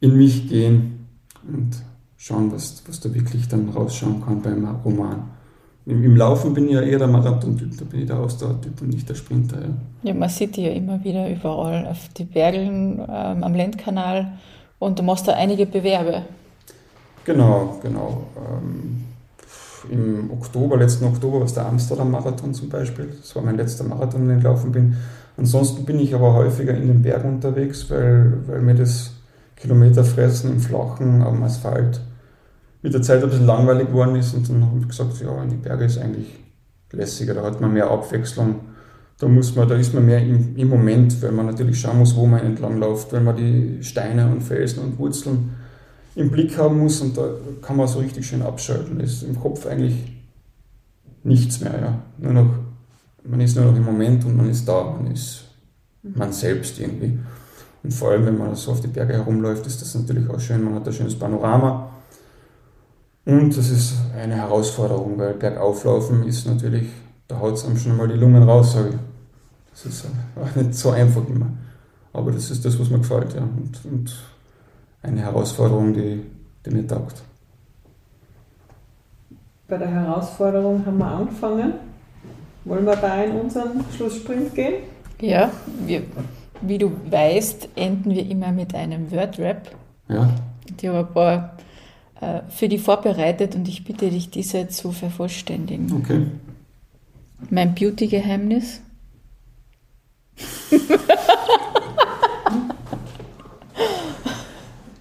in 0.00 0.16
mich 0.16 0.48
gehen 0.48 1.06
und 1.46 1.82
schauen, 2.18 2.52
was, 2.52 2.82
was 2.86 3.00
da 3.00 3.14
wirklich 3.14 3.48
dann 3.48 3.70
rausschauen 3.70 4.22
kann 4.22 4.42
beim 4.42 4.66
Roman. 4.84 5.30
Im, 5.86 6.04
Im, 6.04 6.16
Laufen 6.16 6.52
bin 6.52 6.66
ich 6.66 6.74
ja 6.74 6.82
eher 6.82 6.98
der 6.98 7.06
Marathon-Typ, 7.06 7.78
da 7.78 7.84
bin 7.86 8.00
ich 8.00 8.06
der 8.06 8.18
Ausdauertyp 8.18 8.82
und 8.82 8.88
nicht 8.88 9.08
der 9.08 9.14
Sprinter. 9.14 9.56
Ja. 9.62 9.68
ja, 10.02 10.14
man 10.14 10.28
sieht 10.28 10.56
die 10.56 10.64
ja 10.64 10.72
immer 10.72 11.02
wieder 11.02 11.30
überall 11.30 11.86
auf 11.86 12.08
die 12.08 12.24
Bergeln, 12.24 12.98
ähm, 12.98 13.42
am 13.42 13.54
Lendkanal 13.54 14.32
und 14.78 14.98
du 14.98 15.02
machst 15.02 15.26
da 15.26 15.32
einige 15.32 15.64
Bewerbe. 15.64 16.24
Genau, 17.24 17.78
genau. 17.82 18.24
Ähm, 18.36 19.04
Im 19.90 20.30
Oktober, 20.30 20.76
letzten 20.76 21.06
Oktober 21.06 21.38
war 21.38 21.46
es 21.46 21.54
der 21.54 21.66
Amsterdam-Marathon 21.66 22.52
zum 22.52 22.68
Beispiel. 22.68 23.08
Das 23.18 23.34
war 23.34 23.42
mein 23.42 23.56
letzter 23.56 23.84
Marathon, 23.84 24.28
den 24.28 24.38
ich 24.38 24.42
gelaufen 24.42 24.72
bin. 24.72 24.96
Ansonsten 25.38 25.86
bin 25.86 26.00
ich 26.00 26.14
aber 26.14 26.34
häufiger 26.34 26.76
in 26.76 26.88
den 26.88 27.00
Bergen 27.00 27.36
unterwegs, 27.36 27.88
weil, 27.90 28.42
weil 28.46 28.60
mir 28.60 28.74
das 28.74 29.12
Kilometerfressen 29.56 30.50
im 30.50 30.60
Flachen 30.60 31.22
am 31.22 31.42
Asphalt 31.42 32.00
mit 32.88 32.94
der 32.94 33.02
Zeit 33.02 33.22
ein 33.22 33.28
bisschen 33.28 33.44
langweilig 33.44 33.88
geworden 33.88 34.16
ist 34.16 34.32
und 34.32 34.48
dann 34.48 34.64
habe 34.64 34.78
ich 34.80 34.88
gesagt, 34.88 35.20
ja, 35.20 35.42
in 35.42 35.50
die 35.50 35.56
Berge 35.56 35.84
ist 35.84 35.98
eigentlich 35.98 36.38
lässiger, 36.90 37.34
da 37.34 37.42
hat 37.42 37.60
man 37.60 37.74
mehr 37.74 37.90
Abwechslung. 37.90 38.60
Da 39.18 39.28
muss 39.28 39.54
man, 39.54 39.68
da 39.68 39.74
ist 39.74 39.92
man 39.92 40.06
mehr 40.06 40.22
im, 40.22 40.56
im 40.56 40.68
Moment, 40.68 41.20
weil 41.20 41.32
man 41.32 41.44
natürlich 41.44 41.78
schauen 41.78 41.98
muss, 41.98 42.16
wo 42.16 42.24
man 42.24 42.40
entlang 42.40 42.78
läuft, 42.78 43.12
weil 43.12 43.20
man 43.20 43.36
die 43.36 43.82
Steine 43.82 44.30
und 44.30 44.42
Felsen 44.42 44.82
und 44.84 44.98
Wurzeln 44.98 45.50
im 46.14 46.30
Blick 46.30 46.56
haben 46.56 46.78
muss 46.78 47.02
und 47.02 47.14
da 47.18 47.28
kann 47.60 47.76
man 47.76 47.86
so 47.88 47.98
richtig 47.98 48.26
schön 48.26 48.40
abschalten. 48.40 48.96
Da 48.96 49.04
ist 49.04 49.22
im 49.22 49.38
Kopf 49.38 49.66
eigentlich 49.66 49.96
nichts 51.24 51.60
mehr, 51.60 51.78
ja. 51.78 52.02
Nur 52.16 52.32
noch, 52.32 52.54
man 53.24 53.40
ist 53.42 53.54
nur 53.54 53.66
noch 53.66 53.76
im 53.76 53.84
Moment 53.84 54.24
und 54.24 54.34
man 54.34 54.48
ist 54.48 54.66
da, 54.66 54.96
man 54.98 55.12
ist 55.12 55.44
man 56.02 56.32
selbst 56.32 56.80
irgendwie. 56.80 57.18
Und 57.82 57.92
vor 57.92 58.12
allem, 58.12 58.24
wenn 58.24 58.38
man 58.38 58.54
so 58.54 58.70
auf 58.70 58.80
die 58.80 58.88
Berge 58.88 59.12
herumläuft, 59.12 59.66
ist 59.66 59.82
das 59.82 59.94
natürlich 59.94 60.30
auch 60.30 60.40
schön, 60.40 60.64
man 60.64 60.76
hat 60.76 60.86
ein 60.86 60.94
schönes 60.94 61.18
Panorama 61.18 61.90
und 63.28 63.54
das 63.54 63.68
ist 63.68 63.94
eine 64.18 64.36
Herausforderung, 64.36 65.18
weil 65.18 65.34
bergauflaufen 65.34 66.26
ist 66.26 66.46
natürlich, 66.46 66.88
da 67.28 67.38
haut 67.38 67.54
es 67.54 67.66
einem 67.66 67.76
schon 67.76 67.94
mal 67.94 68.08
die 68.08 68.14
Lungen 68.14 68.42
raus, 68.42 68.72
sage 68.72 68.88
ich. 68.88 68.96
Das 69.70 69.84
ist 69.84 70.06
auch 70.34 70.56
nicht 70.56 70.74
so 70.74 70.90
einfach 70.90 71.20
immer. 71.28 71.48
Aber 72.14 72.32
das 72.32 72.50
ist 72.50 72.64
das, 72.64 72.80
was 72.80 72.88
mir 72.88 72.98
gefällt, 72.98 73.34
ja. 73.34 73.42
Und, 73.42 73.84
und 73.84 74.16
eine 75.02 75.20
Herausforderung, 75.20 75.92
die, 75.92 76.22
die 76.64 76.70
mir 76.70 76.86
taugt. 76.86 77.22
Bei 79.68 79.76
der 79.76 79.88
Herausforderung 79.88 80.86
haben 80.86 80.96
wir 80.96 81.06
angefangen. 81.06 81.74
Wollen 82.64 82.86
wir 82.86 82.96
da 82.96 83.22
in 83.22 83.32
unseren 83.32 83.84
Schlusssprint 83.94 84.54
gehen? 84.54 84.84
Ja, 85.20 85.50
wir, 85.86 86.02
wie 86.62 86.78
du 86.78 86.90
weißt, 87.10 87.68
enden 87.76 88.10
wir 88.10 88.26
immer 88.26 88.52
mit 88.52 88.74
einem 88.74 89.10
Word-Rap. 89.10 89.70
Ja. 90.08 90.30
Ich 90.78 90.88
habe 90.88 91.00
ein 91.00 91.12
paar 91.12 91.58
für 92.48 92.68
die 92.68 92.78
vorbereitet 92.78 93.54
und 93.54 93.68
ich 93.68 93.84
bitte 93.84 94.10
dich, 94.10 94.30
diese 94.30 94.68
zu 94.68 94.90
vervollständigen. 94.90 95.92
Okay. 95.92 96.26
Mein 97.50 97.74
Beauty-Geheimnis. 97.74 98.80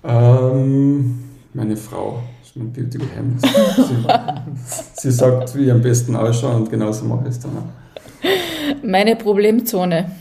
ähm, 0.03 1.23
meine 1.53 1.75
Frau 1.75 2.21
ist 2.43 2.55
mein 2.55 2.71
Beauty-Geheimnis. 2.71 3.41
Sie, 3.75 4.05
sie, 5.01 5.11
sagt, 5.11 5.55
wie 5.55 5.65
ich 5.65 5.71
am 5.71 5.81
besten 5.81 6.15
ausschaue 6.15 6.55
und 6.55 6.69
genauso 6.69 7.05
mache 7.05 7.23
ich 7.23 7.29
es 7.29 7.39
dann 7.39 7.57
auch. 7.57 7.63
Meine 8.83 9.15
Problemzone. 9.15 10.11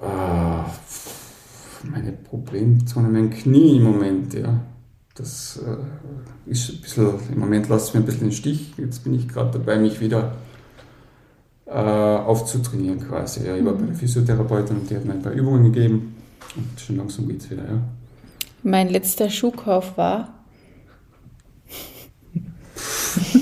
Ah, 0.00 0.64
meine 1.84 2.12
Problemzone, 2.12 3.08
mein 3.08 3.30
Knie 3.30 3.76
im 3.76 3.84
Moment, 3.84 4.34
ja. 4.34 4.60
Das 5.18 5.60
äh, 5.66 6.50
ist 6.50 6.70
ein 6.70 6.80
bisschen, 6.80 7.12
im 7.32 7.40
Moment 7.40 7.68
lasst 7.68 7.88
es 7.88 7.94
mir 7.94 8.00
ein 8.00 8.06
bisschen 8.06 8.28
den 8.28 8.32
Stich. 8.32 8.72
Jetzt 8.76 9.02
bin 9.02 9.14
ich 9.14 9.26
gerade 9.26 9.58
dabei, 9.58 9.76
mich 9.76 10.00
wieder 10.00 10.36
äh, 11.66 11.72
aufzutrainieren 11.72 13.00
quasi. 13.00 13.44
Ja, 13.44 13.56
ich 13.56 13.64
war 13.64 13.72
bei 13.74 13.86
der 13.86 13.96
Physiotherapeutin 13.96 14.76
und 14.76 14.88
die 14.88 14.94
hat 14.94 15.04
mir 15.04 15.14
ein 15.14 15.22
paar 15.22 15.32
Übungen 15.32 15.64
gegeben 15.64 16.14
und 16.54 16.80
schon 16.80 16.96
langsam 16.96 17.26
geht 17.26 17.40
es 17.42 17.50
wieder. 17.50 17.64
Ja. 17.64 17.82
Mein 18.62 18.88
letzter 18.90 19.28
Schuhkauf 19.28 19.96
war. 19.96 20.34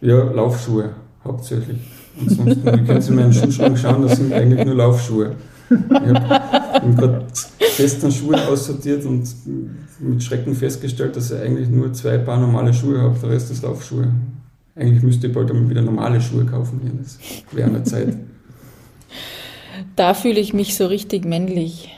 ja, 0.00 0.24
Laufschuhe 0.24 0.94
hauptsächlich. 1.22 1.78
Ansonsten 2.20 2.86
können 2.86 3.00
Sie 3.00 3.12
mir 3.12 3.24
einen 3.24 3.32
Schuhschrank 3.32 3.78
schauen, 3.78 4.02
das 4.02 4.16
sind 4.16 4.32
eigentlich 4.32 4.64
nur 4.64 4.74
Laufschuhe. 4.74 5.36
Ich 5.70 5.76
habe 5.90 6.94
gerade 6.96 7.26
gestern 7.76 8.12
Schuhe 8.12 8.36
aussortiert 8.48 9.04
und 9.04 9.28
mit 9.98 10.22
Schrecken 10.22 10.54
festgestellt, 10.54 11.16
dass 11.16 11.30
ich 11.30 11.40
eigentlich 11.40 11.68
nur 11.68 11.92
zwei 11.92 12.18
Paar 12.18 12.38
normale 12.38 12.72
Schuhe 12.72 13.00
habe, 13.00 13.18
der 13.18 13.30
Rest 13.30 13.50
ist 13.50 13.62
Laufschuhe. 13.62 14.12
Eigentlich 14.74 15.02
müsste 15.02 15.26
ich 15.26 15.32
bald 15.32 15.50
einmal 15.50 15.68
wieder 15.70 15.82
normale 15.82 16.20
Schuhe 16.20 16.44
kaufen 16.44 16.80
hier. 16.82 16.92
Das 16.92 17.18
wäre 17.52 17.68
eine 17.68 17.82
Zeit. 17.82 18.16
Da 19.96 20.14
fühle 20.14 20.38
ich 20.40 20.52
mich 20.52 20.76
so 20.76 20.86
richtig 20.86 21.24
männlich. 21.24 21.90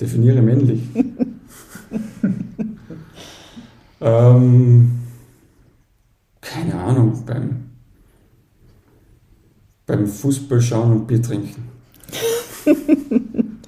Definiere 0.00 0.42
männlich. 0.42 0.82
ähm, 4.00 4.98
keine 6.40 6.74
Ahnung, 6.74 7.24
beim 7.24 7.71
beim 9.92 10.06
Fußball 10.06 10.62
schauen 10.62 10.90
und 10.92 11.06
Bier 11.06 11.20
trinken. 11.20 11.68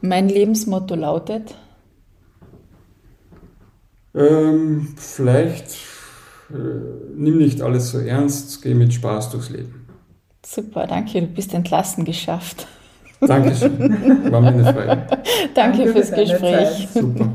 Mein 0.00 0.30
Lebensmotto 0.30 0.94
lautet? 0.94 1.54
Ähm, 4.14 4.94
vielleicht 4.96 5.76
äh, 6.48 6.54
nimm 7.14 7.36
nicht 7.36 7.60
alles 7.60 7.90
so 7.90 7.98
ernst, 7.98 8.62
geh 8.62 8.72
mit 8.72 8.94
Spaß 8.94 9.30
durchs 9.30 9.50
Leben. 9.50 9.86
Super, 10.44 10.86
danke, 10.86 11.20
du 11.20 11.26
bist 11.26 11.52
entlassen 11.52 12.06
geschafft. 12.06 12.66
Dankeschön, 13.20 14.32
war 14.32 14.40
mir 14.40 14.48
eine 14.48 14.64
Freude. 14.64 14.86
danke, 15.54 15.84
danke 15.84 15.92
fürs 15.92 16.12
Gespräch. 16.12 16.88
Super. 16.94 17.30